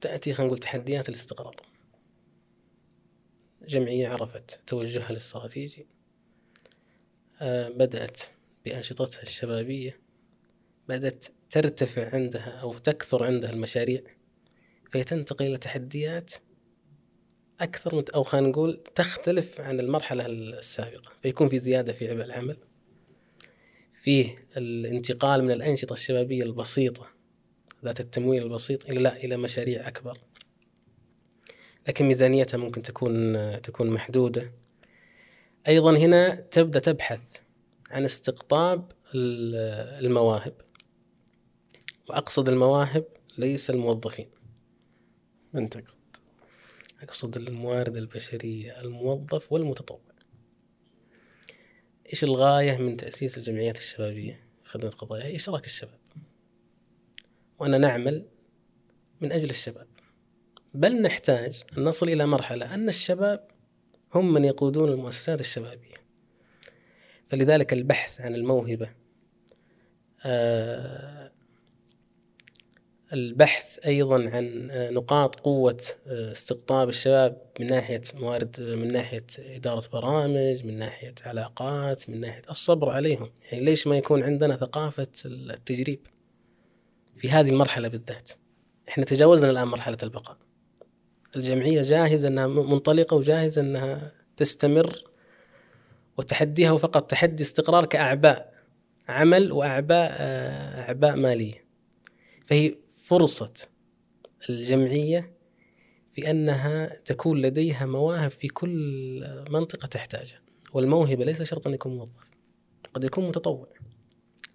تأتي 0.00 0.34
خلينا 0.34 0.46
نقول 0.46 0.58
تحديات 0.58 1.08
الاستقرار. 1.08 1.56
جمعية 3.68 4.08
عرفت 4.08 4.60
توجهها 4.66 5.10
الاستراتيجي 5.10 5.86
آه، 7.40 7.68
بدأت 7.68 8.20
بأنشطتها 8.64 9.22
الشبابية 9.22 10.00
بدأت 10.88 11.26
ترتفع 11.50 12.14
عندها 12.14 12.50
أو 12.50 12.78
تكثر 12.78 13.24
عندها 13.24 13.50
المشاريع 13.50 14.02
فهي 14.90 15.04
تنتقل 15.04 15.46
إلى 15.46 15.58
تحديات 15.58 16.32
أكثر 17.62 17.94
من 17.94 18.04
أو 18.14 18.22
خلينا 18.22 18.48
نقول 18.48 18.80
تختلف 18.94 19.60
عن 19.60 19.80
المرحلة 19.80 20.26
السابقة. 20.26 21.12
فيكون 21.22 21.48
في 21.48 21.58
زيادة 21.58 21.92
في 21.92 22.10
عبء 22.10 22.24
العمل 22.24 22.56
فيه 23.94 24.46
الانتقال 24.56 25.44
من 25.44 25.50
الأنشطة 25.50 25.92
الشبابية 25.92 26.42
البسيطة 26.42 27.08
ذات 27.84 28.00
التمويل 28.00 28.42
البسيط 28.42 28.90
إلى 28.90 29.00
لا 29.00 29.16
إلى 29.16 29.36
مشاريع 29.36 29.88
أكبر. 29.88 30.18
لكن 31.88 32.04
ميزانيتها 32.04 32.58
ممكن 32.58 32.82
تكون 32.82 33.32
تكون 33.62 33.90
محدودة. 33.90 34.52
أيضا 35.68 35.96
هنا 35.98 36.34
تبدأ 36.34 36.78
تبحث 36.80 37.36
عن 37.90 38.04
استقطاب 38.04 38.92
ال- 39.14 40.04
المواهب. 40.04 40.54
وأقصد 42.08 42.48
المواهب 42.48 43.04
ليس 43.38 43.70
الموظفين. 43.70 44.28
من 45.52 45.70
تقصد؟ 45.70 46.01
أقصد 47.02 47.36
الموارد 47.36 47.96
البشرية 47.96 48.80
الموظف 48.80 49.52
والمتطوع. 49.52 50.00
إيش 52.12 52.24
الغاية 52.24 52.76
من 52.76 52.96
تأسيس 52.96 53.38
الجمعيات 53.38 53.76
الشبابية 53.76 54.44
في 54.62 54.70
خدمة 54.70 54.90
قضايا؟ 54.90 55.36
إشراك 55.36 55.64
الشباب. 55.64 55.98
وأن 57.58 57.80
نعمل 57.80 58.28
من 59.20 59.32
أجل 59.32 59.50
الشباب. 59.50 59.86
بل 60.74 61.02
نحتاج 61.02 61.62
أن 61.78 61.84
نصل 61.84 62.08
إلى 62.08 62.26
مرحلة 62.26 62.74
أن 62.74 62.88
الشباب 62.88 63.48
هم 64.14 64.32
من 64.32 64.44
يقودون 64.44 64.88
المؤسسات 64.88 65.40
الشبابية. 65.40 65.94
فلذلك 67.28 67.72
البحث 67.72 68.20
عن 68.20 68.34
الموهبة 68.34 68.90
آه، 70.24 71.21
البحث 73.12 73.78
أيضا 73.86 74.30
عن 74.30 74.70
نقاط 74.72 75.40
قوة 75.40 75.82
استقطاب 76.06 76.88
الشباب 76.88 77.42
من 77.60 77.66
ناحية 77.66 78.02
موارد 78.14 78.60
من 78.60 78.92
ناحية 78.92 79.26
إدارة 79.38 79.82
برامج 79.92 80.64
من 80.64 80.78
ناحية 80.78 81.14
علاقات 81.24 82.10
من 82.10 82.20
ناحية 82.20 82.42
الصبر 82.50 82.90
عليهم. 82.90 83.30
يعني 83.52 83.64
ليش 83.64 83.86
ما 83.86 83.96
يكون 83.98 84.22
عندنا 84.22 84.56
ثقافة 84.56 85.08
التجريب 85.24 86.06
في 87.16 87.30
هذه 87.30 87.50
المرحلة 87.50 87.88
بالذات؟ 87.88 88.30
إحنا 88.88 89.04
تجاوزنا 89.04 89.50
الآن 89.50 89.68
مرحلة 89.68 89.98
البقاء. 90.02 90.36
الجمعية 91.36 91.82
جاهزة 91.82 92.28
إنها 92.28 92.46
منطلقة 92.46 93.16
وجاهزة 93.16 93.60
إنها 93.60 94.12
تستمر 94.36 95.04
وتحديها 96.18 96.76
فقط 96.76 97.10
تحدي 97.10 97.42
استقرار 97.42 97.84
كأعباء 97.84 98.52
عمل 99.08 99.52
وأعباء 99.52 100.16
آه، 100.18 100.80
أعباء 100.80 101.16
مالية. 101.16 101.64
فهي 102.46 102.74
فرصة 103.12 103.52
الجمعية 104.50 105.32
في 106.12 106.30
أنها 106.30 106.96
تكون 107.04 107.42
لديها 107.42 107.86
مواهب 107.86 108.30
في 108.30 108.48
كل 108.48 109.44
منطقة 109.50 109.86
تحتاجها 109.86 110.40
والموهبة 110.72 111.24
ليس 111.24 111.42
شرطا 111.42 111.70
أن 111.70 111.74
يكون 111.74 111.96
موظف 111.96 112.30
قد 112.94 113.04
يكون 113.04 113.28
متطوع. 113.28 113.68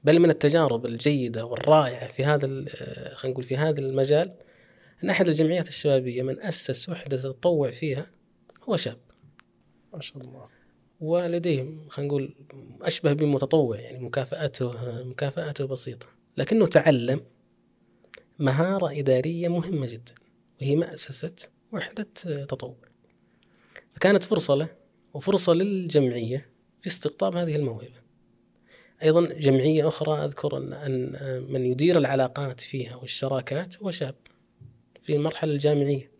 بل 0.04 0.20
من 0.20 0.30
التجارب 0.30 0.86
الجيدة 0.86 1.46
والرائعة 1.46 2.08
في 2.08 2.26
هذا 2.26 2.46
آه، 2.46 3.14
خلينا 3.16 3.34
نقول 3.34 3.44
في 3.44 3.58
هذا 3.58 3.80
المجال 3.80 4.34
أن 5.04 5.10
أحد 5.10 5.28
الجمعيات 5.28 5.68
الشبابية 5.68 6.24
من 6.24 6.42
أسس 6.42 6.90
وحدة 6.90 7.18
تطوع 7.18 7.72
فيها 7.72 8.08
هو 8.64 8.78
شاب. 8.78 8.98
ما 9.94 10.02
شاء 10.02 10.18
الله. 10.24 10.48
ولديه 11.00 11.76
خلينا 11.90 12.10
نقول 12.10 12.36
أشبه 12.82 13.14
بمتطوع 13.14 13.80
يعني 13.80 14.00
مكافأته 14.00 15.04
مكافأته 15.04 15.66
بسيطة. 15.66 16.08
لكنه 16.38 16.66
تعلم 16.66 17.22
مهارة 18.40 19.00
إدارية 19.00 19.48
مهمة 19.48 19.86
جدا 19.88 20.14
وهي 20.62 20.76
مأسسة 20.76 21.36
وحدة 21.72 22.08
تطوع. 22.46 22.76
فكانت 23.94 24.24
فرصة 24.24 24.56
له 24.56 24.70
وفرصة 25.14 25.54
للجمعية 25.54 26.50
في 26.82 26.88
استقطاب 26.88 27.36
هذه 27.36 27.56
الموهبة. 27.56 28.08
أيضا 29.04 29.26
جمعية 29.26 29.88
أخرى 29.88 30.26
أذكر 30.26 30.58
أن, 30.58 30.74
أن 30.74 31.44
من 31.52 31.66
يدير 31.66 31.98
العلاقات 31.98 32.60
فيها 32.62 32.96
والشراكات 32.96 33.78
هو 33.78 33.92
شاب 33.92 34.16
في 35.02 35.14
المرحلة 35.16 35.54
الجامعية. 35.54 36.12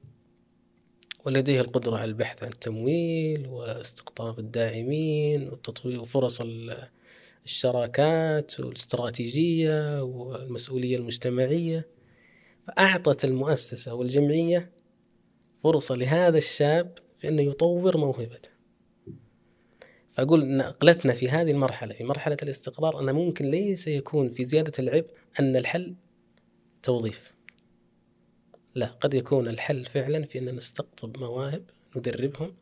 ولديه 1.26 1.62
القدرة 1.62 1.98
على 1.98 2.06
البحث 2.06 2.44
عن 2.44 2.50
التمويل 2.52 3.48
واستقطاب 3.48 4.40
الداعمين 4.40 5.48
وتطوير 5.50 6.02
وفرص 6.02 6.42
ال- 6.42 6.88
الشراكات 7.46 8.60
والاستراتيجية 8.60 10.04
والمسؤولية 10.04 10.98
المجتمعية. 10.98 11.86
فأعطت 12.68 13.26
المؤسسة 13.26 13.94
والجمعية 13.94 14.72
فرصة 15.58 15.96
لهذا 15.96 16.38
الشاب 16.38 16.98
في 17.18 17.28
أنه 17.28 17.42
يطور 17.42 17.98
موهبته. 17.98 18.50
فأقول 20.12 20.48
نقلتنا 20.48 21.14
في 21.14 21.30
هذه 21.30 21.52
المرحلة 21.52 21.94
في 21.94 22.04
مرحلة 22.04 22.38
الاستقرار 22.44 23.00
أن 23.00 23.16
ممكن 23.16 23.46
ليس 23.46 23.88
يكون 23.88 24.30
في 24.30 24.46
زيادة 24.46 24.72
العبء 24.80 25.10
أن 25.40 25.56
الحل 25.56 25.96
توظيف. 26.84 27.34
لا 28.76 28.86
قد 28.86 29.14
يكون 29.14 29.48
الحل 29.48 29.86
فعلا 29.86 30.26
في 30.26 30.40
أن 30.40 30.56
نستقطب 30.56 31.18
مواهب 31.20 31.64
ندربهم 31.96 32.56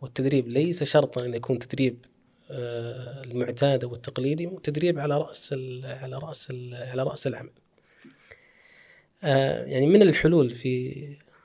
والتدريب 0.00 0.48
ليس 0.48 0.84
شرطا 0.84 1.24
أن 1.24 1.34
يكون 1.34 1.58
تدريب 1.58 2.04
آه، 2.50 3.22
المعتاد 3.22 3.84
والتقليدي 3.84 4.46
تدريب 4.62 4.98
على 4.98 5.18
رأس 5.18 5.52
على 5.84 6.18
رأس 6.18 6.50
على 6.72 7.02
رأس 7.02 7.26
العمل. 7.26 7.50
يعني 9.22 9.86
من 9.86 10.02
الحلول 10.02 10.50
في 10.50 10.94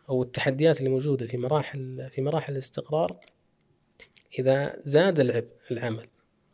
أو 0.10 0.24
التحديات 0.24 0.80
اللي 0.80 0.90
موجودة 0.90 1.28
في 1.28 1.38
مراحل 1.38 2.10
في 2.12 2.22
مراحل 2.22 2.54
الاستقرار 2.54 3.20
إذا 4.40 4.76
زاد 4.80 5.20
العبء 5.20 5.48
العمل 5.72 6.08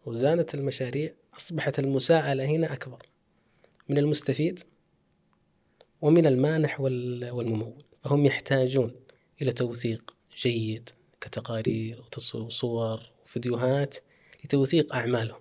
وزادت 0.05 0.53
المشاريع 0.55 1.13
أصبحت 1.37 1.79
المساءلة 1.79 2.45
هنا 2.45 2.73
أكبر 2.73 3.05
من 3.89 3.97
المستفيد 3.97 4.59
ومن 6.01 6.25
المانح 6.25 6.81
وال- 6.81 7.29
والممول. 7.31 7.83
فهم 8.03 8.25
يحتاجون 8.25 8.95
إلى 9.41 9.51
توثيق 9.51 10.15
جيد 10.37 10.89
كتقارير 11.21 12.03
وصور 12.35 13.01
وفيديوهات 13.23 13.95
لتوثيق 14.45 14.95
أعمالهم. 14.95 15.39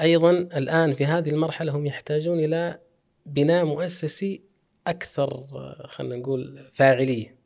أيضا 0.00 0.30
الآن 0.30 0.92
في 0.94 1.04
هذه 1.06 1.30
المرحلة 1.30 1.72
هم 1.76 1.86
يحتاجون 1.86 2.38
إلى 2.44 2.80
بناء 3.26 3.64
مؤسسي 3.64 4.42
أكثر 4.86 5.28
آه، 5.54 5.86
خلينا 5.86 6.16
نقول 6.16 6.68
فاعليه 6.72 7.36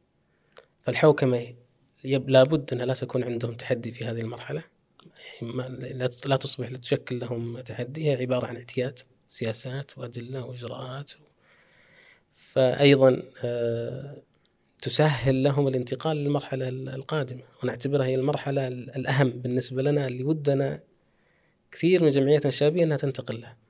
فالحوكمة 0.83 1.55
لابد 2.05 2.73
أنها 2.73 2.87
لا 2.87 2.95
تكون 2.95 3.25
عندهم 3.25 3.55
تحدي 3.55 3.93
في 3.93 4.05
هذه 4.05 4.21
المرحلة. 4.21 4.65
يعني 5.43 5.93
لا 6.27 6.37
تصبح 6.37 6.69
تشكل 6.69 7.21
لهم 7.21 7.61
تحدي. 7.61 8.11
هي 8.11 8.17
عبارة 8.17 8.47
عن 8.47 8.57
اعتياد 8.57 8.99
سياسات 9.29 9.99
وأدلة 9.99 10.45
وإجراءات 10.45 11.13
فايضا 12.35 13.23
آه، 13.45 14.23
تسهل 14.83 15.43
لهم 15.43 15.69
الانتقال 15.69 16.17
للمرحلة 16.17 16.69
القادمة. 16.69 17.43
ونعتبرها 17.63 18.07
هي 18.07 18.15
المرحلة 18.15 18.69
الأهم 18.69 19.31
بالنسبة 19.31 19.83
لنا 19.83 20.07
اللي 20.07 20.25
ودنا 20.25 20.81
كثير 21.73 22.03
من 22.05 22.11
جمعياتنا 22.11 22.49
الشبابيه 22.49 22.85
أنها 22.85 22.97
تنتقل 22.97 23.41
لها. 23.41 23.68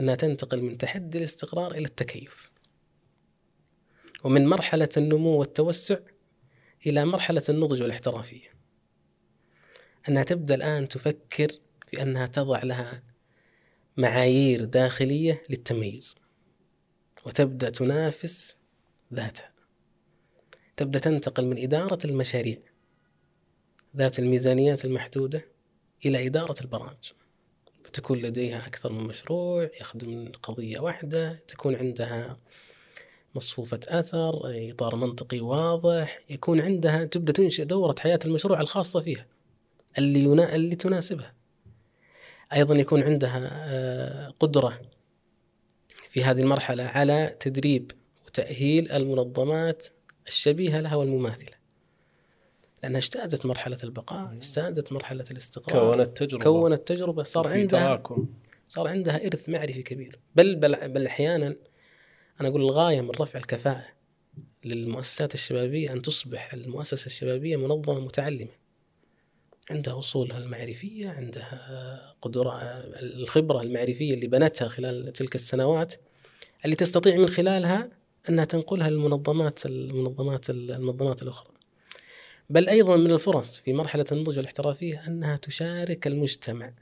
أنها 0.00 0.14
تنتقل 0.14 0.62
من 0.62 0.78
تحدي 0.78 1.18
الاستقرار 1.18 1.72
إلى 1.72 1.84
التكيف. 1.84 2.50
ومن 4.24 4.46
مرحلة 4.46 4.88
النمو 4.96 5.30
والتوسع 5.30 5.98
إلى 6.86 7.04
مرحلة 7.04 7.42
النضج 7.48 7.82
والاحترافيه 7.82 8.54
أنها 10.08 10.22
تبدأ 10.22 10.54
الآن 10.54 10.88
تفكر 10.88 11.48
في 11.86 12.02
أنها 12.02 12.26
تضع 12.26 12.62
لها 12.62 13.02
معايير 13.96 14.64
داخلية 14.64 15.42
للتميز. 15.50 16.14
وتبدأ 17.26 17.70
تنافس 17.70 18.56
ذاتها. 19.14 19.52
تبدأ 20.76 20.98
تنتقل 20.98 21.46
من 21.46 21.58
إدارة 21.58 21.98
المشاريع 22.06 22.58
ذات 23.96 24.18
الميزانيات 24.18 24.84
المحدودة 24.84 25.48
إلى 26.06 26.26
إدارة 26.26 26.60
البرامج. 26.60 27.12
فتكون 27.94 28.18
لديها 28.18 28.66
أكثر 28.66 28.92
من 28.92 29.04
مشروع 29.04 29.70
يخدم 29.80 30.32
قضية 30.42 30.80
واحدة 30.80 31.42
تكون 31.48 31.74
عندها 31.76 32.36
مصفوفة 33.34 33.80
أثر 33.88 34.40
إطار 34.44 34.96
منطقي 34.96 35.40
واضح 35.40 36.20
يكون 36.30 36.60
عندها 36.60 37.04
تبدأ 37.04 37.32
تنشئ 37.32 37.64
دورة 37.64 37.94
حياة 37.98 38.18
المشروع 38.24 38.60
الخاصة 38.60 39.00
فيها 39.00 39.26
اللي 39.98 40.20
ينا... 40.20 40.54
اللي 40.54 40.76
تناسبها. 40.76 41.34
أيضا 42.54 42.74
يكون 42.74 43.02
عندها 43.02 43.50
آه، 43.52 44.34
قدرة 44.40 44.80
في 46.10 46.24
هذه 46.24 46.40
المرحلة 46.40 46.84
على 46.84 47.36
تدريب 47.40 47.92
وتأهيل 48.26 48.92
المنظمات 48.92 49.86
الشبيهة 50.26 50.80
لها 50.80 50.94
والمماثلة. 50.96 51.56
لأنها 52.84 52.98
اجتازت 52.98 53.46
مرحلة 53.46 53.78
البقاء 53.84 54.32
اجتازت 54.32 54.92
مرحلة 54.92 55.24
الاستقرار. 55.30 55.96
كونت 55.96 56.18
تجربة. 56.18 56.44
كونت 56.44 56.88
تجربة. 56.88 57.22
صار 57.22 57.48
عندها 57.48 57.80
تراكم. 57.80 58.26
صار 58.68 58.88
عندها 58.88 59.26
إرث 59.26 59.48
معرفي 59.48 59.82
كبير. 59.82 60.18
بل 60.36 60.56
بل, 60.56 60.88
بل 60.88 61.06
أحيانا 61.06 61.56
أنا 62.40 62.48
أقول 62.48 62.60
الغاية 62.60 63.00
من 63.00 63.10
رفع 63.10 63.38
الكفاءة 63.38 63.84
للمؤسسات 64.64 65.34
الشبابية 65.34 65.92
أن 65.92 66.02
تصبح 66.02 66.54
المؤسسة 66.54 67.06
الشبابية 67.06 67.56
منظمة 67.56 68.00
متعلمة. 68.00 68.50
عندها 69.70 69.98
أصولها 69.98 70.38
المعرفية 70.38 71.08
عندها 71.08 72.14
قدرة 72.22 72.58
الخبرة 73.02 73.60
المعرفية 73.60 74.14
اللي 74.14 74.26
بنتها 74.26 74.68
خلال 74.68 75.12
تلك 75.12 75.34
السنوات. 75.34 75.94
اللي 76.64 76.76
تستطيع 76.76 77.16
من 77.16 77.28
خلالها 77.28 77.90
أنها 78.28 78.44
تنقلها 78.44 78.90
للمنظمات 78.90 79.66
المنظمات 79.66 80.50
المنظمات 80.50 81.22
الأخرى. 81.22 81.53
بل 82.50 82.68
أيضا 82.68 82.96
من 82.96 83.10
الفرص 83.12 83.60
في 83.60 83.72
مرحلة 83.72 84.04
النضج 84.12 84.36
والاحترافية 84.36 85.06
أنها 85.06 85.36
تشارك 85.36 86.06
المجتمع 86.06 86.72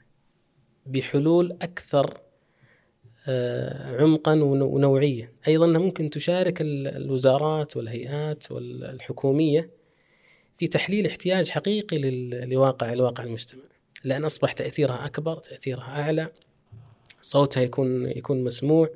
بحلول 0.85 1.51
أكثر 1.61 2.19
آه، 3.27 4.01
عمقا 4.01 4.33
ونو- 4.33 4.65
ونوعية 4.75 5.31
أيضا 5.47 5.67
ممكن 5.67 6.09
تشارك 6.09 6.61
ال- 6.61 6.87
الوزارات 6.87 7.77
والهيئات 7.77 8.51
والحكومية 8.51 9.69
في 10.57 10.67
تحليل 10.67 11.07
احتياج 11.07 11.49
حقيقي 11.49 11.97
لواقع 12.45 12.93
الواقع 12.93 13.23
المجتمع. 13.23 13.63
لأن 14.03 14.25
أصبح 14.25 14.51
تأثيرها 14.51 15.05
أكبر 15.05 15.37
تأثيرها 15.37 16.01
أعلى 16.01 16.31
صوتها 17.21 17.63
يكون 17.63 18.07
يكون 18.07 18.43
مسموع. 18.43 18.89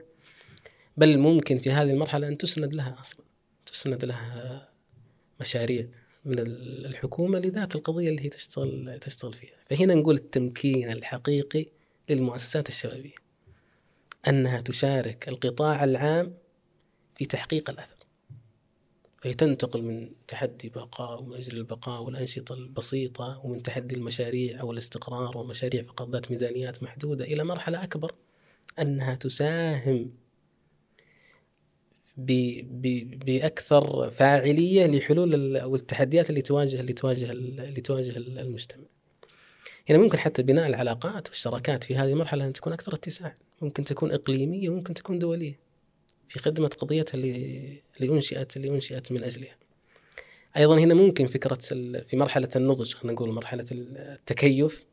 بل 0.97 1.17
ممكن 1.17 1.57
في 1.57 1.71
هذه 1.71 1.89
المرحلة 1.91 2.27
أن 2.27 2.37
تسند 2.37 2.73
لها 2.73 2.97
أصلا 3.01 3.25
تسند 3.65 4.05
لها 4.05 4.69
مشاريع. 5.41 5.87
من 6.27 6.39
ال- 6.39 6.85
الحكومة 6.85 7.39
لذات 7.39 7.75
القضية 7.75 8.09
اللي 8.09 8.25
هي 8.25 8.29
تشتغل 8.29 8.99
تشتغل 9.01 9.33
فيها. 9.33 9.55
فهنا 9.69 9.93
نقول 9.95 10.15
التمكين 10.15 10.91
الحقيقي 10.91 11.65
للمؤسسات 12.09 12.69
الشبابية 12.69 13.15
أنها 14.27 14.61
تشارك 14.61 15.27
القطاع 15.29 15.83
العام 15.83 16.33
في 17.15 17.25
تحقيق 17.25 17.69
الأثر. 17.69 17.95
فهي 19.21 19.33
تنتقل 19.33 19.81
من 19.81 20.09
تحدي 20.27 20.69
بقاء 20.69 21.21
ومن 21.23 21.35
أجل 21.37 21.57
البقاء 21.57 22.01
والأنشطة 22.03 22.53
البسيطة 22.53 23.41
ومن 23.43 23.63
تحدي 23.63 23.95
المشاريع 23.95 24.59
أو 24.61 24.71
الاستقرار 24.71 25.37
ومشاريع 25.37 25.83
فقط 25.83 26.09
ذات 26.09 26.31
ميزانيات 26.31 26.83
محدودة 26.83 27.25
إلى 27.25 27.43
مرحلة 27.43 27.83
أكبر 27.83 28.15
أنها 28.79 29.15
تساهم 29.15 30.11
بأكثر 32.17 34.09
فاعلية 34.11 34.87
لحلول 34.87 35.57
أو 35.57 35.75
التحديات 35.75 36.29
اللي 36.29 36.41
تواجه 36.41 36.79
اللي 36.79 36.93
تواجه 36.93 37.31
ال- 37.31 37.59
اللي 37.59 37.81
تواجه 37.81 38.17
ال- 38.17 38.39
المجتمع. 38.39 38.83
هنا 39.89 39.97
ممكن 39.97 40.17
حتى 40.17 40.43
بناء 40.43 40.67
العلاقات 40.67 41.27
والشراكات 41.29 41.83
في 41.83 41.95
هذه 41.95 42.11
المرحلة 42.11 42.45
أن 42.47 42.53
تكون 42.53 42.73
أكثر 42.73 42.93
اتساعا، 42.93 43.35
ممكن 43.61 43.83
تكون 43.83 44.11
إقليمية 44.11 44.69
وممكن 44.69 44.93
تكون 44.93 45.19
دولية. 45.19 45.59
في 46.29 46.39
خدمة 46.39 46.67
قضيتها 46.67 47.13
اللي 47.13 47.81
اللي 48.01 48.13
انشئت 48.15 48.57
اللي 48.57 48.69
أنشئت 48.69 49.11
من 49.11 49.23
أجلها. 49.23 49.55
أيضا 50.57 50.79
هنا 50.79 50.93
ممكن 50.93 51.27
فكرة 51.27 51.55
في 52.07 52.09
مرحلة 52.13 52.49
النضج 52.55 52.93
خلينا 52.93 53.13
نقول 53.13 53.31
مرحلة 53.31 53.65
التكيف 53.71 54.85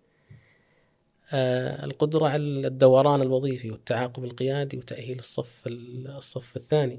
آه، 1.33 1.85
القدرة 1.85 2.29
على 2.29 2.43
الدوران 2.67 3.23
الوظيفي 3.23 3.71
والتعاقب 3.71 4.25
القيادي 4.25 4.77
وتأهيل 4.77 5.19
الصف 5.19 5.67
ال- 5.67 6.11
الصف 6.11 6.57
الثاني. 6.57 6.99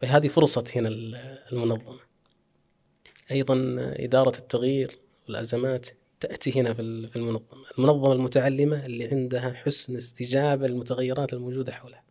فهذه 0.00 0.28
فرصة 0.28 0.64
هنا 0.76 0.88
ال- 0.88 1.14
المنظمة. 1.52 2.00
أيضا 3.30 3.76
إدارة 3.78 4.38
التغيير 4.38 4.98
والأزمات 5.26 5.88
تأتي 6.20 6.60
هنا 6.60 6.74
في 6.74 6.82
ال- 6.82 7.08
في 7.08 7.16
المنظمة. 7.16 7.64
المنظمة 7.78 8.12
المتعلمة 8.12 8.86
اللي 8.86 9.08
عندها 9.08 9.52
حسن 9.52 9.96
استجابة 9.96 10.66
للمتغيرات 10.66 11.32
الموجودة 11.32 11.72
حولها. 11.72 12.02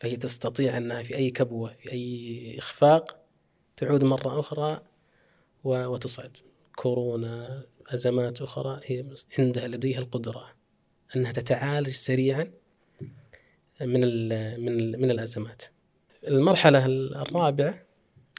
فهي 0.00 0.16
تستطيع 0.16 0.76
أنها 0.76 1.02
في 1.02 1.16
أي 1.16 1.30
كبوة 1.30 1.74
في 1.74 1.92
أي 1.92 2.58
إخفاق 2.58 3.18
تعود 3.76 4.04
مرة 4.04 4.40
أخرى 4.40 4.82
وتصعد. 5.64 6.36
كورونا 6.76 7.62
أزمات 7.86 8.42
أخرى 8.42 8.80
هي 8.84 9.04
عندها 9.38 9.68
لديها 9.68 9.98
القدرة 9.98 10.48
أنها 11.16 11.32
تتعالج 11.32 11.90
سريعا 11.90 12.50
من 13.80 14.04
ال 14.04 14.28
من 14.60 14.68
ال 14.80 15.00
من 15.00 15.10
الأزمات. 15.10 15.62
المرحلة 16.28 16.86
الرابعة 16.86 17.82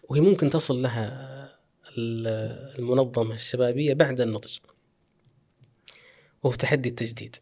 وهي 0.09 0.21
ممكن 0.21 0.49
تصل 0.49 0.81
لها 0.81 1.29
ال- 1.97 2.79
المنظمة 2.79 3.33
الشبابية 3.33 3.93
بعد 3.93 4.21
النضج. 4.21 4.57
وهو 6.43 6.53
تحدي 6.53 6.89
التجديد. 6.89 7.35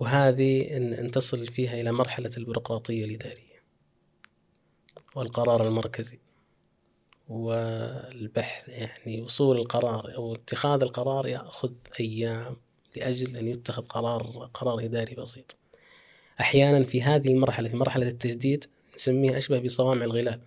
وهذه 0.00 0.76
إن 0.76 1.10
تصل 1.10 1.46
فيها 1.46 1.80
إلى 1.80 1.92
مرحلة 1.92 2.30
البيروقراطية 2.36 3.04
الإدارية. 3.04 3.62
والقرار 5.16 5.66
المركزي. 5.68 6.18
والبحث 7.28 8.68
يعني 8.68 9.22
وصول 9.22 9.56
القرار 9.58 10.14
أو 10.14 10.34
اتخاذ 10.34 10.82
القرار 10.82 11.26
يأخذ 11.26 11.72
أيام 12.00 12.56
لأجل 12.96 13.36
أن 13.36 13.48
يتخذ 13.48 13.82
قرار 13.82 14.50
قرار 14.54 14.84
إداري 14.84 15.14
بسيط. 15.14 15.56
أحيانا 16.40 16.84
في 16.84 17.02
هذه 17.02 17.28
المرحلة 17.28 17.68
في 17.68 17.76
مرحلة 17.76 18.08
التجديد 18.08 18.64
نسميها 18.96 19.38
أشبه 19.38 19.58
بصوامع 19.58 20.04
الغلال 20.04 20.40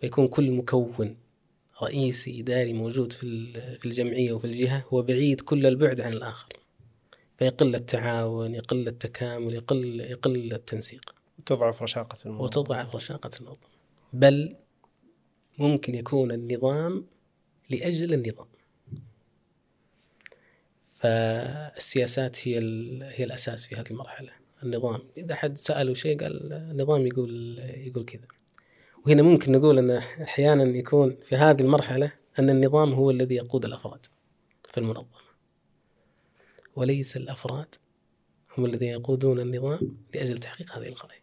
فيكون 0.00 0.28
كل 0.28 0.50
مكون 0.50 1.16
رئيسي 1.82 2.40
اداري 2.40 2.72
موجود 2.72 3.12
في 3.12 3.52
في 3.78 3.84
الجمعية 3.84 4.32
وفي 4.32 4.46
الجهة 4.46 4.84
هو 4.88 5.02
بعيد 5.02 5.40
كل 5.40 5.66
البعد 5.66 6.00
عن 6.00 6.12
الآخر. 6.12 6.48
فيقل 7.38 7.74
التعاون 7.74 8.54
يقل 8.54 8.88
التكامل 8.88 9.54
يقل 9.54 10.00
يقل 10.00 10.52
التنسيق. 10.52 11.14
تضعف 11.46 11.82
رشاقة 11.82 12.16
الموضوع 12.26 12.44
وتضعف 12.44 12.94
رشاقة 12.94 13.30
المنظمه 13.40 13.68
بل 14.12 14.56
ممكن 15.58 15.94
يكون 15.94 16.32
النظام 16.32 17.06
لأجل 17.70 18.14
النظام. 18.14 18.48
فالسياسات 20.98 22.48
هي 22.48 22.58
هي 23.02 23.24
الأساس 23.24 23.66
في 23.66 23.74
هذه 23.74 23.90
المرحلة. 23.90 24.39
النظام. 24.62 25.02
إذا 25.16 25.34
حد 25.34 25.58
سأله 25.58 25.94
شيء 25.94 26.20
قال 26.20 26.52
النظام 26.52 27.06
يقول 27.06 27.58
يقول 27.58 28.04
كذا. 28.04 28.26
وهنا 29.06 29.22
ممكن 29.22 29.52
نقول 29.52 29.78
إن 29.78 29.90
أحيانا 30.22 30.64
يكون 30.64 31.16
في 31.22 31.36
هذه 31.36 31.62
المرحلة 31.62 32.12
أن 32.38 32.50
النظام 32.50 32.92
هو 32.92 33.10
الذي 33.10 33.34
يقود 33.34 33.64
الأفراد 33.64 34.06
في 34.72 34.78
المنظمة. 34.78 35.20
وليس 36.76 37.16
الأفراد 37.16 37.74
هم 38.58 38.64
الذين 38.64 38.88
يقودون 38.88 39.40
النظام 39.40 39.96
لأجل 40.14 40.38
تحقيق 40.38 40.72
هذه 40.72 40.88
الغايه 40.88 41.20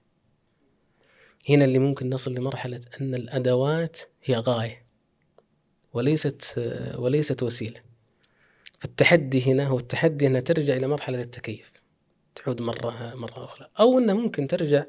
هنا 1.49 1.65
اللي 1.65 1.79
ممكن 1.79 2.09
نصل 2.09 2.33
لمرحلة 2.33 2.79
أن 3.01 3.15
الأدوات 3.15 3.99
هي 4.23 4.35
غاية 4.35 4.85
وليست 5.93 6.53
وليست 6.97 7.43
وسيلة. 7.43 7.81
فالتحدي 8.79 9.51
هنا 9.51 9.67
هو 9.67 9.77
التحدي 9.77 10.27
أنها 10.27 10.41
ترجع 10.41 10.75
إلى 10.75 10.87
مرحلة 10.87 11.21
التكيف 11.21 11.71
تعود 12.37 12.61
مرة 12.61 13.15
مرة 13.15 13.45
أخرى. 13.45 13.67
أو 13.79 13.99
انها 13.99 14.15
ممكن 14.15 14.47
ترجع 14.47 14.83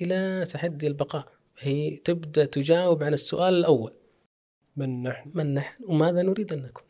إلى 0.00 0.46
تحدي 0.50 0.86
البقاء. 0.86 1.32
هي 1.58 1.96
تبدأ 1.96 2.44
تجاوب 2.44 3.02
عن 3.02 3.14
السؤال 3.14 3.54
الأول. 3.54 3.92
من 4.76 5.02
نحن؟ 5.02 5.30
من 5.34 5.54
نحن 5.54 5.84
وماذا 5.84 6.22
نريد 6.22 6.52
أن 6.52 6.62
نكون؟ 6.62 6.84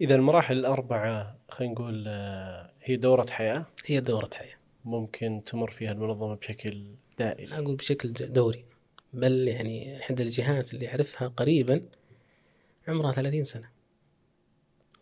إذا 0.00 0.14
المراحل 0.14 0.58
الأربعة 0.58 1.38
خلينا 1.48 1.72
نقول 1.72 2.04
آه، 2.08 2.70
هي 2.82 2.96
دورة 2.96 3.26
حياة. 3.30 3.66
هي 3.86 4.00
دورة 4.00 4.30
حياة. 4.34 4.56
ممكن 4.84 5.42
تمر 5.46 5.70
فيها 5.70 5.92
المنظمة 5.92 6.34
بشكل 6.34 6.84
دائم. 7.18 7.52
أقول 7.52 7.76
بشكل 7.76 8.12
دوري. 8.12 8.64
بل 9.12 9.48
يعني 9.48 9.96
إحدى 9.96 10.22
الجهات 10.22 10.74
اللي 10.74 10.88
أعرفها 10.88 11.28
قريبا 11.28 11.82
عمرها 12.88 13.12
30 13.12 13.44
سنة. 13.44 13.70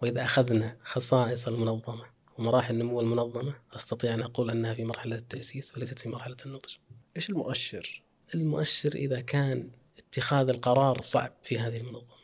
وإذا 0.03 0.25
أخذنا 0.25 0.77
خصائص 0.83 1.49
المنظمة. 1.49 2.16
ومراحل 2.39 2.75
نمو 2.79 3.01
المنظمة. 3.01 3.55
أستطيع 3.77 4.15
أن 4.15 4.23
أقول 4.23 4.51
أنها 4.51 4.75
في 4.75 4.85
مرحلة 4.85 5.17
التأسيس 5.17 5.77
وليست 5.77 5.99
في 5.99 6.09
مرحلة 6.09 6.37
النضج. 6.47 6.75
إيش 7.17 7.31
المؤشر؟ 7.31 8.03
المؤشر 8.35 8.95
إذا 8.95 9.21
كان 9.21 9.71
اتخاذ 9.99 10.49
القرار 10.49 11.03
صعب 11.03 11.33
في 11.43 11.59
هذه 11.59 11.77
المنظمة. 11.77 12.17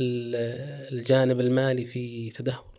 ال- 0.00 0.92
الجانب 0.98 1.40
المالي 1.40 1.84
في 1.84 2.30
تدهور. 2.30 2.72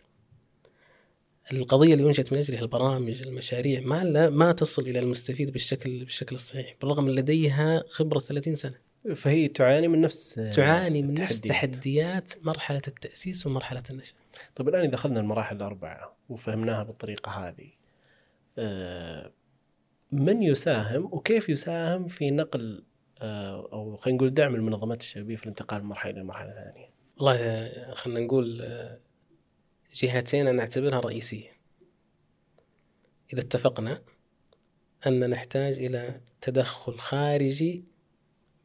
القضية 1.52 1.94
اللي 1.94 2.08
انشئت 2.08 2.32
من 2.32 2.38
أجلها 2.38 2.60
البرامج 2.60 3.22
المشاريع 3.22 3.80
ما 3.80 4.04
لا 4.04 4.30
ما 4.30 4.52
تصل 4.52 4.82
إلى 4.82 4.98
المستفيد 4.98 5.50
بالشكل 5.52 6.04
بالشكل 6.04 6.34
الصحيح 6.34 6.76
بالرغم 6.80 7.04
من 7.04 7.10
لديها 7.14 7.84
خبرة 7.88 8.18
30 8.18 8.54
سنة. 8.54 8.74
فهي 9.14 9.48
تعاني 9.48 9.88
من 9.88 10.00
نفس 10.00 10.34
تعاني 10.54 11.02
من 11.02 11.14
نفس 11.14 11.36
التحديات. 11.36 11.74
تحديات 11.74 12.46
مرحلة 12.46 12.82
التأسيس 12.88 13.46
ومرحلة 13.46 13.82
النشأة. 13.90 14.14
طيب 14.56 14.68
الآن 14.68 14.84
إذا 14.84 14.94
أخذنا 14.94 15.20
المراحل 15.20 15.56
الأربعة 15.56 16.13
وفهمناها 16.28 16.82
بالطريقة 16.82 17.30
هذه. 17.30 17.70
آه، 18.58 19.32
من 20.12 20.42
يساهم 20.42 21.04
وكيف 21.04 21.48
يساهم 21.48 22.08
في 22.08 22.30
نقل 22.30 22.84
آه، 23.20 23.68
أو 23.72 23.96
خلينا 23.96 24.16
نقول 24.16 24.34
دعم 24.34 24.54
المنظمات 24.54 25.00
الشبابية 25.00 25.36
في 25.36 25.42
الانتقال 25.42 25.82
من 25.82 25.88
مرحلة 25.88 26.12
إلى 26.12 26.24
مرحلة 26.24 26.52
ثانية. 26.52 26.90
والله 27.16 27.36
آه، 27.36 27.94
خلينا 27.94 28.20
نقول 28.20 28.62
جهتين 29.94 30.48
أنا 30.48 30.62
أعتبرها 30.62 31.00
رئيسية. 31.00 31.54
إذا 33.32 33.40
اتفقنا 33.40 34.02
أن 35.06 35.30
نحتاج 35.30 35.78
إلى 35.78 36.20
تدخل 36.40 36.98
خارجي 36.98 37.84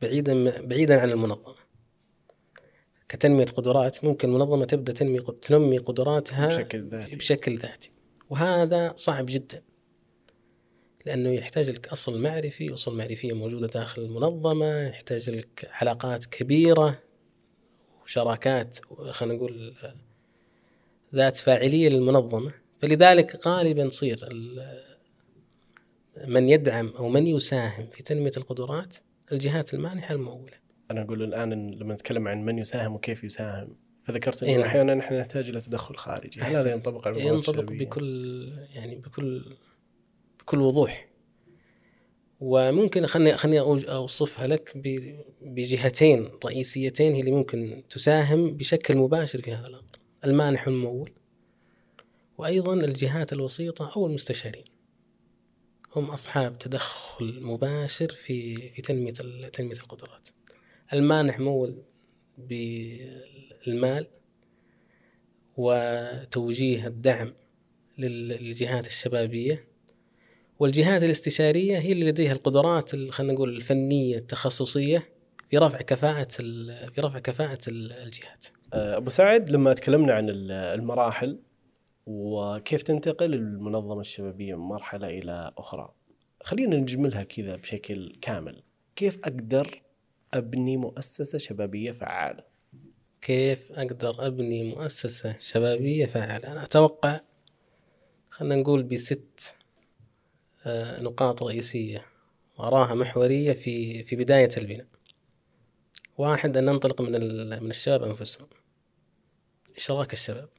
بعيدا 0.01 0.62
بعيدا 0.66 1.01
عن 1.01 1.10
المنظمة. 1.10 1.59
كتنمية 3.10 3.45
قدرات 3.45 4.03
ممكن 4.03 4.30
المنظمه 4.30 4.66
تبدأ 4.66 4.93
تنمي 4.93 5.20
تنمي 5.20 5.78
قدراتها 5.78 6.47
بشكل 6.47 6.88
ذاتي. 6.89 7.18
بشكل 7.18 7.57
ذاتي. 7.57 7.91
وهذا 8.30 8.93
صعب 8.95 9.26
جدا 9.26 9.62
لأنه 11.05 11.30
يحتاج 11.30 11.70
لك 11.70 11.88
أصل 11.88 12.22
معرفي 12.22 12.74
اصول 12.74 12.97
معرفية 12.97 13.34
موجودة 13.34 13.68
داخل 13.68 14.01
المنظمة 14.01 14.88
يحتاج 14.88 15.30
لك 15.30 15.70
علاقات 15.72 16.26
كبيرة 16.26 16.99
وشراكات 18.03 18.80
خلينا 19.10 19.36
نقول 19.36 19.76
ذات 21.16 21.38
فاعلية 21.38 21.89
للمنظمة. 21.89 22.51
فلذلك 22.82 23.47
غالبا 23.47 23.89
تصير 23.89 24.30
من 26.28 26.49
يدعم 26.49 26.88
أو 26.88 27.10
من 27.10 27.28
يساهم 27.28 27.88
في 27.91 28.03
تنمية 28.03 28.32
القدرات 28.38 28.95
الجهات 29.32 29.74
المانحة 29.74 30.16
الممولة. 30.16 30.59
أنا 30.92 31.02
أقول 31.02 31.24
الآن 31.24 31.52
إن 31.52 31.72
لما 31.72 31.94
نتكلم 31.94 32.28
عن 32.28 32.46
من 32.46 32.58
يساهم 32.58 32.96
وكيف 32.96 33.24
يساهم 33.24 33.76
فذكرت 34.04 34.44
إيه 34.44 34.50
انه 34.50 34.60
نعم. 34.60 34.68
أحيانا 34.70 34.94
نحن 34.94 35.14
نحتاج 35.14 35.50
إلى 35.50 35.62
تدخل 35.62 35.96
خارجي، 35.96 36.42
هل 36.42 36.56
هذا. 36.56 36.72
ينطبق 36.72 37.08
على 37.08 37.26
ينطبق؟ 37.26 37.64
بكل 37.64 38.54
يعني 38.74 38.96
بكل 38.96 39.56
بكل 40.40 40.62
وضوح 40.62 41.10
وممكن 42.40 43.06
خلني 43.06 43.38
خلني 43.38 43.60
أوصفها 43.60 44.48
لك 44.48 44.78
بجهتين 45.42 46.30
رئيسيتين 46.46 47.14
هي 47.14 47.20
اللي 47.20 47.32
ممكن 47.32 47.84
تساهم 47.90 48.58
بشكل 48.58 48.98
مباشر 48.98 49.42
في 49.42 49.54
هذا 49.54 49.68
الأمر 49.68 50.00
المانح 50.26 50.68
والممول 50.68 51.12
وأيضا 52.38 52.74
الجهات 52.74 53.34
الوسيطة 53.34 53.92
أو 53.96 54.06
المستشارين 54.06 54.64
هم 55.96 56.06
أصحاب 56.06 56.58
تدخل 56.58 57.40
مباشر 57.42 58.10
في 58.10 58.56
في 58.72 58.82
تنمية 58.82 59.12
تنمية 59.54 59.76
القدرات 59.76 60.30
المانح 60.94 61.40
مول 61.40 61.84
بالمال 62.38 64.08
وتوجيه 65.58 66.88
الدعم 66.88 67.34
لل- 67.98 68.28
للجهات 68.28 68.88
الشبابية 68.88 69.68
والجهات 70.60 71.04
الاستشارية 71.04 71.78
هي 71.78 71.92
اللي 71.92 72.06
لديها 72.06 72.32
القدرات 72.32 72.94
ال- 72.94 73.14
خلينا 73.14 73.34
نقول 73.34 73.50
الفنية 73.56 74.18
التخصصية 74.18 75.10
في 75.50 75.58
رفع 75.58 75.82
كفاءة 75.82 76.28
في 76.94 76.94
رفع 77.00 77.20
كفاءة 77.20 77.58
ال- 77.68 77.92
الجهات. 77.92 78.46
آه، 78.74 78.98
أبو 78.98 79.10
سعد 79.10 79.50
لما 79.50 79.74
تكلمنا 79.74 80.14
عن 80.14 80.30
ال- 80.30 80.52
المراحل 80.52 81.40
وكيف 82.06 82.84
تنتقل 82.84 83.34
المنظمة 83.34 84.00
الشبابية 84.02 84.56
من 84.56 84.62
مرحلة 84.64 85.08
إلى 85.08 85.52
أخرى 85.58 85.94
خلينا 86.44 86.78
نجملها 86.78 87.24
كذا 87.24 87.56
بشكل 87.56 88.16
كامل 88.22 88.64
كيف 88.96 89.20
أقدر 89.24 89.82
أبني 90.34 90.77
مؤسسة 90.77 91.38
شبابية 91.38 91.91
فعالة 91.91 92.43
كيف 93.21 93.71
أقدر 93.71 94.27
أبني 94.27 94.63
مؤسسة 94.63 95.36
شبابية 95.39 96.05
فعالة؟ 96.05 96.51
أنا 96.51 96.63
أتوقع 96.63 97.19
خلينا 98.30 98.55
نقول 98.55 98.84
بست 98.84 99.55
آه، 100.65 101.01
نقاط 101.01 101.43
رئيسية 101.43 102.05
واراها 102.57 102.95
محورية 102.95 103.53
في 103.53 104.03
في 104.03 104.15
بداية 104.15 104.49
البناء. 104.57 104.88
واحد 106.17 106.57
أن 106.57 106.65
ننطلق 106.65 107.01
من 107.01 107.11
من 107.63 107.69
الشباب 107.69 108.03
أنفسهم. 108.03 108.47
إشراك 109.77 110.13
الشباب. 110.13 110.49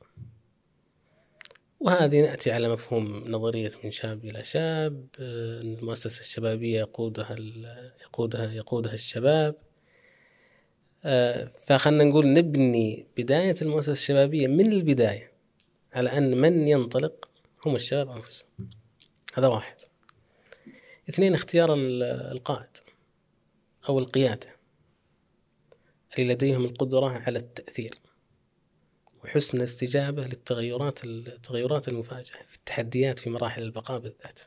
وهذه 1.81 2.21
نأتي 2.21 2.51
على 2.53 2.69
مفهوم 2.69 3.25
نظرية 3.27 3.71
من 3.85 3.91
شاب 3.91 4.25
إلى 4.25 4.45
شاب، 4.45 5.07
آه، 5.19 5.61
المؤسسة 5.61 6.21
الشبابية 6.21 6.81
يقودها 6.81 7.37
يقودها 8.03 8.53
يقودها 8.53 8.95
الشباب. 8.95 9.57
آه، 11.05 11.51
فخلنا 11.67 12.05
نقول 12.05 12.33
نبني 12.33 13.07
بداية 13.17 13.55
المؤسسة 13.63 13.93
الشبابية 13.93 14.47
من 14.47 14.73
البداية 14.73 15.33
على 15.93 16.19
أن 16.19 16.37
من 16.37 16.69
ينطلق 16.69 17.29
هم 17.67 17.75
الشباب 17.75 18.11
أنفسهم. 18.11 18.49
هذا 19.35 19.47
واحد. 19.47 19.77
اثنين 21.09 21.35
اختيار 21.35 21.75
ال- 21.75 22.03
القائد 22.33 22.77
أو 23.89 23.99
القيادة 23.99 24.57
اللي 26.19 26.35
لديهم 26.35 26.65
القدرة 26.65 27.09
على 27.09 27.39
التأثير. 27.39 27.95
وحسن 29.25 29.59
الاستجابة 29.59 30.23
للتغيرات 30.23 31.05
التغيرات 31.05 31.89
المفاجئة 31.89 32.43
في 32.49 32.55
التحديات 32.55 33.19
في 33.19 33.31
مراحل 33.31 33.63
البقاء 33.63 33.99
بالذات. 33.99 34.41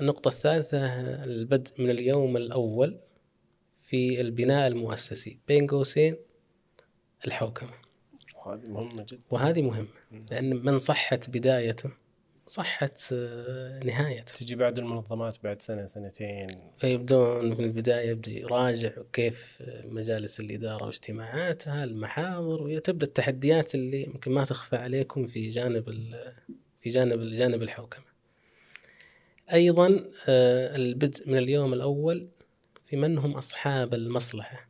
النقطة 0.00 0.28
الثالثة 0.28 1.00
البدء 1.24 1.82
من 1.82 1.90
اليوم 1.90 2.36
الأول 2.36 3.00
في 3.78 4.20
البناء 4.20 4.66
المؤسسي. 4.66 5.38
بين 5.48 5.66
قوسين 5.66 6.16
الحوكمة. 7.26 7.70
وهذه 8.46 8.68
مهمة 8.68 9.02
جدا. 9.02 9.26
وهذه 9.30 9.62
مهمة 9.62 9.88
لأن 10.30 10.56
من 10.56 10.78
صحت 10.78 11.30
بدايته 11.30 11.90
صحت 12.46 13.08
آه، 13.12 13.80
نهايته. 13.84 14.34
تجي 14.34 14.54
بعد 14.54 14.78
المنظمات 14.78 15.38
بعد 15.44 15.62
سنة 15.62 15.86
سنتين. 15.86 16.46
فيبدون 16.78 17.46
من 17.46 17.64
البداية 17.64 18.10
يبدأ 18.10 18.32
يراجع 18.32 18.90
كيف 19.12 19.62
مجالس 19.84 20.40
الإدارة 20.40 20.84
واجتماعاتها 20.84 21.84
المحاضر 21.84 22.62
وتبدأ 22.62 23.06
التحديات 23.06 23.74
اللي 23.74 24.02
يمكن 24.02 24.30
ما 24.30 24.44
تخفى 24.44 24.76
عليكم 24.76 25.26
في 25.26 25.50
جانب 25.50 25.84
في 26.80 26.90
جانب 26.90 27.20
جانب 27.22 27.62
الحوكمة. 27.62 28.04
أيضا 29.52 30.10
آه، 30.28 30.76
البدء 30.76 31.28
من 31.30 31.38
اليوم 31.38 31.72
الأول 31.74 32.28
في 32.86 32.96
من 32.96 33.18
هم 33.18 33.32
أصحاب 33.32 33.94
المصلحة 33.94 34.68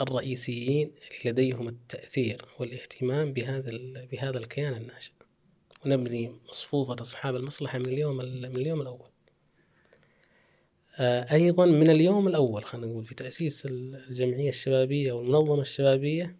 الرئيسيين 0.00 0.92
لديهم 1.24 1.68
التأثير 1.68 2.44
والاهتمام 2.58 3.32
بهذا 3.32 3.70
بهذا 4.12 4.38
الكيان 4.38 4.74
الناشئ. 4.74 5.12
ونبني 5.84 6.32
مصفوفة 6.48 6.96
أصحاب 7.00 7.36
المصلحة 7.36 7.78
من 7.78 7.86
اليوم 7.86 8.20
ال- 8.20 8.50
من 8.50 8.56
اليوم 8.56 8.80
الأول. 8.80 9.08
آه، 10.98 11.32
أيضا 11.34 11.66
من 11.66 11.90
اليوم 11.90 12.28
الأول 12.28 12.64
خلينا 12.64 12.86
نقول 12.86 13.06
في 13.06 13.14
تأسيس 13.14 13.66
ال- 13.66 13.96
الجمعية 14.08 14.48
الشبابية 14.48 15.12
والمنظمة 15.12 15.60
الشبابية 15.60 16.36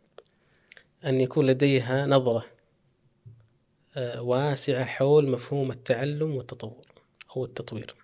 أن 1.04 1.20
يكون 1.20 1.46
لديها 1.46 2.06
نظرة 2.06 2.46
آه، 3.96 4.22
واسعة 4.22 4.84
حول 4.84 5.28
مفهوم 5.30 5.70
التعلم 5.70 6.34
والتطور 6.36 6.86
أو 7.36 7.44
التطوير. 7.44 7.94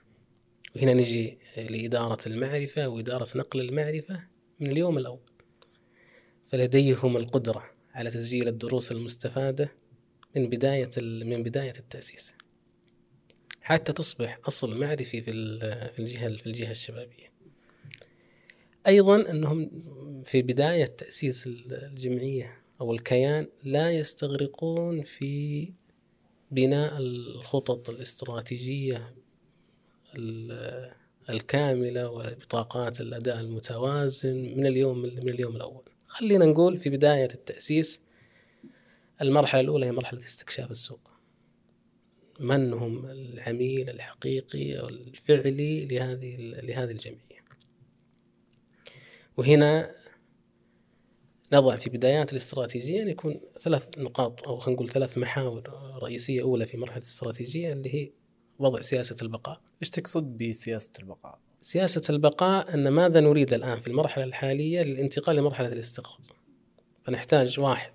وهنا 0.76 0.94
نجي 0.94 1.38
لإدارة 1.56 2.18
المعرفة 2.26 2.88
وإدارة 2.88 3.28
نقل 3.38 3.60
المعرفة 3.60 4.20
من 4.60 4.70
اليوم 4.70 4.98
الأول. 4.98 5.20
فلديهم 6.46 7.16
القدرة 7.16 7.70
على 7.94 8.10
تسجيل 8.10 8.48
الدروس 8.48 8.92
المستفادة 8.92 9.72
من 10.36 10.48
بداية 10.48 10.90
من 11.24 11.42
بداية 11.42 11.72
التأسيس 11.78 12.34
حتى 13.62 13.92
تصبح 13.92 14.38
أصل 14.48 14.80
معرفي 14.80 15.04
في 15.04 15.32
في 15.92 15.98
الجهة 15.98 16.36
في 16.36 16.46
الجهة 16.46 16.70
الشبابية. 16.70 17.32
أيضا 18.86 19.30
أنهم 19.30 19.70
في 20.24 20.42
بداية 20.42 20.84
تأسيس 20.84 21.46
ال- 21.46 21.72
الجمعية 21.74 22.58
أو 22.80 22.92
الكيان 22.92 23.46
لا 23.62 23.90
يستغرقون 23.90 25.02
في 25.02 25.72
بناء 26.50 26.98
الخطط 26.98 27.90
الاستراتيجية 27.90 29.14
ال- 30.16 30.92
الكاملة 31.30 32.10
وبطاقات 32.10 33.00
الأداء 33.00 33.40
المتوازن 33.40 34.36
من 34.56 34.66
اليوم 34.66 34.98
من 35.02 35.28
اليوم 35.28 35.56
الأول. 35.56 35.82
خلينا 36.06 36.44
نقول 36.46 36.78
في 36.78 36.90
بداية 36.90 37.28
التأسيس 37.34 38.00
المرحلة 39.22 39.60
الأولى 39.60 39.86
هي 39.86 39.92
مرحلة 39.92 40.18
استكشاف 40.18 40.70
السوق. 40.70 41.10
من 42.40 42.72
هم 42.72 43.06
العميل 43.06 43.90
الحقيقي 43.90 44.80
أو 44.80 44.88
الفعلي 44.88 45.86
لهذه 45.86 46.36
لهذه 46.38 46.90
الجمعية. 46.90 47.44
وهنا 49.36 49.96
نضع 51.52 51.76
في 51.76 51.90
بدايات 51.90 52.32
الاستراتيجية 52.32 53.02
أن 53.02 53.08
يكون 53.08 53.40
ثلاث 53.60 53.98
نقاط 53.98 54.48
أو 54.48 54.58
خلينا 54.58 54.76
نقول 54.76 54.90
ثلاث 54.90 55.18
محاور 55.18 55.62
رئيسية 56.02 56.42
أولى 56.42 56.66
في 56.66 56.76
مرحلة 56.76 56.96
الاستراتيجية 56.96 57.72
اللي 57.72 57.94
هي 57.94 58.10
وضع 58.58 58.80
سياسة 58.80 59.16
البقاء 59.22 59.60
إيش 59.82 59.90
تقصد 59.90 60.38
بسياسة 60.38 60.92
البقاء؟ 60.98 61.38
سياسة 61.60 62.02
البقاء 62.10 62.74
أن 62.74 62.88
ماذا 62.88 63.20
نريد 63.20 63.54
الآن 63.54 63.80
في 63.80 63.86
المرحلة 63.86 64.24
الحالية 64.24 64.82
للانتقال 64.82 65.36
لمرحلة 65.36 65.72
الاستقرار 65.72 66.20
فنحتاج 67.04 67.60
واحد 67.60 67.92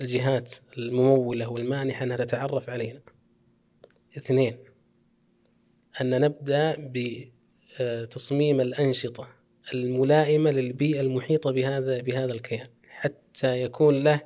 الجهات 0.00 0.54
الممولة 0.78 1.48
والمانحة 1.48 2.04
أنها 2.04 2.16
تتعرف 2.16 2.70
علينا 2.70 3.00
اثنين 4.16 4.56
أن 6.00 6.20
نبدأ 6.20 6.90
بتصميم 7.80 8.60
الأنشطة 8.60 9.28
الملائمة 9.74 10.50
للبيئة 10.50 11.00
المحيطة 11.00 11.50
بهذا 11.50 12.00
بهذا 12.00 12.32
الكيان 12.32 12.68
حتى 12.88 13.62
يكون 13.62 14.04
له 14.04 14.20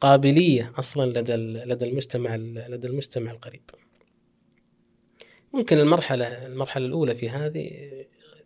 قابلية 0.00 0.72
أصلا 0.78 1.18
لدى 1.20 1.36
لدى 1.36 1.84
المجتمع 1.84 2.36
لدى 2.36 2.88
المجتمع 2.88 3.30
القريب. 3.30 3.62
ممكن 5.54 5.78
المرحلة 5.78 6.46
المرحلة 6.46 6.86
الأولى 6.86 7.14
في 7.14 7.30
هذه 7.30 7.88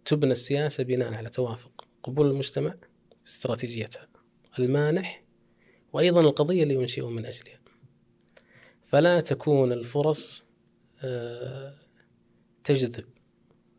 تبنى 0.05 0.33
السياسة 0.33 0.85
بناء 0.85 1.15
على 1.15 1.31
توافق 1.31 1.85
قبول 2.03 2.31
المجتمع 2.31 2.75
استراتيجيتها 3.27 4.09
المانح 4.59 5.22
وأيضا 5.93 6.21
القضية 6.21 6.63
اللي 6.63 6.75
ينشئه 6.75 7.11
من 7.11 7.27
أجلها. 7.27 7.59
فلا 8.87 9.21
تكون 9.21 9.73
الفرص 9.73 10.45
آه، 11.05 11.75
تجذب 12.65 13.05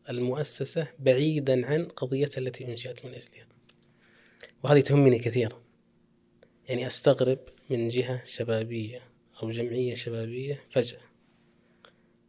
المؤسسة 0.08 0.88
بعيدا 0.98 1.66
عن 1.66 1.84
قضيتها 1.84 2.40
التي 2.40 2.72
أنشئت 2.72 3.06
من 3.06 3.14
أجلها. 3.14 3.46
وهذه 4.62 4.80
تهمني 4.80 5.18
كثيرا. 5.18 5.62
يعني 6.68 6.86
أستغرب 6.86 7.38
من 7.70 7.88
جهة 7.88 8.24
شبابية 8.24 9.02
أو 9.42 9.50
جمعية 9.50 9.94
شبابية 9.94 10.60
فجأة 10.70 11.00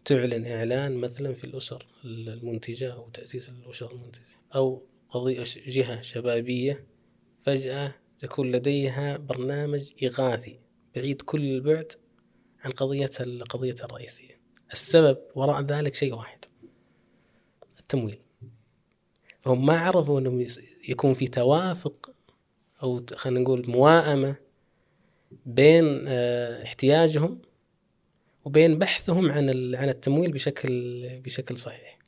تعلن 0.06 0.48
إعلان 0.48 0.98
مثلا 0.98 1.34
في 1.34 1.44
الأسر 1.44 1.88
المنتجة 2.06 2.94
أو 2.94 3.10
تأسيس 3.10 3.50
الأسر 3.50 3.92
المنتجة 3.92 4.36
أو 4.56 4.82
قضية 5.10 5.44
جهة 5.68 6.02
شبابية 6.02 6.86
فجأة 7.42 7.96
تكون 8.20 8.52
لديها 8.52 9.18
برنامج 9.18 9.92
إغاثي 10.04 10.60
بعيد 10.96 11.22
كل 11.22 11.42
البعد 11.42 11.92
عن 12.64 12.72
قضية 12.72 13.10
القضية 13.20 13.76
الرئيسية 13.84 14.40
السبب 14.74 15.18
وراء 15.36 15.62
ذلك 15.62 15.96
شيء 15.96 16.14
واحد 16.14 16.46
التمويل 17.80 18.20
فهم 19.42 19.66
ما 19.66 19.80
عرفوا 19.80 20.20
أنهم 20.20 20.48
يكون 20.90 21.14
في 21.14 21.28
توافق 21.28 22.14
أو 22.84 23.06
خلينا 23.16 23.40
نقول 23.40 23.70
موائمة 23.70 24.36
بين 25.46 26.06
آه، 26.08 26.64
احتياجهم 26.64 27.42
وبين 28.46 28.80
بحثهم 28.80 29.32
عن 29.32 29.76
عن 29.76 29.90
التمويل 29.90 30.32
بشكل 30.32 31.10
بشكل 31.20 31.58
صحيح. 31.58 32.00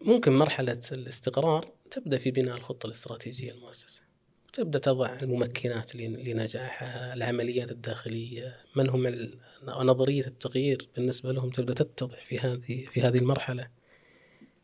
ممكن 0.00 0.32
مرحلة 0.32 0.80
الاستقرار 0.92 1.72
تبدأ 1.90 2.18
في 2.18 2.30
بناء 2.30 2.56
الخطة 2.56 2.86
الاستراتيجية 2.86 3.52
للمؤسسه. 3.52 4.09
تبدأ 4.52 4.78
تضع 4.78 5.18
الممكنات 5.22 5.96
لنجاحها، 5.96 7.14
العمليات 7.14 7.70
الداخلية، 7.70 8.56
من 8.76 8.90
هم 8.90 9.30
نظرية 9.62 10.26
التغيير 10.26 10.88
بالنسبة 10.96 11.32
لهم 11.32 11.50
تبدأ 11.50 11.74
تتضح 11.74 12.22
في 12.22 12.38
هذه 12.38 12.86
في 12.86 13.02
هذه 13.02 13.18
المرحلة. 13.18 13.68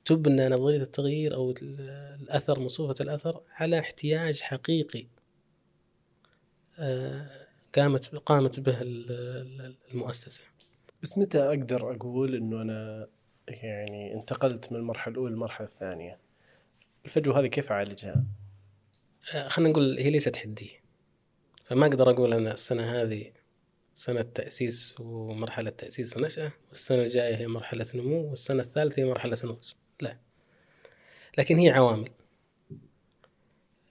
تبنى 0.05 0.49
نظرية 0.49 0.83
التغيير 0.83 1.35
أو 1.35 1.55
الأثر 1.63 2.61
مصوفة 2.61 2.95
الأثر 3.01 3.41
على 3.51 3.79
احتياج 3.79 4.41
حقيقي 4.41 5.07
آه، 6.79 7.47
قامت 7.75 8.15
قامت 8.17 8.61
به 8.61 8.79
المؤسسة. 9.93 10.43
بس 11.03 11.19
متى 11.19 11.39
أقدر 11.39 11.93
أقول 11.93 12.35
إنه 12.35 12.63
أنا 12.63 13.09
يعني 13.49 14.15
انتقلت 14.15 14.73
من 14.73 14.79
المرحلة 14.79 15.13
الأولى 15.13 15.33
للمرحلة 15.33 15.67
الثانية؟ 15.67 16.19
الفجوة 17.05 17.41
هذه 17.41 17.47
كيف 17.47 17.73
أعالجها؟ 17.73 18.25
آه، 19.35 19.49
خلينا 19.49 19.71
نقول 19.71 19.99
هي 19.99 20.11
ليست 20.11 20.37
حدية. 20.37 20.71
فما 21.65 21.87
أقدر 21.87 22.11
أقول 22.11 22.33
أنا 22.33 22.53
السنة 22.53 23.03
هذه 23.03 23.33
سنة 23.95 24.23
تأسيس 24.23 24.95
ومرحلة 25.01 25.71
تأسيس 25.71 26.17
ونشأة 26.17 26.53
والسنة 26.69 27.03
الجاية 27.03 27.37
هي 27.37 27.47
مرحلة 27.47 27.87
نمو 27.95 28.31
والسنة 28.31 28.63
الثالثة 28.63 29.01
هي 29.03 29.05
مرحلة 29.07 29.39
نضج 29.45 29.73
لا. 30.01 30.19
لكن 31.39 31.59
هي 31.59 31.71
عوامل. 31.71 32.11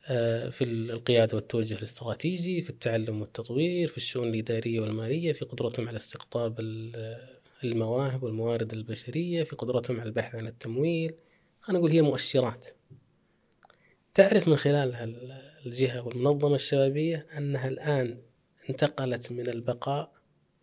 آه، 0.08 0.50
في 0.50 0.64
القيادة 0.64 1.36
والتوجه 1.36 1.74
الاستراتيجي 1.74 2.62
في 2.62 2.70
التعلم 2.70 3.22
والتطوير 3.22 3.88
في 3.88 3.98
الشؤون 3.98 4.28
الإدارية 4.28 4.80
والمالية 4.80 5.34
في 5.34 5.46
قدرتهم 5.46 5.88
على 5.88 5.96
استقطاب 5.96 6.60
المواهب 7.64 8.24
والموارد 8.24 8.74
البشرية 8.74 9.44
في 9.44 9.56
قدرتهم 9.56 10.00
على 10.00 10.08
البحث 10.08 10.36
عن 10.36 10.48
التمويل. 10.48 11.16
خلينا 11.62 11.80
نقول 11.80 11.92
هي 11.92 12.02
مؤشرات. 12.02 12.68
تعرف 14.16 14.48
من 14.48 14.56
خلالها 14.56 15.04
الجهة 15.66 16.02
والمنظمة 16.02 16.56
الشبابية 16.56 17.28
أنها 17.38 17.68
الآن 17.68 18.22
انتقلت 18.70 19.32
من 19.32 19.50
البقاء 19.50 20.12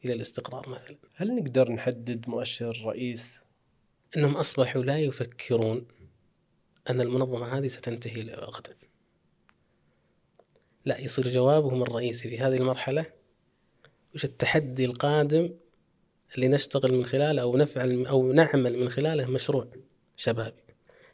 إلى 0.04 0.12
الاستقرار 0.12 0.68
مثلا. 0.68 0.96
هل 1.16 1.36
نقدر 1.36 1.72
نحدد 1.72 2.28
مؤشر 2.28 2.82
رئيس؟ 2.84 3.46
أنهم 4.16 4.36
أصبحوا 4.36 4.82
لا 4.82 4.98
يفكرون 4.98 5.86
أن 6.90 7.00
المنظمة 7.00 7.58
هذه 7.58 7.68
ستنتهي 7.68 8.22
غدا 8.22 8.76
لا 10.84 10.98
يصير 10.98 11.28
جوابهم 11.28 11.82
الرئيسي 11.82 12.28
في 12.28 12.38
هذه 12.38 12.56
المرحلة 12.56 13.06
وش 14.14 14.24
التحدي 14.24 14.84
القادم 14.84 15.54
اللي 16.34 16.48
نشتغل 16.48 16.92
من 16.92 17.04
خلاله 17.04 17.42
أو 17.42 17.56
نفعل 17.56 18.06
أو 18.06 18.32
نعمل 18.32 18.78
من 18.78 18.88
خلاله 18.88 19.26
مشروع 19.26 19.68
شبابي. 20.16 20.61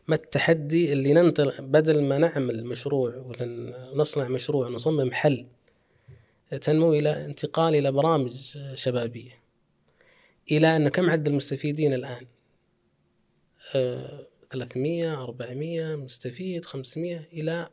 ما 0.09 0.15
التحدي 0.15 0.93
اللي 0.93 1.13
ننطلق 1.13 1.61
بدل 1.61 2.03
ما 2.03 2.19
نعمل 2.19 2.65
مشروع 2.65 3.15
ونصنع 3.17 4.29
مشروع 4.29 4.67
ونصمم 4.67 5.13
حل 5.13 5.47
تنمو 6.61 6.93
إلى 6.93 7.25
انتقال 7.25 7.75
إلى 7.75 7.93
برامج 7.93 8.59
شبابية. 8.75 9.43
إلى 10.51 10.77
أن 10.77 10.89
كم 10.89 11.11
عدد 11.11 11.29
المستفيدين 11.29 11.95
الآن؟ 11.95 12.27
300 14.51 15.23
400 15.23 15.97
مستفيد 15.97 16.65
500 16.65 17.29
إلى 17.33 17.69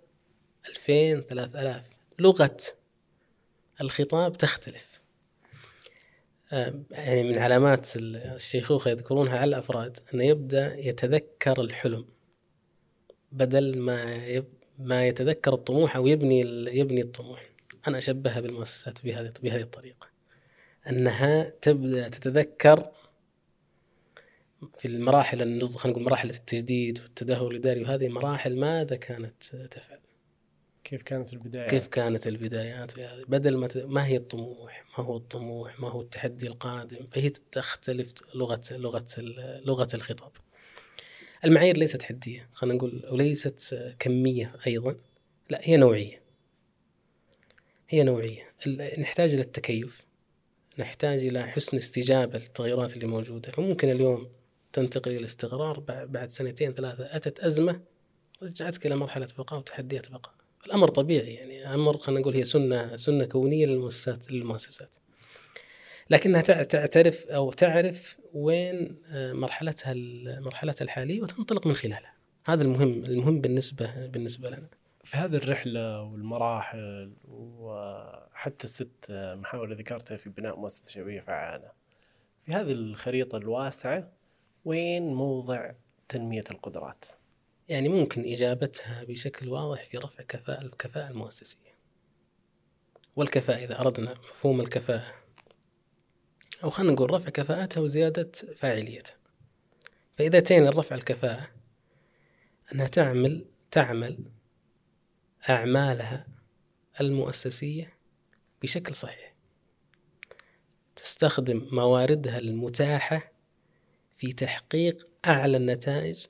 2000 0.69 1.21
3000 1.21 1.89
لغة 2.19 2.57
الخطاب 3.81 4.37
تختلف. 4.37 5.01
آه، 6.51 6.83
يعني 6.91 7.23
من 7.23 7.37
علامات 7.37 7.89
الشيخوخة 7.95 8.91
يذكرونها 8.91 9.37
على 9.37 9.49
الأفراد 9.49 9.97
أنه 10.13 10.23
يبدأ 10.23 10.75
يتذكر 10.79 11.61
الحلم. 11.61 12.14
بدل 13.35 13.77
ما 13.77 14.43
ما 14.79 15.07
يتذكر 15.07 15.53
الطموح 15.53 15.95
أو 15.95 16.07
يبني 16.07 16.39
يبني 16.79 17.01
الطموح 17.01 17.49
أنا 17.87 17.97
أشبهها 17.97 18.39
بالمؤسسات 18.39 19.05
بهذه 19.05 19.31
بهذه 19.43 19.61
الطريقة 19.61 20.07
أنها 20.89 21.53
تبدأ 21.61 22.09
تتذكر 22.09 22.91
في 24.73 24.87
المراحل 24.87 25.39
خلينا 25.77 25.97
نقول 25.97 26.03
مراحل 26.03 26.29
التجديد 26.29 26.99
والتدهور 26.99 27.51
الإداري 27.51 27.81
وهذه 27.81 28.07
مراحل 28.07 28.59
ماذا 28.59 28.95
كانت 28.95 29.43
تفعل؟ 29.43 29.99
كيف 30.83 31.01
كانت 31.01 31.33
البدايات؟ 31.33 31.69
كيف 31.69 31.87
كانت 31.87 32.27
البدايات 32.27 32.91
بدل 33.29 33.57
ما 33.57 33.69
ما 33.75 34.05
هي 34.05 34.17
الطموح؟ 34.17 34.85
ما 34.97 35.05
هو 35.05 35.17
الطموح؟ 35.17 35.79
ما 35.79 35.89
هو 35.89 36.01
التحدي 36.01 36.47
القادم؟ 36.47 37.07
فهي 37.07 37.29
تختلف 37.29 38.11
لغه 38.35 38.61
لغة 38.71 39.05
لغة 39.65 39.87
الخطاب. 39.93 40.31
المعايير 41.45 41.77
ليست 41.77 42.03
حدية، 42.03 42.49
خلينا 42.53 42.77
نقول 42.77 43.05
وليست 43.11 43.93
كمية 43.99 44.55
أيضا، 44.67 44.95
لا 45.49 45.59
هي 45.63 45.77
نوعية. 45.77 46.21
هي 47.89 48.03
نوعية، 48.03 48.53
نحتاج 48.99 49.33
إلى 49.33 49.41
التكيف. 49.41 50.05
نحتاج 50.79 51.25
إلى 51.25 51.43
حسن 51.43 51.77
استجابة 51.77 52.39
للتغيرات 52.39 52.93
اللي 52.93 53.07
موجودة، 53.07 53.51
فممكن 53.51 53.89
اليوم 53.89 54.29
تنتقل 54.73 55.11
إلى 55.11 55.19
الاستقرار 55.19 55.79
بعد 55.89 56.29
سنتين 56.31 56.73
ثلاثة 56.73 57.15
أتت 57.15 57.39
أزمة 57.39 57.81
رجعتك 58.43 58.85
إلى 58.85 58.95
مرحلة 58.95 59.27
بقاء 59.37 59.59
وتحديات 59.59 60.11
بقاء. 60.11 60.33
الأمر 60.65 60.87
طبيعي 60.87 61.33
يعني. 61.33 61.73
أمر 61.73 61.97
خلينا 61.97 62.21
نقول 62.21 62.35
هي 62.35 62.43
سنة 62.43 62.95
سنة 62.95 63.25
كونية 63.25 63.65
للمؤسسات 63.65 64.31
للمؤسسات. 64.31 64.95
لكنها 66.09 66.41
تعترف 66.41 67.27
أو 67.27 67.51
تعرف 67.51 68.17
وين 68.33 69.01
آه، 69.11 69.33
مرحلتها 69.33 69.93
مرحلتها 70.39 70.85
الحالية 70.85 71.21
وتنطلق 71.21 71.67
من 71.67 71.73
خلالها. 71.73 72.13
هذا 72.47 72.63
المهم 72.63 73.05
المهم 73.05 73.41
بالنسبة 73.41 74.07
بالنسبة 74.07 74.49
لنا. 74.49 74.69
في 75.03 75.17
هذه 75.17 75.35
الرحلة 75.35 76.01
والمراحل 76.01 77.13
وحتى 77.27 78.63
الست 78.63 79.07
محاور 79.11 79.63
اللي 79.63 79.75
ذكرتها 79.75 80.17
في 80.17 80.29
بناء 80.29 80.59
مؤسسة 80.59 80.91
شبابية 80.91 81.21
فعالة. 81.21 81.71
في 82.41 82.53
هذه 82.53 82.71
الخريطة 82.71 83.37
الواسعة 83.37 84.11
وين 84.65 85.13
موضع 85.13 85.71
تنمية 86.09 86.43
القدرات؟ 86.51 87.05
يعني 87.69 87.89
ممكن 87.89 88.21
إجابتها 88.21 89.03
بشكل 89.03 89.49
واضح 89.49 89.83
في 89.83 89.97
رفع 89.97 90.23
كفاءة 90.23 90.65
الكفاءة 90.65 91.09
المؤسسية. 91.09 91.75
والكفاءة 93.15 93.63
إذا 93.63 93.79
أردنا 93.79 94.13
مفهوم 94.13 94.61
الكفاءة. 94.61 95.24
أو 96.63 96.69
خلينا 96.69 96.93
نقول 96.93 97.11
رفع 97.11 97.29
كفاءتها 97.29 97.81
وزيادة 97.81 98.31
فاعليتها. 98.55 99.15
فإذا 100.17 100.39
تين 100.39 100.67
الرفع 100.67 100.95
الكفاءة 100.95 101.47
أنها 102.73 102.87
تعمل 102.87 103.45
تعمل 103.71 104.31
أعمالها 105.49 106.27
المؤسسية 107.01 107.93
بشكل 108.61 108.95
صحيح. 108.95 109.35
تستخدم 110.95 111.67
مواردها 111.71 112.39
المتاحة 112.39 113.31
في 114.15 114.33
تحقيق 114.33 115.07
أعلى 115.25 115.57
النتائج 115.57 116.25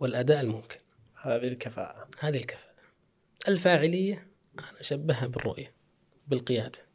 والأداء 0.00 0.40
الممكن. 0.40 0.78
هذه 1.22 1.44
الكفاءة. 1.48 2.08
هذه 2.18 2.36
الكفاءة. 2.36 2.74
الفاعلية 3.48 4.26
أنا 4.58 4.80
أشبهها 4.80 5.26
بالرؤية 5.26 5.72
بالقيادة. 6.28 6.89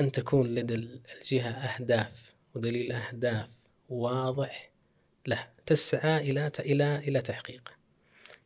أن 0.00 0.12
تكون 0.12 0.54
لدى 0.54 0.74
الجهة 0.74 1.50
أهداف 1.50 2.34
ودليل 2.54 2.92
أهداف 2.92 3.48
واضح 3.88 4.70
له 5.26 5.48
تسعى 5.66 6.30
إلى 6.30 6.50
إلى 6.58 6.96
إلى 6.96 7.20
تحقيقه 7.20 7.72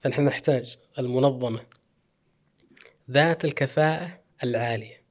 فنحن 0.01 0.25
نحتاج 0.25 0.77
المنظمة 0.99 1.61
ذات 3.11 3.45
الكفاءة 3.45 4.21
العالية 4.45 5.03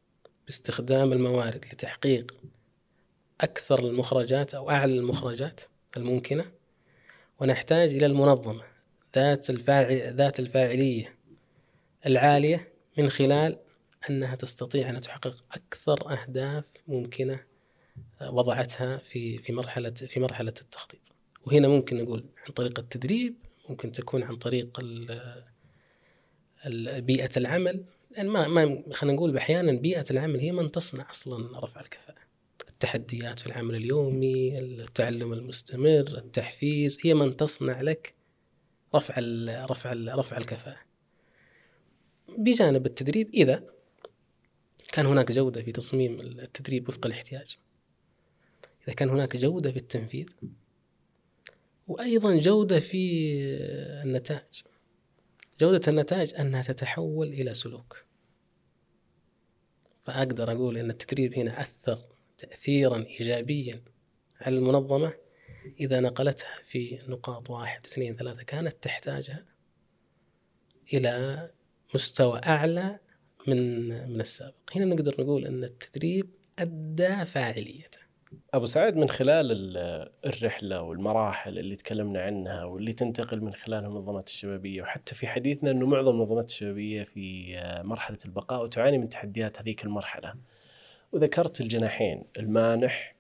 باستخدام 0.46 1.14
الموارد 1.14 1.66
لتحقيق 1.74 2.36
أكثر 3.42 3.80
المخرجات 3.80 4.54
أو 4.54 4.70
أعلى 4.70 4.94
المخرجات 4.94 5.62
الممكنة. 5.98 6.52
ونحتاج 7.40 7.94
إلى 7.94 8.06
المنظمة 8.06 8.64
ذات 9.16 9.50
الفاعل 9.50 10.16
ذات 10.16 10.40
الفاعلية 10.40 11.16
العالية 12.06 12.74
من 12.98 13.10
خلال 13.10 13.60
أنها 14.10 14.36
تستطيع 14.36 14.90
أن 14.90 15.02
تحقق 15.02 15.44
أكثر 15.52 16.12
أهداف 16.12 16.66
ممكنة 16.88 17.44
وضعتها 18.22 18.98
في 18.98 19.38
في 19.38 19.54
مرحلة 19.54 19.90
في 19.90 20.20
مرحلة 20.20 20.54
التخطيط. 20.62 21.12
وهنا 21.46 21.68
ممكن 21.68 22.04
نقول 22.04 22.26
عن 22.48 22.54
طريق 22.54 22.80
التدريب 22.80 23.36
ممكن 23.70 23.92
تكون 23.92 24.24
عن 24.24 24.36
طريق 24.36 24.80
بيئة 26.98 27.30
العمل. 27.38 27.86
لأن 28.12 28.28
ما 28.28 28.48
ما 28.48 28.84
خلينا 28.92 29.18
نقول 29.18 29.38
أحيانا 29.38 29.72
بيئة 29.72 30.06
العمل 30.12 30.40
هي 30.40 30.52
من 30.52 30.72
تصنع 30.72 31.10
أصلا 31.10 31.60
رفع 31.60 31.82
الكفاءة. 31.82 32.24
التحديات 32.70 33.40
في 33.40 33.46
العمل 33.48 33.76
اليومي 33.76 34.60
التعلم 34.60 35.34
المستمر 35.34 36.18
التحفيز 36.18 36.98
هي 37.02 37.14
من 37.14 37.38
تصنع 37.38 37.82
لك 37.82 38.14
رفع 38.96 39.16
ال 39.18 39.66
رفع 39.72 39.92
ال 39.92 40.18
رفع 40.20 40.38
الكفاءة. 40.38 40.80
بجانب 42.38 42.86
التدريب 42.86 43.30
إذا 43.34 43.73
كان 44.94 45.06
هناك 45.06 45.32
جودة 45.32 45.64
في 45.64 45.72
تصميم 45.72 46.22
التدريب 46.22 46.90
وفق 46.90 47.06
الاحتياج. 47.06 47.58
إذا 48.84 48.94
كان 48.94 49.10
هناك 49.10 49.38
جودة 49.38 49.72
في 49.72 49.78
التنفيذ 49.78 50.30
وأيضا 51.88 52.38
جودة 52.38 52.80
في 52.80 53.34
النتائج. 54.04 54.62
جودة 55.60 55.82
النتائج 55.88 56.34
أنها 56.36 56.62
تتحول 56.62 57.28
إلى 57.28 57.54
سلوك. 57.54 58.06
فأقدر 60.02 60.52
أقول 60.52 60.78
أن 60.78 60.90
التدريب 60.90 61.34
هنا 61.34 61.62
أثر 61.62 62.00
تأثيرا 62.38 63.06
إيجابيا 63.06 63.84
على 64.42 64.58
المنظمة. 64.58 65.14
إذا 65.80 66.00
نقلتها 66.00 66.62
في 66.64 67.00
نقاط 67.08 67.50
واحد 67.50 67.86
اثنين 67.86 68.16
ثلاثة 68.16 68.44
كانت 68.44 68.76
تحتاجها 68.82 69.46
إلى 70.94 71.52
مستوى 71.96 72.40
أعلى 72.46 73.00
من 73.48 73.88
من 74.14 74.22
السابق 74.22 74.54
هنا 74.76 74.86
نقدر 74.86 75.16
نقول 75.20 75.46
أن 75.46 75.64
التدريب 75.64 76.30
أدى 76.60 77.26
فاعليته 77.26 78.04
أبو 78.54 78.66
سعيد 78.66 78.96
من 78.96 79.10
خلال 79.10 79.78
الرحلة 80.26 80.82
والمراحل 80.82 81.60
اللي 81.60 81.76
تكلمنا 81.76 82.22
عنها 82.22 82.64
واللي 82.64 82.94
تنتقل 82.94 83.42
من 83.42 83.54
خلالها 83.54 83.88
المنظمات 83.88 84.28
الشبابية 84.28 84.82
وحتى 84.82 85.16
في 85.16 85.28
حديثنا 85.28 85.72
إنه 85.72 85.86
معظم 85.86 86.12
المنظمات 86.12 86.50
الشبابية 86.50 87.04
في 87.04 87.56
مرحلة 87.84 88.18
البقاء 88.26 88.64
وتعاني 88.64 88.98
من 88.98 89.10
تحديات 89.10 89.60
هذيك 89.60 89.84
المرحلة. 89.86 90.34
وذكرت 91.12 91.62
الجناحين 91.62 92.24
المانح 92.40 93.16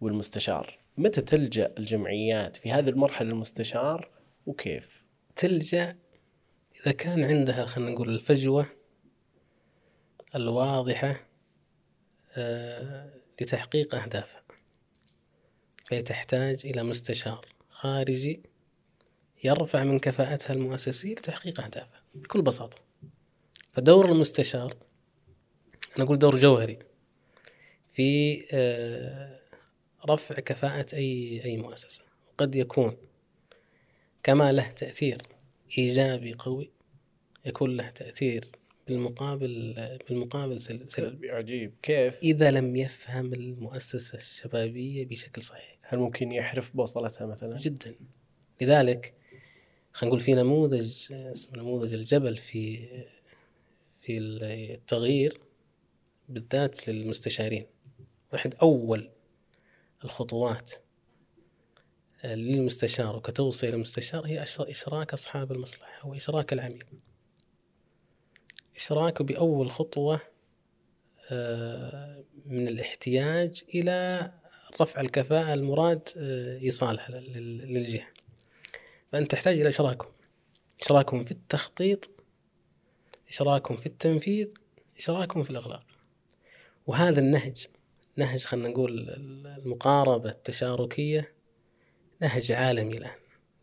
والمستشار، 0.00 0.78
متى 0.96 1.20
تلجأ 1.20 1.74
الجمعيات 1.78 2.56
في 2.56 2.72
هذه 2.72 2.88
المرحلة 2.88 3.30
المستشار 3.30 4.10
وكيف؟ 4.46 5.04
تلجأ 5.36 5.96
إذا 6.80 6.92
كان 6.92 7.24
عندها 7.24 7.66
خلينا 7.66 7.90
نقول 7.90 8.08
الفجوة 8.08 8.77
الواضحة 10.34 11.26
آه 12.32 13.10
لتحقيق 13.40 13.94
أهدافها 13.94 14.42
فهي 15.86 16.02
تحتاج 16.02 16.66
إلى 16.66 16.82
مستشار 16.82 17.46
خارجي 17.70 18.42
يرفع 19.44 19.84
من 19.84 19.98
كفاءتها 19.98 20.54
المؤسسية 20.54 21.12
لتحقيق 21.12 21.60
أهدافها 21.60 22.02
بكل 22.14 22.42
بساطة. 22.42 22.78
فدور 23.72 24.12
المستشار 24.12 24.74
أنا 25.96 26.04
أقول 26.04 26.18
دور 26.18 26.36
جوهري 26.36 26.78
في 27.92 28.44
آه، 28.52 29.40
رفع 30.08 30.34
كفاءة 30.34 30.94
أي 30.94 31.44
أي 31.44 31.56
مؤسسة. 31.56 32.02
وقد 32.28 32.54
يكون 32.54 32.96
كما 34.22 34.52
له 34.52 34.70
تأثير 34.70 35.22
إيجابي 35.78 36.34
قوي 36.34 36.70
يكون 37.44 37.76
له 37.76 37.90
تأثير 37.90 38.48
بالمقابل 38.88 39.74
بالمقابل 40.08 40.60
سلبي 40.60 41.30
عجيب 41.30 41.74
كيف؟ 41.82 42.22
إذا 42.22 42.50
لم 42.50 42.76
يفهم 42.76 43.34
المؤسسة 43.34 44.16
الشبابية 44.16 45.06
بشكل 45.06 45.42
صحيح. 45.42 45.78
هل 45.82 45.98
ممكن 45.98 46.32
يحرف 46.32 46.76
بوصلتها 46.76 47.26
مثلا؟ 47.26 47.56
جدا. 47.56 47.94
لذلك 48.60 49.14
خلينا 49.92 50.10
نقول 50.10 50.20
في 50.20 50.34
نموذج 50.34 51.12
اسمه 51.12 51.58
نموذج 51.58 51.94
الجبل 51.94 52.36
في 52.36 52.88
في 54.00 54.18
التغيير 54.18 55.40
بالذات 56.28 56.88
للمستشارين. 56.88 57.66
واحد 58.32 58.54
أول 58.62 59.10
الخطوات 60.04 60.72
للمستشار 62.24 63.16
وكتوصية 63.16 63.70
للمستشار 63.70 64.26
هي 64.26 64.42
إشراك 64.42 65.12
أصحاب 65.12 65.52
المصلحة 65.52 66.08
وإشراك 66.08 66.52
العميل. 66.52 66.84
إشراكه 68.78 69.24
بأول 69.24 69.70
خطوة 69.70 70.20
آه، 71.30 72.24
من 72.46 72.68
الاحتياج 72.68 73.64
إلى 73.74 74.30
رفع 74.80 75.00
الكفاءة 75.00 75.54
المراد 75.54 76.08
آه، 76.16 76.58
إيصالها 76.58 77.10
للجهة. 77.10 78.06
فأنت 79.12 79.30
تحتاج 79.30 79.60
إلى 79.60 79.68
إشراكهم. 79.68 80.12
إشراكهم 80.82 81.24
في 81.24 81.30
التخطيط 81.30 82.10
إشراكهم 83.28 83.76
في 83.76 83.86
التنفيذ 83.86 84.48
إشراكهم 84.98 85.42
في 85.42 85.50
الإغلاق. 85.50 85.86
وهذا 86.86 87.20
النهج 87.20 87.66
نهج 88.16 88.44
خلينا 88.44 88.68
نقول 88.68 89.10
المقاربة 89.58 90.30
التشاركية 90.30 91.32
نهج 92.20 92.52
عالمي 92.52 92.98
الآن 92.98 93.18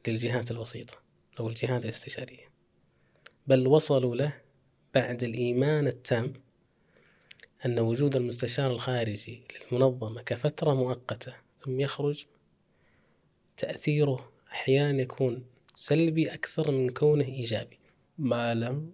للجهات 0.07 0.51
الوسيطة 0.51 0.97
أو 1.39 1.49
الجهات 1.49 1.84
الاستشارية. 1.84 2.49
بل 3.47 3.68
وصلوا 3.68 4.16
له 4.16 4.44
بعد 4.95 5.23
الإيمان 5.23 5.87
التام 5.87 6.33
أن 7.65 7.79
وجود 7.79 8.15
المستشار 8.15 8.71
الخارجي 8.71 9.41
للمنظمة 9.71 10.21
كفترة 10.21 10.73
مؤقتة 10.73 11.33
ثم 11.57 11.79
يخرج 11.79 12.25
تأثيره 13.57 14.31
أحيانا 14.51 15.01
يكون 15.01 15.45
سلبي 15.73 16.33
أكثر 16.33 16.71
من 16.71 16.89
كونه 16.89 17.25
إيجابي. 17.25 17.79
ما 18.17 18.53
لم 18.53 18.91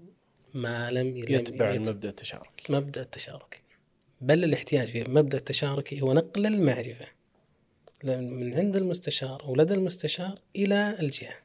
ما 0.53 0.91
لم 0.91 1.17
يتبع 1.17 1.73
المبدأ 1.73 2.09
التشاركي. 2.09 2.73
مبدأ 2.73 3.01
التشاركي. 3.01 3.61
بل 4.21 4.43
الاحتياج 4.43 4.87
في 4.87 5.03
مبدأ 5.03 5.37
التشاركي 5.37 6.01
هو 6.01 6.13
نقل 6.13 6.45
المعرفة 6.45 7.07
من 8.03 8.53
عند 8.53 8.75
المستشار 8.75 9.43
أو 9.43 9.55
لدى 9.55 9.73
المستشار 9.73 10.39
إلى 10.55 10.97
الجهة. 10.99 11.35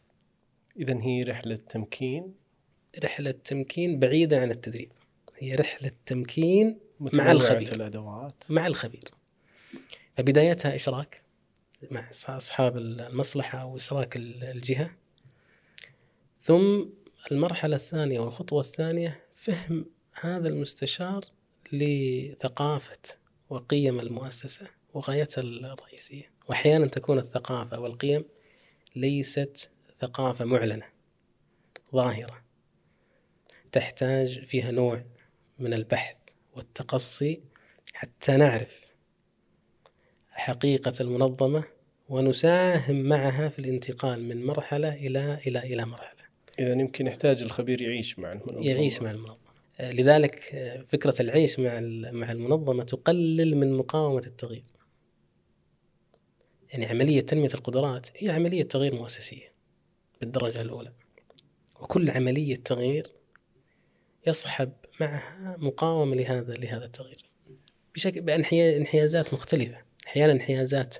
إذا 0.77 1.03
هي 1.03 1.23
رحلة 1.23 1.57
تمكين 1.57 2.46
رحلة 3.05 3.31
تمكين 3.31 3.99
بعيدة 3.99 4.41
عن 4.41 4.51
التدريب. 4.51 4.93
هي 5.39 5.55
رحلة 5.55 5.91
تمكين 6.07 6.79
مع 7.01 7.33
الخبير. 7.33 7.73
الأدوات. 7.73 8.45
مع 8.51 8.67
الخبير. 8.67 9.05
فبدايتها 10.17 10.75
إشراك 10.75 11.23
مع 11.91 12.11
أصحاب 12.29 12.77
المصلحة 12.77 13.59
أو 13.59 13.77
إشراك 13.77 14.17
الجهة. 14.17 14.97
ثم 16.41 16.85
المرحلة 17.33 17.77
الثانية 17.77 18.21
والخطوة 18.21 18.61
الثانية 18.61 19.25
فهم 19.35 19.87
هذا 20.21 20.49
المستشار 20.49 21.21
لثقافة 21.73 22.99
وقيم 23.51 24.01
المؤسسة 24.01 24.67
وغايتها 24.95 25.43
الرئيسية. 25.43 26.31
وأحيانا 26.49 26.87
تكون 26.87 27.19
الثقافة 27.19 27.81
والقيم 27.81 28.25
ليست 28.97 29.71
ثقافة 29.99 30.45
معلنة 30.45 30.87
ظاهرة. 31.95 32.46
تحتاج 33.77 34.45
فيها 34.45 34.71
نوع 34.71 35.05
من 35.59 35.75
البحث 35.75 36.17
والتقصي 36.57 37.41
حتى 37.93 38.37
نعرف 38.37 38.81
حقيقة 40.31 40.93
المنظمة 41.01 41.65
ونساهم 42.09 43.01
معها 43.01 43.49
في 43.49 43.59
الانتقال 43.59 44.23
من 44.23 44.47
مرحلة 44.47 44.95
إلى 44.95 45.39
إلى 45.47 45.59
إلى 45.59 45.87
مرحلة. 45.87 46.21
إذا 46.59 46.73
يمكن 46.73 47.07
يحتاج 47.07 47.43
الخبير 47.43 47.83
يعيش 47.83 48.19
مع 48.19 48.33
المنظمة. 48.33 48.67
يعيش 48.67 49.03
مع 49.03 49.11
المنظمة. 49.11 49.53
لذلك 49.81 50.41
فكرة 50.87 51.23
العيش 51.23 51.59
مع 51.59 51.81
مع 52.13 52.33
المنظمة 52.33 52.85
تقلل 52.85 53.57
من 53.57 53.73
مقاومة 53.73 54.23
التغيير. 54.27 54.65
يعني 56.73 56.87
عملية 56.87 57.21
تنمية 57.21 57.55
القدرات 57.55 58.09
هي 58.17 58.31
عملية 58.31 58.63
تغيير 58.63 58.95
مؤسسية 58.95 59.53
بالدرجة 60.21 60.61
الأولى. 60.61 60.93
وكل 61.81 62.11
عملية 62.11 62.57
تغيير 62.57 63.16
يصحب 64.27 64.73
معها 65.01 65.57
مقاومة 65.59 66.17
لهذا 66.17 66.55
لهذا 66.55 66.85
التغيير. 66.85 67.31
بشكل 67.95 68.21
بانحيازات 68.21 69.35
مختلفة، 69.35 69.83
أحيانا 70.07 70.33
انحيازات 70.33 70.97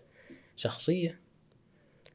شخصية 0.57 1.21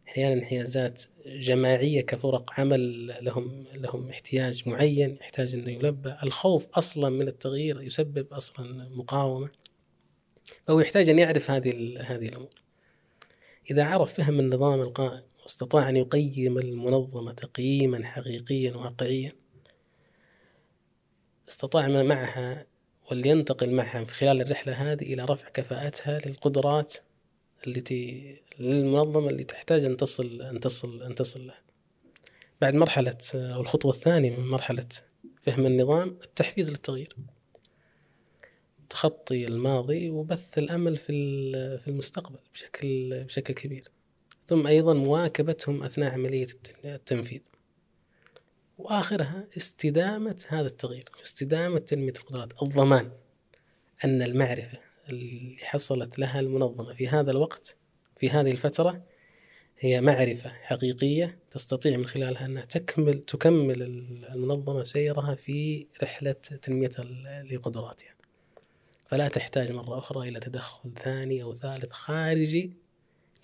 أحيانا 0.07 0.33
انحيازات 0.33 1.03
جماعية 1.25 2.01
كفرق 2.01 2.59
عمل 2.59 3.07
لهم 3.25 3.65
لهم 3.73 4.09
احتياج 4.09 4.69
معين 4.69 5.17
يحتاج 5.21 5.55
إنه 5.55 5.71
يلبى، 5.71 6.15
الخوف 6.23 6.67
أصلا 6.73 7.09
من 7.09 7.27
التغيير 7.27 7.81
يسبب 7.81 8.33
أصلا 8.33 8.89
مقاومة 8.89 9.49
فهو 10.67 10.79
يحتاج 10.79 11.09
أن 11.09 11.19
يعرف 11.19 11.51
هذه 11.51 12.01
هذه 12.01 12.29
الأمور. 12.29 12.61
إذا 13.71 13.83
عرف 13.83 14.13
فهم 14.13 14.39
النظام 14.39 14.81
القائم 14.81 15.23
واستطاع 15.43 15.89
أن 15.89 15.97
يقيم 15.97 16.57
المنظمة 16.57 17.33
تقييما 17.33 18.05
حقيقيا 18.05 18.73
واقعيا 18.73 19.31
استطاع 21.51 21.87
معها 21.87 22.65
ولينتقل 23.11 23.69
معها 23.69 24.03
في 24.05 24.13
خلال 24.13 24.41
الرحلة 24.41 24.73
هذه 24.73 25.13
إلى 25.13 25.23
رفع 25.23 25.49
كفاءتها 25.49 26.19
للقدرات 26.25 26.93
التي 27.67 28.35
للمنظمة 28.59 29.29
اللي 29.29 29.43
تحتاج 29.43 29.85
أن 29.85 29.97
تصل 29.97 30.41
أن 30.41 30.59
تصل 30.59 31.03
أن 31.03 31.15
تصل 31.15 31.47
لها. 31.47 31.61
بعد 32.61 32.75
مرحلة 32.75 33.17
أو 33.35 33.61
الخطوة 33.61 33.91
الثانية 33.91 34.37
من 34.37 34.47
مرحلة 34.47 34.87
فهم 35.41 35.65
النظام 35.65 36.17
التحفيز 36.23 36.69
للتغيير. 36.69 37.15
تخطي 38.89 39.47
الماضي 39.47 40.09
وبث 40.09 40.57
الأمل 40.57 40.97
في 40.97 41.13
في 41.77 41.87
المستقبل 41.87 42.39
بشكل 42.53 43.23
بشكل 43.23 43.53
كبير. 43.53 43.83
ثم 44.45 44.67
أيضا 44.67 44.93
مواكبتهم 44.93 45.83
أثناء 45.83 46.11
عملية 46.13 46.47
التنفيذ. 46.85 47.41
وآخرها 48.81 49.47
استدامة 49.57 50.43
هذا 50.47 50.67
التغيير، 50.67 51.09
استدامة 51.23 51.79
تنمية 51.79 52.13
القدرات، 52.19 52.63
الضمان 52.63 53.11
أن 54.05 54.21
المعرفة 54.21 54.79
اللي 55.09 55.55
حصلت 55.61 56.19
لها 56.19 56.39
المنظمة 56.39 56.93
في 56.93 57.07
هذا 57.07 57.31
الوقت 57.31 57.77
في 58.17 58.29
هذه 58.29 58.51
الفترة 58.51 59.03
هي 59.79 60.01
معرفة 60.01 60.49
حقيقية 60.49 61.39
تستطيع 61.51 61.97
من 61.97 62.05
خلالها 62.05 62.45
أنها 62.45 62.65
تكمل 62.65 63.21
تكمل 63.21 63.81
المنظمة 64.33 64.83
سيرها 64.83 65.35
في 65.35 65.87
رحلة 66.03 66.31
تنميتها 66.31 67.03
لقدراتها. 67.43 68.15
فلا 69.07 69.27
تحتاج 69.27 69.71
مرة 69.71 69.97
أخرى 69.97 70.29
إلى 70.29 70.39
تدخل 70.39 70.93
ثاني 70.93 71.43
أو 71.43 71.53
ثالث 71.53 71.91
خارجي 71.91 72.73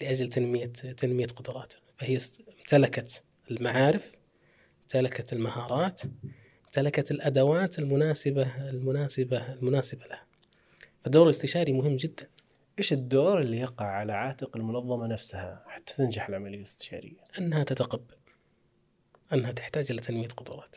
لأجل 0.01 0.29
تنمية 0.29 0.65
تنمية 0.65 1.25
قدراتها. 1.25 1.79
فهي 1.97 2.19
امتلكت 2.59 3.23
المعارف 3.51 4.11
امتلكت 4.88 5.33
المهارات 5.33 6.01
امتلكت 6.65 7.11
الأدوات 7.11 7.79
المناسبة 7.79 8.69
المناسبة 8.69 9.53
المناسبة 9.53 10.05
لها. 10.05 10.25
فالدور 11.01 11.23
الاستشاري 11.23 11.73
مهم 11.73 11.95
جدا. 11.95 12.27
إيش 12.79 12.93
الدور 12.93 13.39
اللي 13.39 13.57
يقع 13.57 13.85
على 13.85 14.13
عاتق 14.13 14.57
المنظمة 14.57 15.07
نفسها 15.07 15.63
حتى 15.67 15.95
تنجح 15.95 16.29
العملية 16.29 16.57
الاستشارية؟ 16.57 17.17
أنها 17.39 17.63
تتقبل. 17.63 18.15
أنها 19.33 19.51
تحتاج 19.51 19.91
إلى 19.91 20.01
تنمية 20.01 20.27
قدرات. 20.27 20.75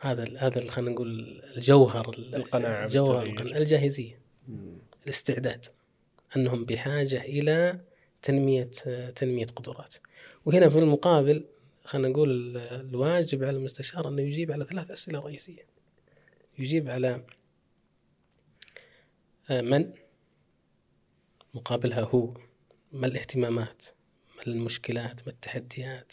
هذا 0.00 0.38
هذا 0.38 0.70
خلينا 0.70 0.90
نقول 0.90 1.42
الجوهر 1.56 2.14
القناعة 2.18 2.84
الجوهر 2.84 3.26
القناعة 3.26 3.58
الجاهزية. 3.58 4.20
مم. 4.48 4.78
الاستعداد. 5.04 5.66
أنهم 6.36 6.64
بحاجة 6.64 7.20
إلى 7.20 7.80
تنمية 8.22 8.70
تنمية 9.14 9.46
قدرات. 9.46 9.94
وهنا 10.44 10.68
في 10.68 10.78
المقابل 10.78 11.44
خلينا 11.86 12.08
نقول 12.08 12.56
الواجب 12.56 13.44
على 13.44 13.56
المستشار 13.56 14.08
إنه 14.08 14.22
يجيب 14.22 14.52
على 14.52 14.64
ثلاث 14.64 14.90
أسئلة 14.90 15.20
رئيسية. 15.20 15.66
يجيب 16.58 16.88
على 16.88 17.26
آه، 19.50 19.60
من؟ 19.60 19.92
مقابلها 21.54 22.00
هو. 22.00 22.34
ما 22.92 23.06
الاهتمامات؟ 23.06 23.84
ما 24.36 24.42
المشكلات؟ 24.46 25.26
ما 25.26 25.32
التحديات 25.32 26.12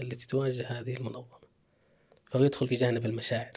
التي 0.00 0.26
تواجه 0.26 0.66
هذه 0.66 0.94
المنظمة؟ 0.94 1.38
فهو 2.26 2.44
يدخل 2.44 2.68
في 2.68 2.74
جانب 2.74 3.06
المشاعر. 3.06 3.52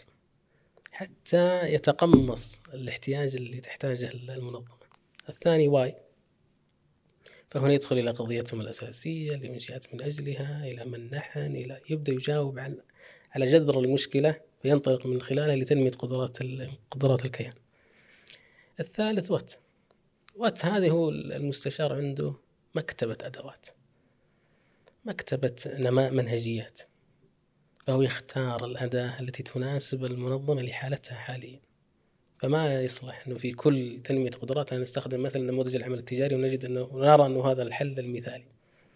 حتى 0.91 1.73
يتقمص 1.73 2.59
الاحتياج 2.73 3.35
اللي 3.35 3.59
تحتاجه 3.59 4.09
المنظمة. 4.09 4.81
الثاني 5.29 5.67
why؟ 5.67 5.95
فهنا 7.51 7.73
يدخل 7.73 7.97
إلى 7.97 8.11
قضيتهم 8.11 8.61
الأساسية 8.61 9.35
اللي 9.35 9.53
أنشئت 9.53 9.93
من 9.93 10.01
أجلها 10.01 10.65
إلى 10.65 10.85
من 10.85 11.09
نحن 11.09 11.55
إلى 11.55 11.81
يبدأ 11.89 12.13
يجاوب 12.13 12.59
عن 12.59 12.77
على 13.31 13.45
جذر 13.45 13.79
المشكلة 13.79 14.41
فينطلق 14.61 15.05
من 15.05 15.21
خلالها 15.21 15.55
لتنمية 15.55 15.91
قدرات 15.91 16.37
قدرات 16.91 17.25
الكيان. 17.25 17.53
الثالث 18.79 19.31
what؟ 19.31 19.53
what 20.35 20.65
هذه 20.65 20.89
هو 20.89 21.09
المستشار 21.09 21.93
عنده 21.93 22.35
مكتبة 22.75 23.17
أدوات. 23.21 23.65
مكتبة 25.05 25.55
نماء 25.79 26.11
منهجيات. 26.11 26.79
فهو 27.87 28.01
يختار 28.01 28.65
الأداة 28.65 29.19
التي 29.19 29.43
تناسب 29.43 30.05
المنظمة 30.05 30.61
لحالتها 30.61 31.15
حاليا. 31.15 31.59
فما 32.41 32.81
يصلح 32.81 33.27
أنه 33.27 33.37
في 33.37 33.51
كل 33.51 33.99
تنمية 34.03 34.29
قدراتنا 34.29 34.79
نستخدم 34.79 35.23
مثلا 35.23 35.51
نموذج 35.51 35.75
العمل 35.75 35.99
التجاري 35.99 36.35
ونجد 36.35 36.65
أنه 36.65 36.89
نرى 36.93 37.25
أنه 37.25 37.51
هذا 37.51 37.63
الحل 37.63 37.99
المثالي. 37.99 38.43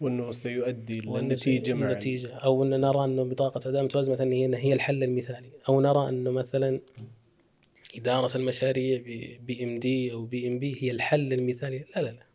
وإنه 0.00 0.30
سيؤدي 0.30 1.00
للنتيجة 1.00 1.72
النتيجه 1.72 2.34
أو 2.34 2.64
ان 2.64 2.80
نرى 2.80 3.04
إنه 3.04 3.24
بطاقة 3.24 3.70
اداء 3.70 3.84
متوازنة 3.84 4.14
مثلا 4.14 4.32
هي 4.32 4.56
هي 4.56 4.72
الحل 4.72 5.02
المثالي. 5.02 5.50
أو 5.68 5.80
نرى 5.80 6.08
إنه 6.08 6.30
مثلا 6.30 6.80
إدارة 7.96 8.36
المشاريع 8.36 9.00
PMD 9.40 10.12
أو 10.12 10.24
PMP 10.24 10.76
هي 10.82 10.90
الحل 10.90 11.32
المثالي. 11.32 11.84
لا 11.96 12.02
لا 12.02 12.08
لا. 12.08 12.26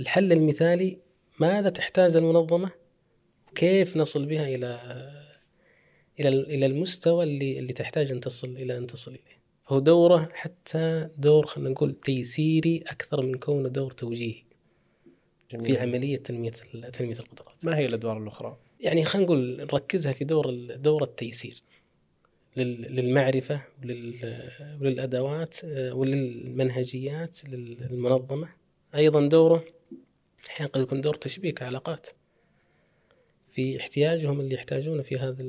الحل 0.00 0.32
المثالي 0.32 0.98
ماذا 1.40 1.70
تحتاج 1.70 2.16
المنظمة؟ 2.16 2.70
وكيف 3.50 3.96
نصل 3.96 4.26
بها 4.26 4.48
إلى 4.48 4.80
إلى 6.20 6.28
إلى 6.28 6.66
المستوى 6.66 7.24
اللي 7.24 7.58
اللي 7.58 7.72
تحتاج 7.72 8.12
أن 8.12 8.20
تصل 8.20 8.56
إلى 8.56 8.76
أن 8.78 8.86
تصل 8.86 9.10
إليه؟ 9.10 9.39
فهو 9.70 9.78
دوره 9.78 10.28
حتى 10.32 11.08
دور 11.18 11.46
خلينا 11.46 11.70
نقول 11.70 11.92
تيسيري 11.92 12.82
أكثر 12.86 13.22
من 13.22 13.34
كونه 13.34 13.68
دور 13.68 13.90
توجيهي 13.90 14.42
جميل. 15.52 15.64
في 15.64 15.78
عملية 15.78 16.16
تنمية 16.16 16.50
تنمية 16.92 17.14
القدرات 17.14 17.64
ما 17.64 17.76
هي 17.76 17.86
الأدوار 17.86 18.18
الأخرى؟ 18.18 18.56
يعني 18.80 19.04
خلينا 19.04 19.26
نقول 19.26 19.56
نركزها 19.56 20.12
في 20.12 20.24
دور 20.24 20.74
دور 20.76 21.02
التيسير 21.02 21.62
للمعرفة 22.56 23.62
وللأدوات 24.80 25.56
آه، 25.64 25.94
وللمنهجيات 25.94 27.38
للمنظمة 27.48 28.48
أيضا 28.94 29.28
دوره 29.28 29.64
أحيانا 30.48 30.72
قد 30.72 30.80
يكون 30.80 31.00
دور 31.00 31.14
تشبيك 31.14 31.62
علاقات 31.62 32.08
في 33.50 33.80
احتياجهم 33.80 34.40
اللي 34.40 34.54
يحتاجونه 34.54 35.02
في 35.02 35.16
هذا 35.16 35.42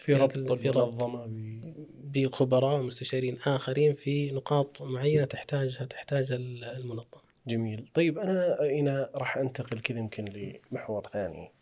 في 0.00 0.14
ربط 0.14 0.52
في 0.52 0.70
المنظمة 0.70 1.26
بخبراء 2.04 2.80
ومستشارين 2.80 3.38
آخرين 3.46 3.94
في 3.94 4.30
نقاط 4.30 4.82
معينة 4.82 5.24
تحتاجها 5.24 5.84
تحتاجها 5.84 6.36
المنظمة. 6.36 7.28
جميل. 7.46 7.88
طيب 7.94 8.18
أنا 8.18 8.58
هنا 8.60 9.10
راح 9.14 9.36
أنتقل 9.36 9.80
كذا 9.80 9.98
يمكن 9.98 10.24
لمحور 10.24 11.06
ثاني. 11.06 11.52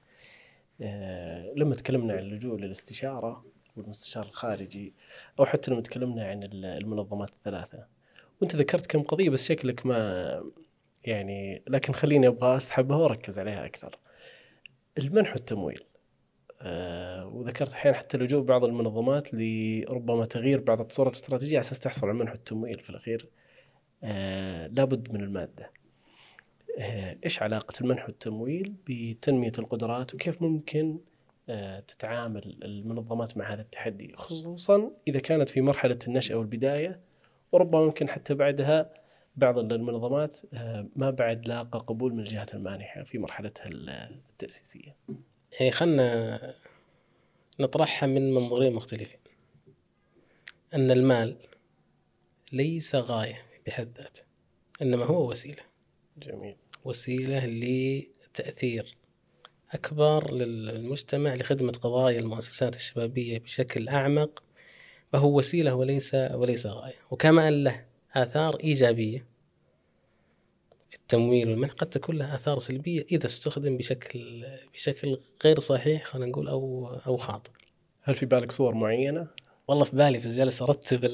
أه 0.81 1.53
لما 1.57 1.75
تكلمنا 1.75 2.13
عن 2.13 2.19
اللجوء 2.19 2.59
للاستشارة 2.59 3.45
والمستشار 3.77 4.25
الخارجي 4.27 4.93
أو 5.41 5.47
حتى 5.47 5.71
لما 5.71 5.81
تكلمنا 5.81 6.27
عن 6.29 6.41
المنظمات 6.55 7.31
الثلاثة 7.31 7.87
وأنت 8.41 8.57
ذكرت 8.57 8.87
كم 8.87 9.03
قضية 9.03 9.31
بس 9.31 9.49
شكلك 9.49 9.87
ما 9.87 10.43
يعني 11.05 11.63
لكن 11.69 11.93
خليني 11.93 12.27
أبغى 12.27 12.57
أسحبها 12.57 12.97
وأركز 12.97 13.39
عليها 13.39 13.67
أكثر. 13.67 13.99
المنح 14.99 15.33
والتمويل 15.33 15.85
أه 16.63 17.27
وذكرت 17.27 17.73
أحيانا 17.73 17.97
حتى 17.97 18.19
لجوء 18.19 18.43
بعض 18.43 18.65
المنظمات 18.65 19.29
لربما 19.35 20.25
تغيير 20.25 20.61
بعض 20.61 20.81
الصورة 20.81 21.09
الاستراتيجية 21.09 21.57
على 21.57 21.65
أساس 21.65 21.79
تحصل 21.79 22.07
على 22.07 22.15
المنح 22.15 22.31
والتمويل 22.31 22.79
في 22.79 22.91
الأخير 22.91 23.29
أه 24.05 24.67
لابد 24.67 25.13
من 25.13 25.21
المادة. 25.21 25.71
أه 26.79 27.17
إيش 27.25 27.43
علاقة 27.43 27.75
المنح 27.81 28.05
والتمويل 28.05 28.75
بتنمية 28.87 29.53
القدرات 29.59 30.15
وكيف 30.15 30.43
ممكن 30.43 30.99
آه، 31.49 31.81
تتعامل 31.81 32.57
المنظمات 32.63 33.37
مع 33.37 33.53
هذا 33.53 33.63
التحدي 33.63 34.13
خصوصا 34.17 34.91
إذا 35.09 35.19
كانت 35.19 35.49
في 35.49 35.61
مرحلة 35.61 35.99
النشاه 36.09 36.37
والبداية 36.37 37.01
وربما 37.53 37.85
ممكن 37.85 38.09
حتى 38.09 38.35
بعدها 38.35 38.91
بعض 39.37 39.73
المنظمات 39.73 40.37
آه، 40.55 40.87
ما 40.97 41.11
بعد 41.11 41.49
لاقى 41.49 41.79
قبول 41.79 42.13
من 42.13 42.21
الجهات 42.21 42.55
المانحة 42.55 43.03
في 43.03 43.19
مرحلتها 43.19 43.69
التأسيسية. 43.69 44.97
يعني 45.61 45.71
خلنا 45.71 46.41
نطرحها 47.61 48.07
من 48.07 48.35
منظورين 48.35 48.73
مختلفين. 48.73 49.21
أن 50.75 50.91
المال 50.91 51.37
ليس 52.53 52.95
غاية 52.95 53.43
بحد 53.67 53.99
ذاته 53.99 54.23
إنما 54.83 55.05
هو 55.05 55.31
وسيلة. 55.31 55.63
جميل. 56.19 56.57
وسيلة 56.85 57.47
لتأثير 57.47 58.97
أكبر 59.71 60.35
للمجتمع 60.35 61.35
لخدمة 61.35 61.73
قضايا 61.73 62.21
المؤسسات 62.21 62.77
الشبابية 62.77 63.39
بشكل 63.39 63.89
أعمق 63.89 64.43
فهو 65.13 65.39
وسيلة 65.39 65.75
وليس 65.75 66.15
وليس 66.15 66.67
غاية 66.67 66.95
وكما 67.11 67.49
أن 67.49 67.65
له 67.65 67.85
آثار 68.23 68.57
إيجابية 68.61 69.27
في 70.89 70.97
التمويل 70.97 71.51
والمنح 71.51 71.73
قد 71.73 71.91
تكون 71.91 72.17
لها 72.17 72.37
آثار 72.37 72.59
سلبية 72.59 73.07
إذا 73.13 73.27
استخدم 73.27 73.77
بشكل 73.77 74.47
بشكل 74.75 75.19
غير 75.45 75.61
صحيح 75.61 76.05
خلينا 76.05 76.31
نقول 76.31 76.49
أو 76.49 76.89
أو 77.07 77.17
خاطئ. 77.17 77.51
هل 78.05 78.15
في 78.15 78.27
بالك 78.27 78.53
صور 78.53 78.75
معينة؟ 78.75 79.27
والله 79.69 79.85
في 79.85 79.97
بالي 79.97 80.21
في 80.21 80.29
جالس 80.29 80.63
أرتب 80.63 81.05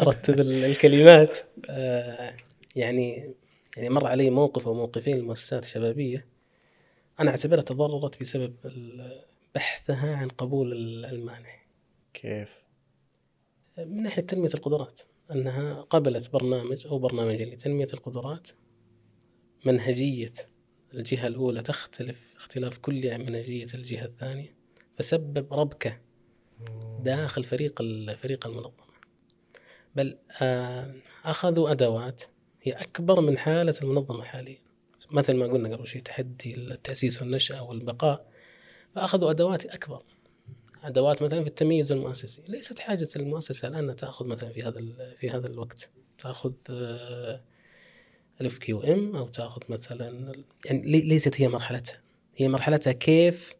أرتب 0.00 0.40
الكلمات 0.40 1.38
آه، 1.70 2.36
يعني 2.76 3.34
يعني 3.76 3.88
مر 3.88 4.06
علي 4.06 4.30
موقف 4.30 4.66
أو 4.66 4.74
موقفين 4.74 5.16
للمؤسسات 5.16 5.64
الشبابية 5.64 6.26
أنا 7.20 7.30
أعتبرها 7.30 7.62
تضررت 7.62 8.20
بسبب 8.20 8.54
بحثها 9.54 10.16
عن 10.16 10.28
قبول 10.28 10.72
المانح. 11.04 11.66
كيف؟ 12.14 12.62
من 13.78 14.02
ناحية 14.02 14.22
تنمية 14.22 14.48
القدرات. 14.54 15.00
أنها 15.30 15.82
قبلت 15.82 16.32
برنامج 16.32 16.86
أو 16.86 16.98
برنامجين 16.98 17.48
لتنمية 17.48 17.86
القدرات 17.94 18.48
منهجية 19.66 20.32
الجهة 20.94 21.26
الأولى 21.26 21.62
تختلف 21.62 22.34
اختلاف 22.36 22.78
كلي 22.78 23.10
عن 23.10 23.20
منهجية 23.20 23.66
الجهة 23.74 24.04
الثانية 24.04 24.56
فسبب 24.98 25.54
ربكة 25.54 26.00
داخل 27.00 27.44
فريق 27.44 27.82
فريق 28.16 28.46
المنظمة. 28.46 28.94
بل 29.94 30.18
آه، 30.42 30.94
أخذوا 31.24 31.70
أدوات 31.70 32.22
هي 32.62 32.72
أكبر 32.72 33.20
من 33.20 33.38
حالة 33.38 33.74
المنظمة 33.82 34.24
حاليا. 34.24 34.58
مثل 35.10 35.34
ما 35.34 35.46
قلنا 35.46 35.76
قبل 35.76 35.86
شوي 35.86 36.00
تحدي 36.00 36.54
التأسيس 36.54 37.22
والنشأة 37.22 37.62
والبقاء 37.62 38.30
فأخذوا 38.94 39.30
أدوات 39.30 39.66
أكبر. 39.66 40.02
أدوات 40.84 41.22
مثلا 41.22 41.40
في 41.40 41.46
التمييز 41.46 41.92
المؤسسي. 41.92 42.42
ليست 42.48 42.78
حاجة 42.78 43.08
المؤسسة 43.16 43.68
الآن 43.68 43.96
تأخذ 43.96 44.26
مثلا 44.26 44.52
في 44.52 44.62
هذا 44.62 44.80
في 45.16 45.30
هذا 45.30 45.46
الوقت. 45.46 45.90
تأخذ 46.18 46.52
آه، 46.70 47.40
الـ 48.40 48.58
EFQM 48.58 49.16
أو 49.16 49.28
تأخذ 49.28 49.62
مثلا 49.68 50.32
يعني 50.66 50.82
ليست 50.82 51.40
هي 51.40 51.48
مرحلتها. 51.48 52.00
هي 52.36 52.48
مرحلتها 52.48 52.92
كيف 52.92 53.54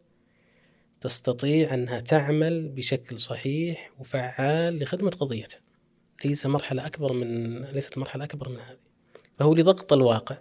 تستطيع 1.01 1.75
أنها 1.75 2.01
تعمل 2.01 2.69
بشكل 2.69 3.19
صحيح 3.19 3.93
وفعال 3.99 4.79
لخدمة 4.79 5.11
قضيتها. 5.11 5.61
ليس 6.25 6.47
مرحلة 6.47 6.87
أكبر 6.87 7.13
من 7.13 7.63
ليست 7.65 7.99
مرحلة 7.99 8.25
أكبر 8.25 8.49
من 8.49 8.59
هذه. 8.59 8.79
فهو 9.39 9.55
لضغط 9.55 9.93
الواقع 9.93 10.39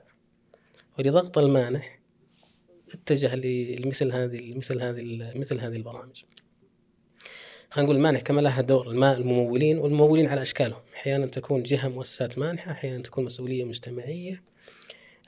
ولضغط 0.99 1.37
المانح 1.37 1.99
اتجه 2.93 3.35
لمثل 3.35 4.11
هذه 4.11 4.53
مثل 4.57 4.81
هذه 4.81 5.31
مثل 5.35 5.59
هذه 5.59 5.75
البرامج. 5.75 6.23
خلينا 7.73 7.85
نقول 7.85 7.97
المانح 7.97 8.21
كما 8.21 8.41
لها 8.41 8.61
دور 8.61 8.91
الممولين 8.91 9.77
والممولين 9.77 10.27
على 10.27 10.41
أشكالهم. 10.41 10.81
أحيانا 10.93 11.25
تكون 11.25 11.63
جهة 11.63 11.87
مؤسسات 11.87 12.39
مانحه 12.39 12.71
أحيانا 12.71 13.03
تكون 13.03 13.25
مسؤولية 13.25 13.63
مجتمعية. 13.63 14.43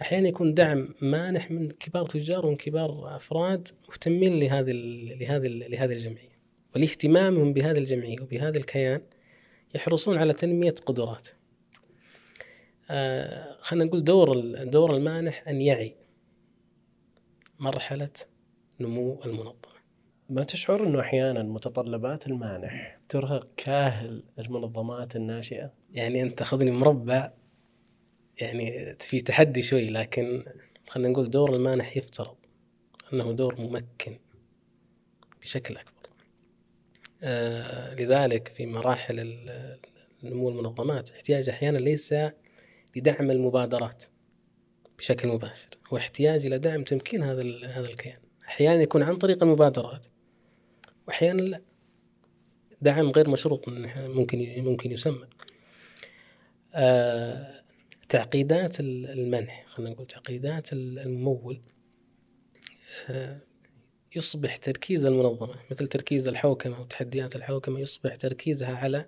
أحيانا 0.02 0.28
يكون 0.28 0.54
دعم 0.54 0.88
مانح 1.02 1.52
من 1.52 1.72
كبار 1.72 2.06
تجار 2.06 2.46
ومن 2.46 2.56
كبار 2.56 3.16
أفراد 3.16 3.68
مهتمين 3.90 4.40
لهذه 4.40 4.72
لهذه 5.20 5.48
لهذه 5.48 5.92
الجمعية. 5.94 6.40
ولاهتمامهم 6.76 7.54
بهذه 7.54 7.78
الجمعية 7.78 8.22
وبهذا 8.22 8.58
الكيان 8.58 9.02
يحرصون 9.76 10.18
على 10.18 10.34
تنمية 10.34 10.76
قدرات. 10.86 11.28
آه 12.90 13.58
خلينا 13.62 13.86
نقول 13.86 14.04
دور 14.04 14.64
دور 14.64 14.96
المانح 14.96 15.44
أن 15.48 15.62
يعي 15.62 15.96
مرحلة 17.60 18.10
نمو 18.80 19.22
المنظمة. 19.26 19.75
ما 20.30 20.44
تشعر 20.44 20.84
إنه 20.84 21.00
أحيانا 21.00 21.44
متطلبات 21.44 22.28
المانح 22.28 23.00
ترهق 23.10 23.48
كاهل 23.58 24.24
المنظمات 24.40 25.16
الناشئة؟ 25.16 25.74
يعني 25.92 26.22
أنت 26.22 26.38
تاخذني 26.38 26.72
مربع 26.72 27.34
يعني 28.42 28.96
في 29.00 29.22
تحدي 29.22 29.62
شوي 29.62 29.90
لكن 29.90 30.44
خلينا 30.88 31.10
نقول 31.10 31.30
دور 31.30 31.56
المانح 31.56 31.98
يفترض 31.98 32.36
أنه 33.14 33.32
دور 33.32 33.62
ممكن 33.62 34.18
بشكل 35.42 35.78
أكبر. 35.78 36.10
آه 37.24 37.96
لذلك 37.96 38.48
في 38.48 38.66
مراحل 38.66 39.38
نمو 40.24 40.50
المنظمات 40.50 41.10
احتياج 41.10 41.50
أحيانا 41.50 41.78
ليس 41.78 42.16
لدعم 42.96 43.32
المبادرات 43.32 44.04
بشكل 44.98 45.28
مباشر، 45.28 45.70
هو 45.94 45.98
احتياج 45.98 46.46
إلى 46.46 46.58
دعم 46.58 46.84
تمكين 46.84 47.24
هذا 47.24 47.44
هذا 47.68 47.88
الكيان. 47.90 48.20
أحيانا 48.48 48.82
يكون 48.82 49.04
عن 49.04 49.16
طريق 49.16 49.44
المبادرات 49.44 50.06
وأحيانا 51.08 51.42
لا. 51.42 51.62
دعم 52.82 53.10
غير 53.10 53.30
مشروط 53.30 53.70
ممكن 53.98 54.64
ممكن 54.64 54.92
يسمى. 54.92 55.28
آه 56.74 57.64
تعقيدات 58.10 58.80
المنح 58.80 59.66
خلينا 59.68 59.92
نقول 59.92 60.08
تعقيدات 60.08 60.74
الممول. 60.74 61.62
آه 63.10 63.40
يصبح 64.16 64.56
تركيز 64.58 65.06
المنظمة 65.06 65.56
مثل 65.72 65.88
تركيز 65.88 66.28
الحوكمة 66.28 66.82
وتحديات 66.82 67.36
الحوكمة 67.36 67.80
يصبح 67.80 68.16
تركيزها 68.16 68.76
على 68.76 69.06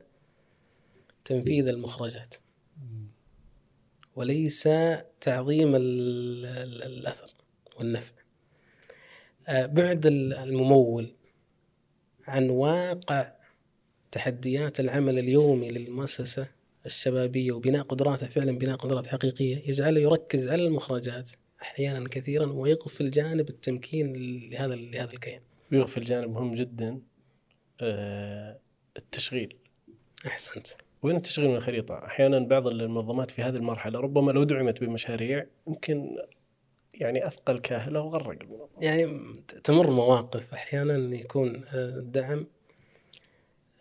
تنفيذ 1.25 1.67
المخرجات. 1.67 2.35
وليس 4.15 4.69
تعظيم 5.21 5.75
الأثر 5.75 7.33
والنفع. 7.77 8.13
آه، 9.47 9.65
بعد 9.65 10.05
الممول 10.05 11.15
عن 12.27 12.49
واقع 12.49 13.31
تحديات 14.11 14.79
العمل 14.79 15.19
اليومي 15.19 15.69
للمؤسسة 15.69 16.47
الشبابية 16.85 17.51
وبناء 17.51 17.83
قدراته 17.83 18.27
فعلا 18.27 18.57
بناء 18.57 18.75
قدرات 18.75 19.07
حقيقية 19.07 19.69
يجعله 19.69 20.01
يركز 20.01 20.47
على 20.47 20.65
المخرجات 20.67 21.31
أحيانا 21.61 22.09
كثيرا 22.09 22.45
ويغفل 22.45 23.11
جانب 23.11 23.49
التمكين 23.49 24.13
لهذا 24.49 24.75
لهذا 24.75 25.13
الكيان. 25.13 25.41
ويغفل 25.71 26.01
جانب 26.01 26.29
مهم 26.29 26.55
جدا 26.55 27.01
آه، 27.81 28.59
التشغيل. 28.97 29.55
أحسنت. 30.27 30.67
وين 31.03 31.15
التشغيل 31.15 31.49
من 31.49 31.55
الخريطة؟ 31.55 32.05
أحيانا 32.05 32.39
بعض 32.39 32.67
المنظمات 32.67 33.31
في 33.31 33.41
هذه 33.41 33.55
المرحلة 33.55 33.99
ربما 33.99 34.31
لو 34.31 34.43
دعمت 34.43 34.83
بمشاريع 34.83 35.45
يمكن 35.67 36.17
يعني 36.99 37.27
أثقل 37.27 37.57
كاهلة 37.57 38.01
وغرق 38.01 38.29
المنظمه. 38.41 38.67
يعني 38.81 39.33
تمر 39.63 39.91
مواقف 39.91 40.53
أحيانا 40.53 41.15
يكون 41.15 41.63
الدعم 41.73 42.47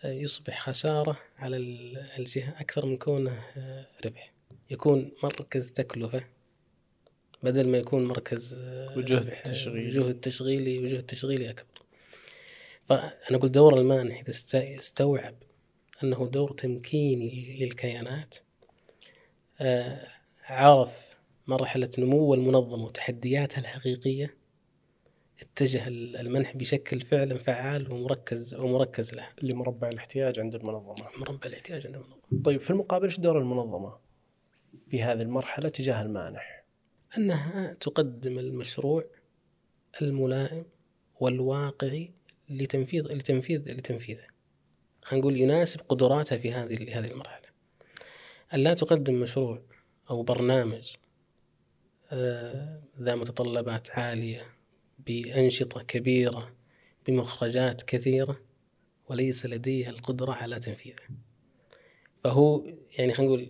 آه، 0.05 0.13
يصبح 0.13 0.61
خسارة 0.61 1.19
على 1.39 1.57
الجهة 2.19 2.55
أكثر 2.61 2.87
من 2.87 2.97
كونه 2.97 3.43
آه، 3.57 3.87
ربح. 4.07 4.33
يكون 4.71 5.13
مركز 5.23 5.73
تكلفة 5.73 6.25
بدل 7.43 7.69
ما 7.69 7.79
يكون 7.79 8.05
مركز 8.05 8.55
آه، 8.55 8.99
وجهد 8.99 9.43
تشغيلي 9.43 9.99
وجهد 9.99 10.21
تشغيلي 10.21 10.79
وجهد 10.79 11.07
تشغيلي 11.07 11.51
أكبر. 11.51 11.83
فأنا 12.89 13.37
أقول 13.37 13.53
دور 13.53 13.79
المانح 13.79 14.21
إذا 14.29 14.31
استوعب 14.79 15.35
أنه 16.03 16.27
دور 16.27 16.53
تمكيني 16.53 17.57
للكيانات 17.61 18.35
عرف 20.45 21.16
مرحلة 21.47 21.91
نمو 21.99 22.35
المنظمة 22.35 22.85
وتحدياتها 22.85 23.61
الحقيقية 23.61 24.37
اتجه 25.41 25.89
المنح 25.89 26.57
بشكل 26.57 27.01
فعلا 27.01 27.39
فعال 27.39 27.93
ومركز 27.93 28.55
ومركز 28.55 29.15
له 29.15 29.29
لمربع 29.43 29.89
الاحتياج 29.89 30.41
عند 30.41 30.55
المنظمة. 30.55 31.09
مربع 31.19 31.47
الاحتياج 31.47 31.87
عند 31.87 31.97
المنظمة. 31.97 32.43
طيب 32.45 32.61
في 32.61 32.71
المقابل 32.71 33.05
إيش 33.05 33.21
دور 33.21 33.39
المنظمة 33.39 33.99
في 34.91 35.03
هذه 35.03 35.23
المرحلة 35.23 35.69
تجاه 35.69 36.03
المانح؟ 36.03 36.65
أنها 37.19 37.73
تقدم 37.73 38.39
المشروع 38.39 39.03
الملائم 40.03 40.65
والواقعي 41.21 42.13
لتنفيذ 42.49 43.13
لتنفيذ 43.13 43.61
لتنفيذه. 43.61 44.27
خلينا 45.03 45.21
نقول 45.23 45.37
يناسب 45.37 45.81
قدراتها 45.89 46.39
في 46.39 46.53
هذه 46.53 46.99
هذه 46.99 47.11
المرحلة. 47.11 47.47
أن 48.55 48.61
لا 48.61 48.75
تقدم 48.75 49.15
مشروع 49.15 49.63
أو 50.11 50.23
برنامج 50.23 50.95
ذا 53.03 53.15
متطلبات 53.15 53.91
عالية 53.91 54.47
بأنشطة 55.07 55.83
كبيرة 55.83 56.55
بمخرجات 57.07 57.83
كثيرة 57.83 58.41
وليس 59.09 59.47
لديه 59.47 59.91
القدرة 59.91 60.33
على 60.33 60.61
تنفيذها. 60.61 61.09
فهو 62.21 62.67
يعني 62.99 63.15
خلينا 63.15 63.33
نقول 63.33 63.49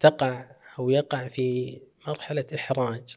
تقع 0.00 0.56
أو 0.78 0.90
يقع 0.90 1.28
في 1.28 1.78
مرحلة 2.06 2.46
إحراج 2.54 3.16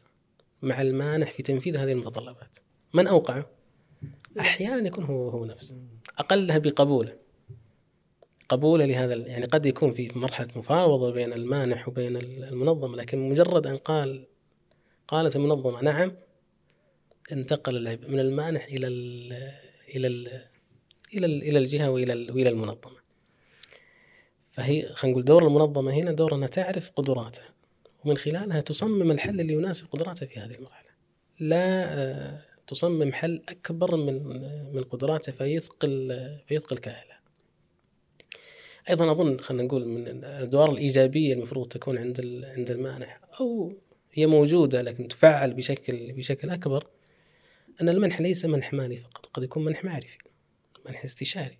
مع 0.62 0.82
المانح 0.82 1.30
في 1.30 1.42
تنفيذ 1.42 1.76
هذه 1.76 1.92
المتطلبات. 1.92 2.56
من 2.94 3.06
أوقعه؟ 3.06 3.50
أحيانا 4.40 4.86
يكون 4.86 5.04
هو 5.04 5.28
هو 5.28 5.44
نفسه. 5.44 5.76
أقلها 6.18 6.58
بقبوله. 6.58 7.25
قبوله 8.48 8.84
لهذا 8.86 9.14
يعني 9.14 9.46
قد 9.46 9.66
يكون 9.66 9.92
في 9.92 10.10
مرحلة 10.18 10.48
مفاوضة 10.56 11.12
بين 11.12 11.32
المانح 11.32 11.88
وبين 11.88 12.16
المنظمة 12.16 12.96
لكن 12.96 13.28
مجرد 13.28 13.66
أن 13.66 13.76
قال 13.76 14.26
قالت 15.08 15.36
المنظمة 15.36 15.82
نعم 15.82 16.12
انتقل 17.32 17.76
العبء 17.76 18.10
من 18.10 18.18
المانح 18.20 18.64
إلى 18.64 18.86
ال 18.86 19.32
إلى 19.96 20.06
ال 20.06 20.28
إلى 21.14 21.26
ال 21.26 21.42
إلى 21.42 21.58
الجهة 21.58 21.90
وإلى 21.90 22.12
ال- 22.12 22.30
وإلى 22.32 22.48
المنظمة. 22.48 22.96
فهي 24.50 24.88
خلينا 24.92 25.12
نقول 25.12 25.24
دور 25.24 25.46
المنظمة 25.46 25.92
هنا 25.92 26.12
دور 26.12 26.34
أنها 26.34 26.48
تعرف 26.48 26.90
قدراتها 26.90 27.48
ومن 28.04 28.16
خلالها 28.16 28.60
تصمم 28.60 29.10
الحل 29.10 29.40
اللي 29.40 29.52
يناسب 29.52 29.86
قدراتها 29.92 30.26
في 30.26 30.40
هذه 30.40 30.54
المرحلة. 30.54 30.90
لا 31.40 31.94
آه، 31.98 32.40
تصمم 32.66 33.12
حل 33.12 33.42
أكبر 33.48 33.96
من 33.96 34.14
من 34.74 34.82
قدراتها 34.84 35.32
فيثقل 35.32 36.18
فيثقل 36.48 36.78
كاهلها 36.78 37.15
أيضا 38.90 39.12
أظن 39.12 39.38
خلينا 39.38 39.62
نقول 39.62 39.88
من 39.88 40.08
الأدوار 40.08 40.72
الإيجابية 40.72 41.34
المفروض 41.34 41.68
تكون 41.68 41.98
عند 41.98 42.44
عند 42.56 42.70
المانح 42.70 43.20
أو 43.40 43.72
هي 44.12 44.26
موجودة 44.26 44.82
لكن 44.82 45.08
تفعل 45.08 45.54
بشكل 45.54 46.12
بشكل 46.12 46.50
أكبر 46.50 46.86
أن 47.80 47.88
المنح 47.88 48.20
ليس 48.20 48.44
منح 48.44 48.72
مالي 48.72 48.96
فقط 48.96 49.26
قد 49.26 49.42
يكون 49.42 49.64
منح 49.64 49.84
معرفي 49.84 50.18
منح 50.86 51.04
استشاري. 51.04 51.58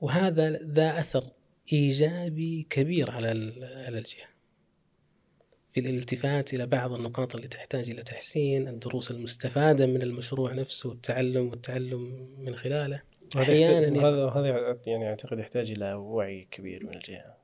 وهذا 0.00 0.50
ذا 0.50 1.00
أثر 1.00 1.24
إيجابي 1.72 2.66
كبير 2.70 3.10
على 3.10 3.28
على 3.86 3.98
الجهة. 3.98 4.28
في 5.70 5.80
الالتفات 5.80 6.54
إلى 6.54 6.66
بعض 6.66 6.92
النقاط 6.92 7.34
اللي 7.34 7.48
تحتاج 7.48 7.90
إلى 7.90 8.02
تحسين 8.02 8.68
الدروس 8.68 9.10
المستفادة 9.10 9.86
من 9.86 10.02
المشروع 10.02 10.52
نفسه 10.52 10.88
والتعلم 10.88 11.48
والتعلم 11.48 12.28
من 12.38 12.54
خلاله. 12.54 13.02
أحيانا 13.42 13.86
يكون- 13.86 13.98
وهذا 13.98 14.24
وهذا 14.24 14.78
يعني 14.86 15.08
أعتقد 15.08 15.38
يحتاج 15.38 15.70
إلى 15.70 15.94
وعي 15.94 16.44
كبير 16.50 16.84
من 16.86 16.94
الجهة 16.94 17.36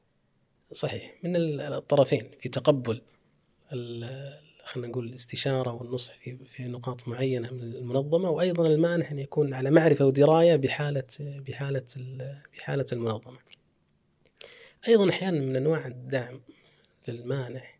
صحيح 0.73 1.15
من 1.25 1.37
ال- 1.37 1.61
الطرفين 1.61 2.31
في 2.39 2.49
تقبل 2.49 3.03
خلينا 4.65 4.89
نقول 4.89 5.07
الاستشارة 5.07 5.73
والنصح 5.73 6.15
في 6.15 6.37
في 6.47 6.65
نقاط 6.65 7.09
معينة 7.09 7.53
من 7.53 7.62
المنظمة 7.62 8.31
وأيضا 8.31 8.67
المانح 8.67 9.11
أن 9.11 9.19
يكون 9.19 9.55
على 9.55 9.71
معرفة 9.71 10.07
ودراية 10.07 10.57
بحاله 10.57 11.05
بحالة 11.21 11.85
ال- 11.97 12.43
بحالة 12.57 12.85
المنظمة. 12.93 13.39
أيضا 14.89 15.11
أحيانا 15.11 15.41
من 15.41 15.57
أنواع 15.57 15.87
الدعم 15.87 16.41
للمانح 17.09 17.79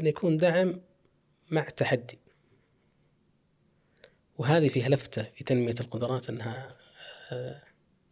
أن 0.00 0.06
يكون 0.06 0.36
دعم 0.36 0.80
مع 1.50 1.62
تحدي. 1.62 2.18
وهذه 4.38 4.68
فيها 4.68 4.88
لفته 4.88 5.22
في 5.22 5.44
تنمية 5.44 5.74
القدرات 5.80 6.28
أنها 6.28 6.76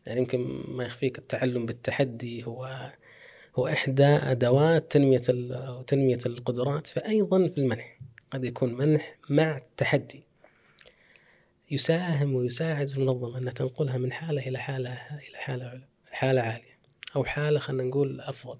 يعني 0.06 0.20
يمكن 0.20 0.64
ما 0.68 0.84
يخفيك 0.84 1.18
التعلم 1.18 1.66
بالتحدي 1.66 2.44
هو 2.44 2.92
هو 3.56 3.66
إحدى 3.68 4.06
أدوات 4.06 4.92
تنمية 4.92 5.18
تنمية 5.86 6.18
القدرات 6.26 6.86
فأيضا 6.86 7.48
في 7.48 7.58
المنح 7.58 7.98
قد 8.30 8.44
يكون 8.44 8.74
منح 8.74 9.18
مع 9.30 9.56
التحدي. 9.56 10.24
يساهم 11.70 12.34
ويساعد 12.34 12.90
المنظمة 12.90 13.38
أن 13.38 13.54
تنقلها 13.54 13.98
من 13.98 14.12
حالة 14.12 14.48
إلى 14.48 14.58
حالة 14.58 14.92
إلى 15.28 15.36
حالة 15.36 15.82
حالة 16.10 16.40
عالية 16.40 16.78
أو 17.16 17.24
حالة 17.24 17.58
خلينا 17.58 17.82
نقول 17.82 18.20
أفضل. 18.20 18.58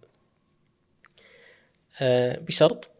آه، 2.01 2.39
بشرط 2.39 2.91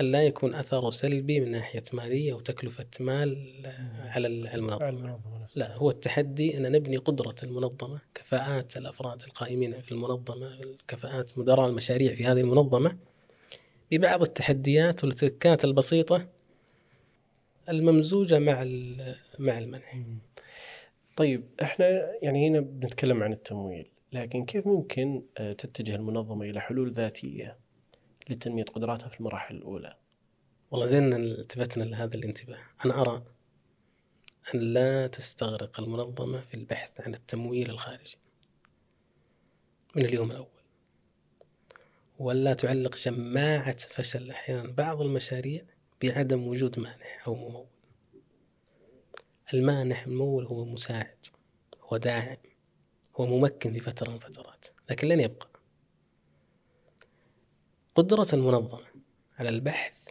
أن 0.00 0.06
لا 0.12 0.22
يكون 0.22 0.54
أثره 0.54 0.90
سلبي 0.90 1.40
من 1.40 1.50
ناحية 1.50 1.82
مالية 1.92 2.34
وتكلفة 2.34 2.86
مال 3.00 3.62
آه، 3.66 4.10
على 4.10 4.26
ال- 4.28 4.48
على 4.48 4.58
المنظمة 4.58 5.18
لا 5.56 5.76
هو 5.76 5.90
التحدي 5.90 6.56
أن 6.58 6.72
نبني 6.72 6.96
قدرة 6.96 7.34
المنظمة 7.42 8.00
كفاءات 8.14 8.76
الأفراد 8.76 9.22
القائمين 9.22 9.80
في 9.80 9.92
المنظمة 9.92 10.58
كفاءات 10.88 11.38
مدراء 11.38 11.68
المشاريع 11.68 12.14
في 12.14 12.24
هذه 12.24 12.40
المنظمة. 12.40 12.96
ببعض 13.92 14.22
التحديات 14.22 15.04
والتركات 15.04 15.64
البسيطة 15.64 16.26
الممزوجة 17.68 18.38
مع 18.38 18.64
مع 19.38 19.58
المنح. 19.58 19.96
طيب 21.16 21.44
إحنا 21.62 21.86
يعني 22.22 22.48
هنا 22.48 22.60
بنتكلم 22.60 23.22
عن 23.22 23.32
التمويل 23.32 23.86
لكن 24.12 24.44
كيف 24.44 24.66
ممكن 24.66 25.22
آه، 25.38 25.52
تتجه 25.52 25.94
المنظمة 25.94 26.44
إلى 26.44 26.60
حلول 26.60 26.92
ذاتية؟ 26.92 27.56
لتنمية 28.28 28.64
قدراتها 28.64 29.08
في 29.08 29.20
المراحل 29.20 29.56
الأولى. 29.56 29.96
والله 30.70 30.86
زين 30.86 31.14
التفتنا 31.14 31.84
لهذا 31.84 32.16
الانتباه. 32.16 32.58
أنا 32.84 33.00
أرى 33.00 33.22
أن 34.54 34.60
لا 34.60 35.06
تستغرق 35.06 35.80
المنظمة 35.80 36.40
في 36.40 36.54
البحث 36.54 37.00
عن 37.00 37.14
التمويل 37.14 37.70
الخارجي 37.70 38.18
من 39.96 40.04
اليوم 40.04 40.30
الأول 40.30 40.46
ولا 42.18 42.54
تعلق 42.54 42.94
شماعة 42.94 43.76
فشل 43.76 44.30
أحيانا 44.30 44.72
بعض 44.72 45.00
المشاريع 45.00 45.62
بعدم 46.02 46.48
وجود 46.48 46.78
مانح 46.78 47.22
أو 47.26 47.34
ممول. 47.34 47.66
المانح 49.54 50.06
الممول 50.06 50.46
هو 50.46 50.64
مساعد 50.64 51.26
هو 51.80 51.96
داعم 51.96 52.36
هو 53.16 53.26
ممكن 53.26 53.72
في 53.72 53.80
فترة 53.80 54.10
من 54.10 54.18
فترات 54.18 54.66
لكن 54.90 55.08
لن 55.08 55.20
يبقى. 55.20 55.48
قدرة 57.96 58.26
المنظمة 58.32 58.80
على 59.38 59.48
البحث 59.48 60.08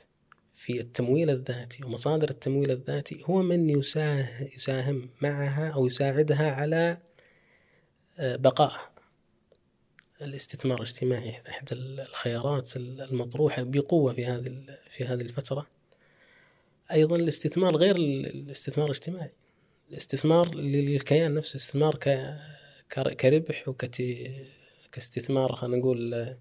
في 0.54 0.80
التمويل 0.82 1.30
الذاتي 1.30 1.84
ومصادر 1.86 2.30
التمويل 2.30 2.72
الذاتي 2.72 3.24
هو 3.26 3.42
من 3.42 3.70
يساه- 3.70 4.56
يساهم 4.56 5.10
معها 5.22 5.70
أو 5.70 5.88
يساعدها 5.88 6.52
على 6.52 6.98
آه، 8.20 8.36
بقائها. 8.36 8.92
الاستثمار 10.22 10.78
الاجتماعي 10.78 11.42
إحدى 11.50 11.76
الخيارات 11.76 12.76
المطروحة 12.78 13.64
بقوة 13.64 14.14
في 14.14 14.26
هذه 14.26 14.78
في 14.90 15.06
هذه 15.06 15.22
الفترة. 15.22 15.68
أيضا 16.92 17.16
الاستثمار 17.16 17.76
غير 17.76 17.96
ال- 17.96 18.26
الاستثمار 18.26 18.86
الاجتماعي. 18.86 19.32
الاستثمار 19.92 20.56
للكيان 20.56 21.34
نفسه 21.34 21.56
استثمار 21.58 21.96
كربح 23.20 23.68
وكت 23.68 24.04
كاستثمار 24.92 25.56
خلينا 25.56 25.78
نقول 25.78 26.36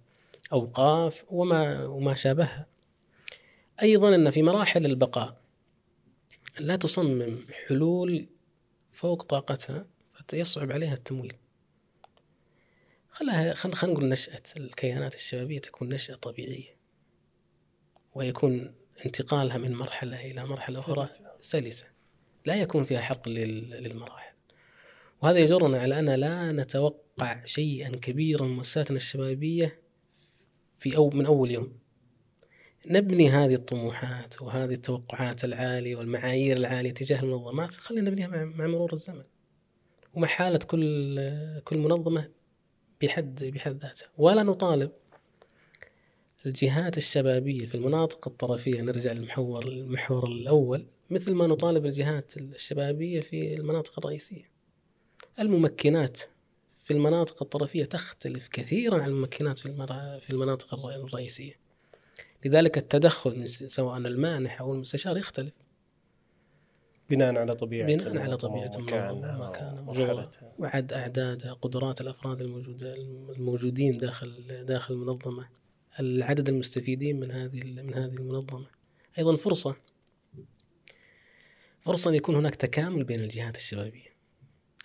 أوقاف 0.52 1.24
وما 1.28 1.84
وما 1.86 2.14
شابهها. 2.14 2.66
أيضا 3.82 4.14
أن 4.14 4.30
في 4.30 4.42
مراحل 4.42 4.86
البقاء 4.86 5.40
لا 6.60 6.76
تصمم 6.76 7.46
حلول 7.66 8.26
فوق 8.92 9.22
طاقتها 9.22 9.86
فيصعب 10.28 10.72
عليها 10.72 10.94
التمويل. 10.94 11.36
خلها 13.10 13.54
خلينا 13.54 13.76
خلينا 13.76 13.94
نقول 13.98 14.08
نشأة 14.08 14.42
الكيانات 14.56 15.14
الشبابية 15.14 15.58
تكون 15.58 15.88
نشأة 15.88 16.14
طبيعية 16.14 16.76
ويكون 18.14 18.74
انتقالها 19.06 19.58
من 19.58 19.74
مرحلة 19.74 20.30
إلى 20.30 20.46
مرحلة 20.46 20.78
أخرى 20.78 21.06
سلسة. 21.06 21.32
سلسة. 21.40 21.86
لا 22.46 22.54
يكون 22.54 22.84
فيها 22.84 23.00
حرق 23.00 23.28
لل- 23.28 23.70
للمراحل. 23.70 24.34
وهذا 25.22 25.38
يجرنا 25.38 25.80
على 25.80 25.98
أن 25.98 26.10
لا 26.10 26.52
نتوقع 26.52 27.44
شيئا 27.44 27.88
كبيرا 27.88 28.44
من 28.44 28.56
مؤسساتنا 28.56 28.96
الشبابية 28.96 29.83
في 30.78 30.96
أو 30.96 31.10
من 31.10 31.26
أول 31.26 31.50
يوم. 31.50 31.72
نبني 32.86 33.30
هذه 33.30 33.54
الطموحات 33.54 34.42
وهذه 34.42 34.72
التوقعات 34.72 35.44
العالية 35.44 35.96
والمعايير 35.96 36.56
العالية 36.56 36.90
تجاه 36.90 37.20
المنظمات 37.22 37.72
خلينا 37.72 38.10
نبنيها 38.10 38.28
مع, 38.28 38.66
مرور 38.66 38.92
الزمن. 38.92 39.24
ومع 40.14 40.28
حالة 40.28 40.58
كل 40.58 41.60
كل 41.64 41.78
منظمة 41.78 42.30
بحد 43.02 43.44
بحد 43.44 43.82
ذاتها. 43.82 44.08
ولا 44.18 44.42
نطالب 44.42 44.90
الجهات 46.46 46.96
الشبابية 46.96 47.66
في 47.66 47.74
المناطق 47.74 48.28
الطرفية 48.28 48.80
نرجع 48.80 49.12
للمحور 49.12 49.68
المحور 49.68 50.26
الأول 50.26 50.86
مثل 51.10 51.34
ما 51.34 51.46
نطالب 51.46 51.86
الجهات 51.86 52.36
الشبابية 52.36 53.20
في 53.20 53.54
المناطق 53.54 53.98
الرئيسية. 53.98 54.50
الممكنات 55.38 56.20
في 56.84 56.92
المناطق 56.92 57.42
الطرفية 57.42 57.84
تختلف 57.84 58.48
كثيرا 58.48 59.02
عن 59.02 59.08
الممكنات 59.08 59.58
في 59.58 59.66
المرا- 59.66 60.18
في 60.18 60.30
المناطق 60.30 60.74
الر- 60.74 60.94
الرئيسية. 61.06 61.52
لذلك 62.44 62.78
التدخل 62.78 63.38
من 63.38 63.46
سواء 63.46 63.96
المانح 63.96 64.60
أو 64.60 64.72
المستشار 64.74 65.18
يختلف. 65.18 65.52
بناء 67.10 67.36
على 67.36 67.52
طبيعة 67.52 67.86
بناء 67.86 68.18
على 68.18 68.36
طبيعة 68.36 68.70
ومرحلتها 68.76 70.52
وعد 70.58 70.92
أعدادها 70.92 71.52
قدرات 71.52 72.00
الأفراد 72.00 72.40
الموجودة 72.40 72.94
الموجودين 73.36 73.98
داخل 73.98 74.64
داخل 74.66 74.94
المنظمة. 74.94 75.48
العدد 76.00 76.48
المستفيدين 76.48 77.20
من 77.20 77.30
هذه 77.30 77.62
من 77.82 77.94
هذه 77.94 78.12
المنظمة. 78.14 78.66
أيضا 79.18 79.36
فرصة. 79.36 79.76
فرصة 81.80 82.10
أن 82.10 82.14
يكون 82.14 82.34
هناك 82.36 82.54
تكامل 82.54 83.04
بين 83.04 83.20
الجهات 83.20 83.56
الشبابية. 83.56 84.14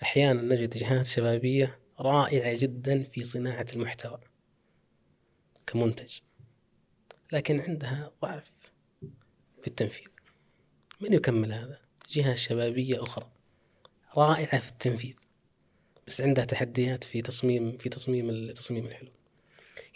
أحيانا 0.04 0.42
نجد 0.42 0.70
جهات 0.78 1.06
شبابية 1.06 1.79
رائعة 2.02 2.58
جدا 2.58 3.04
في 3.04 3.24
صناعة 3.24 3.66
المحتوى 3.74 4.20
كمنتج 5.68 6.20
لكن 7.32 7.60
عندها 7.60 8.12
ضعف 8.22 8.52
في 9.62 9.68
التنفيذ. 9.68 10.08
من 11.02 11.14
يكمل 11.14 11.54
هذا؟ 11.54 11.80
جهة 12.10 12.36
شبابية 12.36 13.04
أخرى 13.04 13.32
رائعة 14.18 14.60
في 14.60 14.70
التنفيذ 14.70 15.16
بس 16.08 16.22
عندها 16.22 16.46
تحديات 16.46 17.04
في 17.04 17.22
تصميم 17.22 17.78
في 17.78 17.90
تصميم 17.90 18.52
تصميم 18.52 18.86
الحلول. 18.86 19.12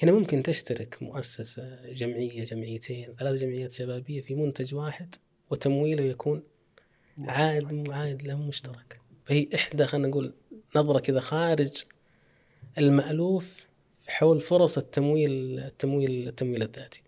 هنا 0.03 0.11
ممكن 0.11 0.43
تشترك 0.43 1.03
مؤسسة 1.03 1.91
جمعية 1.91 2.43
جمعيتين 2.43 3.15
ثلاث 3.19 3.39
جمعيات 3.39 3.71
شبابية 3.71 4.21
في 4.21 4.35
منتج 4.35 4.75
واحد 4.75 5.15
وتمويله 5.49 6.03
يكون 6.03 6.43
عائد 7.19 7.89
عائد 7.89 8.21
له 8.21 8.35
مشترك. 8.35 9.01
فهي 9.25 9.49
إحدى 9.55 9.85
خلينا 9.85 10.07
نقول 10.07 10.33
نظرة 10.75 10.99
كذا 10.99 11.19
خارج 11.19 11.83
المألوف 12.77 13.67
حول 14.07 14.41
فرص 14.41 14.77
التمويل 14.77 15.59
التمويل 15.59 16.27
التمويل 16.27 16.63
الذاتي 16.63 17.01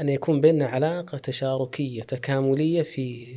أن 0.00 0.08
يكون 0.08 0.40
بيننا 0.40 0.66
علاقة 0.66 1.18
تشاركية 1.18 2.02
تكاملية 2.02 2.82
في 2.82 3.34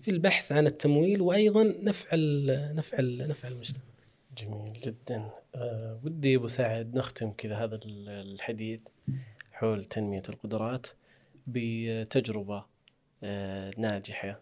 في 0.00 0.10
البحث 0.10 0.52
عن 0.52 0.66
التمويل 0.66 1.20
وأيضا 1.20 1.62
نفع 1.82 2.08
نفع 2.72 3.00
نفع 3.00 3.48
المجتمع. 3.48 3.84
جميل 4.38 4.72
جدا 4.84 5.30
أه 5.54 6.00
ودي 6.04 6.36
أبو 6.36 6.46
سعد 6.46 6.94
نختم 6.94 7.30
كذا 7.30 7.56
هذا 7.56 7.80
الحديث 7.84 8.80
حول 9.52 9.84
تنمية 9.84 10.22
القدرات 10.28 10.86
بتجربة 11.46 12.64
أه 13.22 13.70
ناجحة 13.78 14.40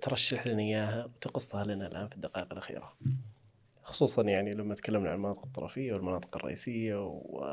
ترشح 0.00 0.46
لنا 0.46 0.62
إياها 0.62 1.04
وتقصها 1.04 1.64
لنا 1.64 1.86
الآن 1.86 2.08
في 2.08 2.16
الدقائق 2.16 2.52
الأخيرة. 2.52 2.96
خصوصا 3.82 4.22
يعني 4.22 4.54
لما 4.54 4.74
تكلمنا 4.74 5.10
عن 5.10 5.16
المناطق 5.16 5.44
الطرفية 5.44 5.92
والمناطق 5.92 6.36
الرئيسية 6.36 7.06
و... 7.06 7.44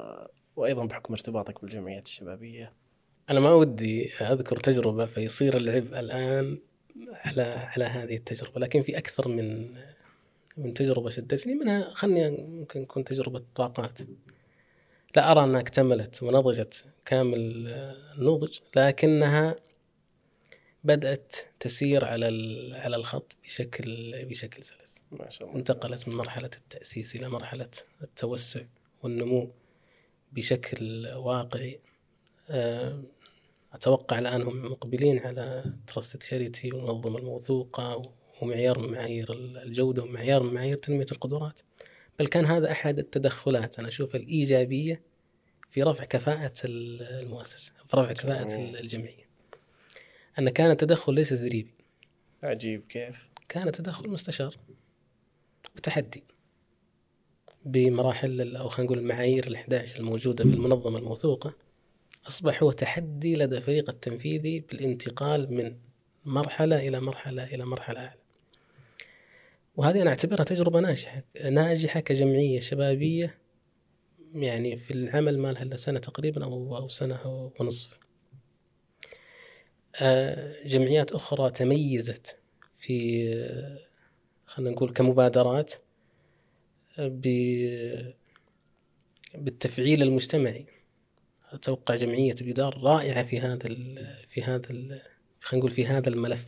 وأيضا 0.55 0.85
بحكم 0.85 1.13
ارتباطك 1.13 1.61
بالجمعيات 1.61 2.07
الشبابية. 2.07 2.73
أنا 3.29 3.39
ما 3.39 3.53
ودي 3.53 4.13
أذكر 4.13 4.57
تجربة 4.57 5.05
فيصير 5.05 5.57
العبء 5.57 5.99
الآن 5.99 6.57
على 7.11 7.41
على 7.41 7.85
هذه 7.85 8.15
التجربة 8.15 8.59
لكن 8.59 8.81
في 8.81 8.97
أكثر 8.97 9.27
من 9.27 9.75
من 10.57 10.73
تجربة 10.73 11.09
شدتني 11.09 11.55
منها 11.55 11.89
خلني 11.93 12.29
ممكن 12.29 12.87
تكون 12.87 13.03
تجربة 13.03 13.43
طاقات. 13.55 13.99
لا 15.15 15.31
أرى 15.31 15.43
أنها 15.43 15.59
اكتملت 15.59 16.23
ونضجت 16.23 16.85
كامل 17.05 17.67
النضج 18.17 18.59
لكنها 18.75 19.55
بدأت 20.87 21.35
تسير 21.59 22.05
على 22.05 22.25
على 22.73 22.95
الخط 22.95 23.35
بشكل 23.43 24.25
بشكل 24.25 24.63
سلس. 24.63 24.97
ما 25.11 25.29
شاء 25.29 25.47
الله. 25.47 25.59
انتقلت 25.59 26.07
من 26.07 26.15
مرحلة 26.15 26.49
التأسيس 26.57 27.15
إلى 27.15 27.29
مرحلة 27.29 27.69
التوسع 28.01 28.61
والنمو 29.03 29.51
بشكل 30.31 31.07
واقعي. 31.07 31.79
آه، 32.49 33.03
أتوقع 33.73 34.19
الآن 34.19 34.41
هم 34.41 34.65
مقبلين 34.65 35.19
على 35.19 35.73
ترست 35.87 36.23
شاريتي 36.23 36.71
والمنظمه 36.71 37.17
الموثوقة 37.17 38.13
ومعيار 38.41 38.79
من 38.79 38.91
معايير 38.91 39.33
الجودة 39.33 40.03
ومعيار 40.03 40.43
من 40.43 40.53
معايير 40.53 40.77
تنمية 40.77 41.05
القدرات. 41.11 41.59
بل 42.19 42.27
كان 42.27 42.45
هذا 42.45 42.71
أحد 42.71 42.99
التدخلات 42.99 43.79
أنا 43.79 43.87
أشوفها 43.87 44.21
الإيجابية 44.21 45.01
في 45.69 45.83
رفع 45.83 46.03
كفاءة 46.03 46.53
المؤسسة 46.65 47.73
في 47.85 47.97
رفع 47.97 48.13
كفاءة 48.13 48.55
الجمعية. 48.55 49.26
أن 50.39 50.49
كان 50.49 50.71
التدخل 50.71 51.13
ليس 51.13 51.29
تدريبي. 51.29 51.73
عجيب 52.43 52.83
كيف؟ 52.89 53.27
كان 53.49 53.71
تدخل 53.71 54.09
مستشار 54.09 54.55
وتحدي 55.75 56.23
بمراحل 57.65 58.55
أو 58.55 58.69
خلينا 58.69 58.91
نقول 58.91 58.99
المعايير 58.99 59.47
ال 59.47 59.55
11 59.55 59.99
الموجودة 59.99 60.43
في 60.43 60.49
المنظمة 60.49 60.97
الموثوقة 60.97 61.53
أصبح 62.27 62.63
هو 62.63 62.71
تحدي 62.71 63.35
لدى 63.35 63.57
الفريق 63.57 63.89
التنفيذي 63.89 64.59
بالانتقال 64.59 65.53
من 65.53 65.75
مرحلة 66.25 66.87
إلى 66.87 66.99
مرحلة 66.99 67.43
إلى 67.43 67.65
مرحلة 67.65 67.99
أعلى. 67.99 68.19
وهذه 69.75 70.01
أنا 70.01 70.09
أعتبرها 70.09 70.43
تجربة 70.43 70.79
ناجحة 70.79 71.23
ناجحة 71.51 71.99
كجمعية 71.99 72.59
شبابية 72.59 73.37
يعني 74.33 74.77
في 74.77 74.91
العمل 74.91 75.39
ما 75.39 75.51
لها 75.51 75.77
سنة 75.77 75.99
تقريبا 75.99 76.43
أو 76.43 76.77
أو 76.77 76.87
سنة 76.87 77.51
ونصف. 77.59 78.06
جمعيات 80.65 81.11
أخرى 81.11 81.51
تميزت 81.51 82.37
في 82.77 83.27
خلينا 84.45 84.71
نقول 84.71 84.93
كمبادرات 84.93 85.73
بالتفعيل 89.35 90.03
المجتمعي 90.03 90.65
أتوقع 91.51 91.95
جمعية 91.95 92.35
بدار 92.41 92.83
رائعة 92.83 93.23
في 93.23 93.39
هذا 93.39 93.67
في 94.27 94.43
هذا 94.43 94.67
خلينا 95.41 95.59
نقول 95.65 95.71
في 95.71 95.85
هذا 95.85 96.09
الملف 96.09 96.45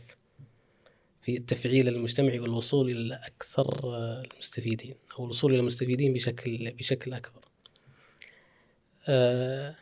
في 1.20 1.36
التفعيل 1.36 1.88
المجتمعي 1.88 2.40
والوصول 2.40 2.90
إلى 2.90 3.14
أكثر 3.14 3.96
المستفيدين 4.20 4.94
أو 5.18 5.24
الوصول 5.24 5.52
إلى 5.52 5.60
المستفيدين 5.60 6.12
بشكل 6.14 6.70
بشكل 6.70 7.12
أكبر. 7.12 7.44
أه 9.08 9.76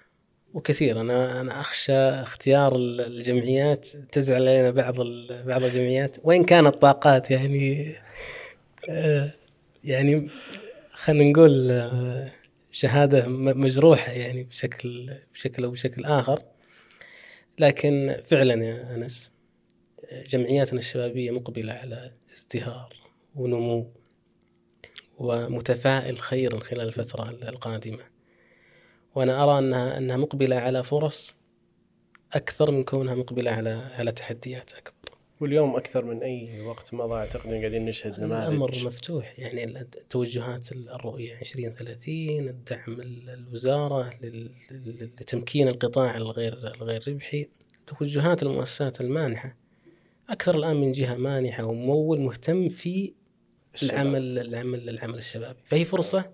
وكثير. 0.54 1.00
أنا 1.00 1.40
أنا 1.40 1.60
أخشى 1.60 1.92
اختيار 1.98 2.76
الجمعيات 2.76 3.88
تزعل 4.12 4.42
علينا 4.42 4.70
بعض 4.70 4.94
بعض 5.46 5.64
الجمعيات. 5.64 6.16
وإن 6.24 6.44
كانت 6.44 6.74
طاقات 6.74 7.30
يعني 7.30 7.94
آه، 8.88 9.32
يعني 9.84 10.30
خلينا 10.90 11.30
نقول 11.30 11.70
آه، 11.70 12.32
شهادة 12.70 13.28
مجروحة 13.28 14.12
يعني 14.12 14.42
بشكل 14.42 15.10
بشكل 15.34 15.64
أو 15.64 15.70
بشكل 15.70 16.04
آخر. 16.04 16.42
لكن 17.58 18.16
فعلا 18.24 18.64
يا 18.64 18.94
أنس 18.94 19.30
جمعياتنا 20.28 20.78
الشبابية 20.78 21.30
مقبلة 21.30 21.72
على 21.72 22.12
ازدهار 22.32 22.96
ونمو 23.36 23.90
ومتفائل 25.18 26.18
خيرا 26.18 26.58
خلال 26.58 26.88
الفترة 26.88 27.30
القادمة. 27.30 28.17
وأنا 29.14 29.44
أرى 29.44 29.58
انها 29.58 29.98
أنها 29.98 30.16
مقبلة 30.16 30.56
على 30.56 30.82
فرص 30.82 31.34
أكثر 32.32 32.70
من 32.70 32.84
كونها 32.84 33.14
مقبلة 33.14 33.50
على 33.50 33.70
على 33.70 34.12
تحديات 34.12 34.72
أكبر. 34.72 35.18
واليوم 35.40 35.76
أكثر 35.76 36.04
من 36.04 36.22
أي 36.22 36.60
وقت 36.60 36.94
مضى 36.94 37.14
أعتقد 37.14 37.50
قاعدين 37.50 37.84
نشهد 37.84 38.20
نماذج 38.20 38.48
الأمر 38.48 38.70
مفتوح 38.84 39.38
يعني 39.38 39.64
التوجهات 39.64 40.72
الرؤية 40.72 41.38
2030 41.38 42.48
الدعم 42.48 43.00
الوزارة 43.28 44.10
لتمكين 45.20 45.68
القطاع 45.68 46.16
الغير 46.16 46.74
الغير 46.74 47.08
ربحي 47.08 47.48
توجهات 47.86 48.42
المؤسسات 48.42 49.00
المانحة 49.00 49.56
أكثر 50.28 50.56
الآن 50.56 50.76
من 50.76 50.92
جهة 50.92 51.16
مانحة 51.16 51.64
وممول 51.64 52.20
مهتم 52.20 52.68
في. 52.68 53.12
العمل 53.82 54.38
العمل 54.38 54.88
العمل 54.88 55.18
الشبابي 55.18 55.58
فهي 55.64 55.84
فرصة 55.84 56.30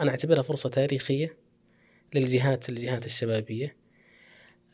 أنا 0.00 0.10
أعتبرها 0.10 0.42
فرصة 0.42 0.68
تاريخية 0.68 1.36
للجهات 2.14 2.68
الجهات 2.68 3.06
الشبابية. 3.06 3.76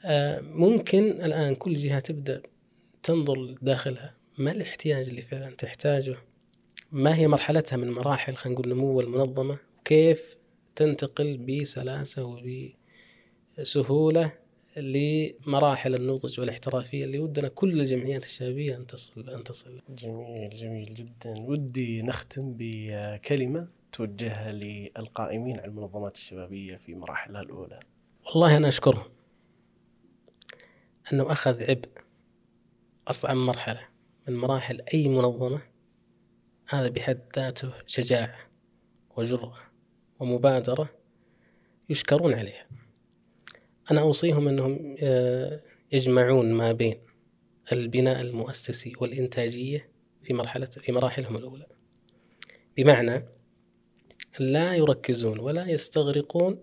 آه، 0.05 0.41
ممكن 0.41 1.05
الآن 1.05 1.55
كل 1.55 1.75
جهة 1.75 2.01
تبدأ 2.01 2.43
تنظر 3.03 3.55
داخلها. 3.63 4.15
ما 4.39 4.53
الاحتياج 4.53 5.09
اللي 5.09 5.23
فعلا 5.23 5.51
تحتاجه؟ 5.51 6.17
ما 6.93 7.17
هي 7.17 7.29
مرحلتها 7.29 7.77
من 7.77 7.91
مراحل 7.91 8.37
خلينا 8.37 8.61
نقول 8.61 8.73
نمو 8.75 9.01
المنظمة؟ 9.01 9.59
وكيف 9.79 10.37
تنتقل 10.77 11.37
بسلاسة 11.37 12.41
وبسهولة 13.59 14.33
لمراحل 14.77 15.95
النضج 15.95 16.41
والاحترافية 16.41 17.05
اللي 17.05 17.19
ودنا 17.19 17.49
كل 17.49 17.81
الجمعيات 17.81 18.25
الشبابية 18.25 18.77
أن 18.77 18.87
تصل 18.87 19.31
أن 19.31 19.45
تصل. 19.45 19.81
جميل 19.89 20.57
جميل 20.57 20.95
جدا، 20.95 21.35
ودي 21.39 22.01
نختم 22.03 22.55
بكلمة 22.59 23.69
توجهها 23.95 24.53
للقائمين 24.53 25.59
على 25.61 25.69
المنظمات 25.69 26.17
الشبابية 26.17 26.77
في 26.77 26.95
مراحلها 26.95 27.41
الأولى؟ 27.43 27.81
والله 28.27 28.57
أنا 28.57 28.69
أشكرهم 28.69 29.07
أنه 31.13 31.33
أخذ 31.33 31.63
عبء 31.71 31.89
أصعب 33.09 33.37
مرحلة 33.37 33.81
من 34.29 34.37
مراحل 34.37 34.83
أي 34.95 35.09
منظمة 35.09 35.63
هذا 36.69 36.89
بحد 36.89 37.21
ذاته 37.37 37.73
شجاعة 37.87 38.39
وجرأة 39.17 39.57
ومبادرة 40.19 40.89
يشكرون 41.89 42.35
عليها. 42.35 42.67
أنا 43.91 44.01
أوصيهم 44.01 44.49
أنهم 44.49 44.97
آه، 45.03 45.61
يجمعون 45.93 46.53
ما 46.53 46.73
بين 46.73 46.97
البناء 47.73 48.21
المؤسسي 48.21 48.93
والإنتاجية 49.01 49.91
في 50.23 50.33
مرحلة 50.35 50.67
في 50.67 50.93
مراحلهم 50.93 51.37
الأولى. 51.37 51.67
بمعنى 52.77 53.34
لا 54.41 54.75
يركزون 54.75 55.39
ولا 55.39 55.71
يستغرقون 55.71 56.63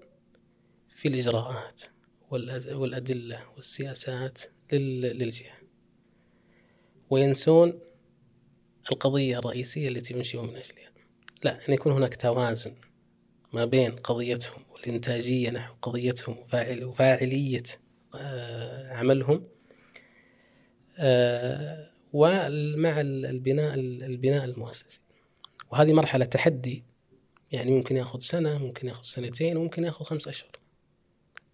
في 0.89 1.07
الإجراءات 1.07 1.81
والأدلة 2.73 3.43
والسياسات 3.55 4.39
للجهة. 4.71 5.53
وينسون 7.09 7.79
القضية 8.91 9.39
الرئيسية 9.39 9.89
التي 9.89 10.15
أنشئوا 10.15 10.43
من 10.43 10.55
أجلها. 10.55 10.91
لا 11.43 11.69
أن 11.69 11.73
يكون 11.73 11.91
هناك 11.91 12.15
توازن 12.15 12.75
ما 13.53 13.65
بين 13.65 13.91
قضيتهم 13.91 14.63
والإنتاجية 14.73 15.49
نحو 15.49 15.73
قضيتهم 15.81 16.37
وفاعل 16.37 16.83
وفاعلية 16.83 17.63
آه، 18.15 18.93
عملهم 18.93 19.47
آه، 20.99 21.91
ومع 22.13 23.01
البناء 23.01 23.73
البناء 23.75 24.45
المؤسسي. 24.45 25.01
وهذه 25.71 25.93
مرحلة 25.93 26.25
تحدي 26.25 26.90
يعني 27.51 27.71
ممكن 27.71 27.97
ياخذ 27.97 28.19
سنة 28.19 28.57
ممكن 28.57 28.87
ياخذ 28.87 29.03
سنتين 29.03 29.57
وممكن 29.57 29.83
ياخذ 29.83 30.05
خمس 30.05 30.27
أشهر. 30.27 30.51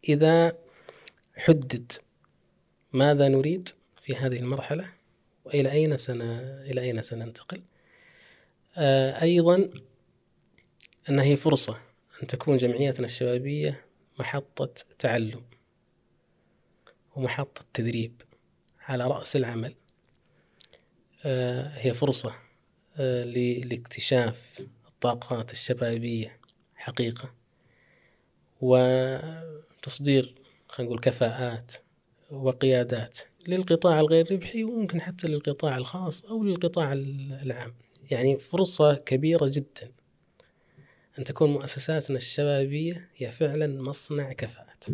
إذا 0.10 0.58
حدد 1.38 1.92
ماذا 2.94 3.28
نريد 3.28 3.70
في 4.02 4.16
هذه 4.16 4.40
المرحلة 4.40 4.94
وإلى 5.46 5.72
أين 5.72 5.98
سن 5.98 6.22
إلى 6.22 6.82
أين 6.82 7.02
سننتقل. 7.02 7.62
آه، 8.78 9.22
أيضا 9.22 9.70
أن 11.10 11.20
هي 11.20 11.36
فرصة 11.36 11.82
أن 12.24 12.28
تكون 12.28 12.58
جمعيتنا 12.58 13.06
الشبابية 13.06 13.86
محطة 14.20 14.74
تعلم 15.00 15.44
ومحطة 17.16 17.66
تدريب 17.74 18.22
على 18.80 19.08
رأس 19.08 19.36
العمل. 19.36 19.76
آه، 21.26 21.72
هي 21.78 21.94
فرصة 21.94 22.36
آه، 22.98 23.24
لاكتشاف 23.64 24.62
الطاقات 24.98 25.52
الشبابية 25.52 26.40
حقيقة. 26.76 27.34
وتصدير 28.62 30.36
خلينا 30.68 30.90
نقول 30.90 31.00
كفاءات 31.00 31.74
وقيادات 32.32 33.20
للقطاع 33.48 34.00
الغير 34.00 34.32
ربحي 34.32 34.64
وممكن 34.64 35.02
حتى 35.02 35.28
للقطاع 35.28 35.78
الخاص 35.78 36.24
أو 36.26 36.44
للقطاع 36.44 36.94
العام. 36.94 37.74
يعني 38.12 38.38
فرصة 38.38 38.94
كبيرة 38.96 39.52
جدا 39.54 39.92
أن 41.20 41.24
تكون 41.24 41.50
مؤسساتنا 41.54 42.18
الشبابية 42.18 43.10
هي 43.16 43.32
فعلا 43.32 43.82
مصنع 43.82 44.34
كفاءات. 44.34 44.86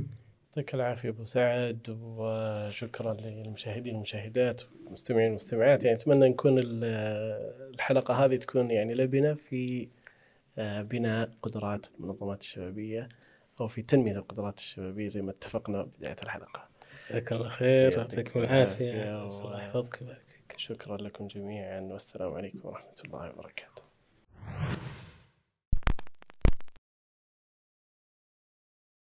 يعطيك 0.53 0.75
العافية 0.75 1.09
أبو 1.09 1.25
سعد 1.25 1.89
وشكرا 1.89 3.13
للمشاهدين 3.13 3.93
والمشاهدات 3.93 4.61
والمستمعين 4.63 5.25
والمستمعات. 5.27 5.83
يعني 5.83 5.97
أتمنى 5.97 6.29
نكون 6.29 6.55
الحلقة 6.59 8.25
هذه 8.25 8.35
تكون 8.35 8.71
يعني 8.71 8.93
لبنة 8.93 9.33
في 9.33 9.87
آه، 10.57 10.81
بناء 10.81 11.29
قدرات 11.41 11.85
المنظمات 11.99 12.41
الشبابية 12.41 13.09
أو 13.61 13.67
في 13.67 13.81
تنمية 13.81 14.17
القدرات 14.17 14.57
الشبابية 14.57 15.07
زي 15.07 15.21
ما 15.21 15.31
اتفقنا 15.31 15.83
بداية 15.83 16.15
الحلقة. 16.23 16.67
جزاك 16.93 17.33
الله 17.33 17.49
خير 17.49 17.97
يعطيكم 17.97 18.39
العافية. 18.39 19.25
الله 19.25 19.57
يحفظك 19.57 20.17
شكرا 20.57 20.97
لكم 20.97 21.27
جميعا 21.27 21.81
والسلام 21.81 22.33
عليكم 22.33 22.59
ورحمة 22.63 23.01
الله 23.05 23.29
وبركاته. 23.29 23.83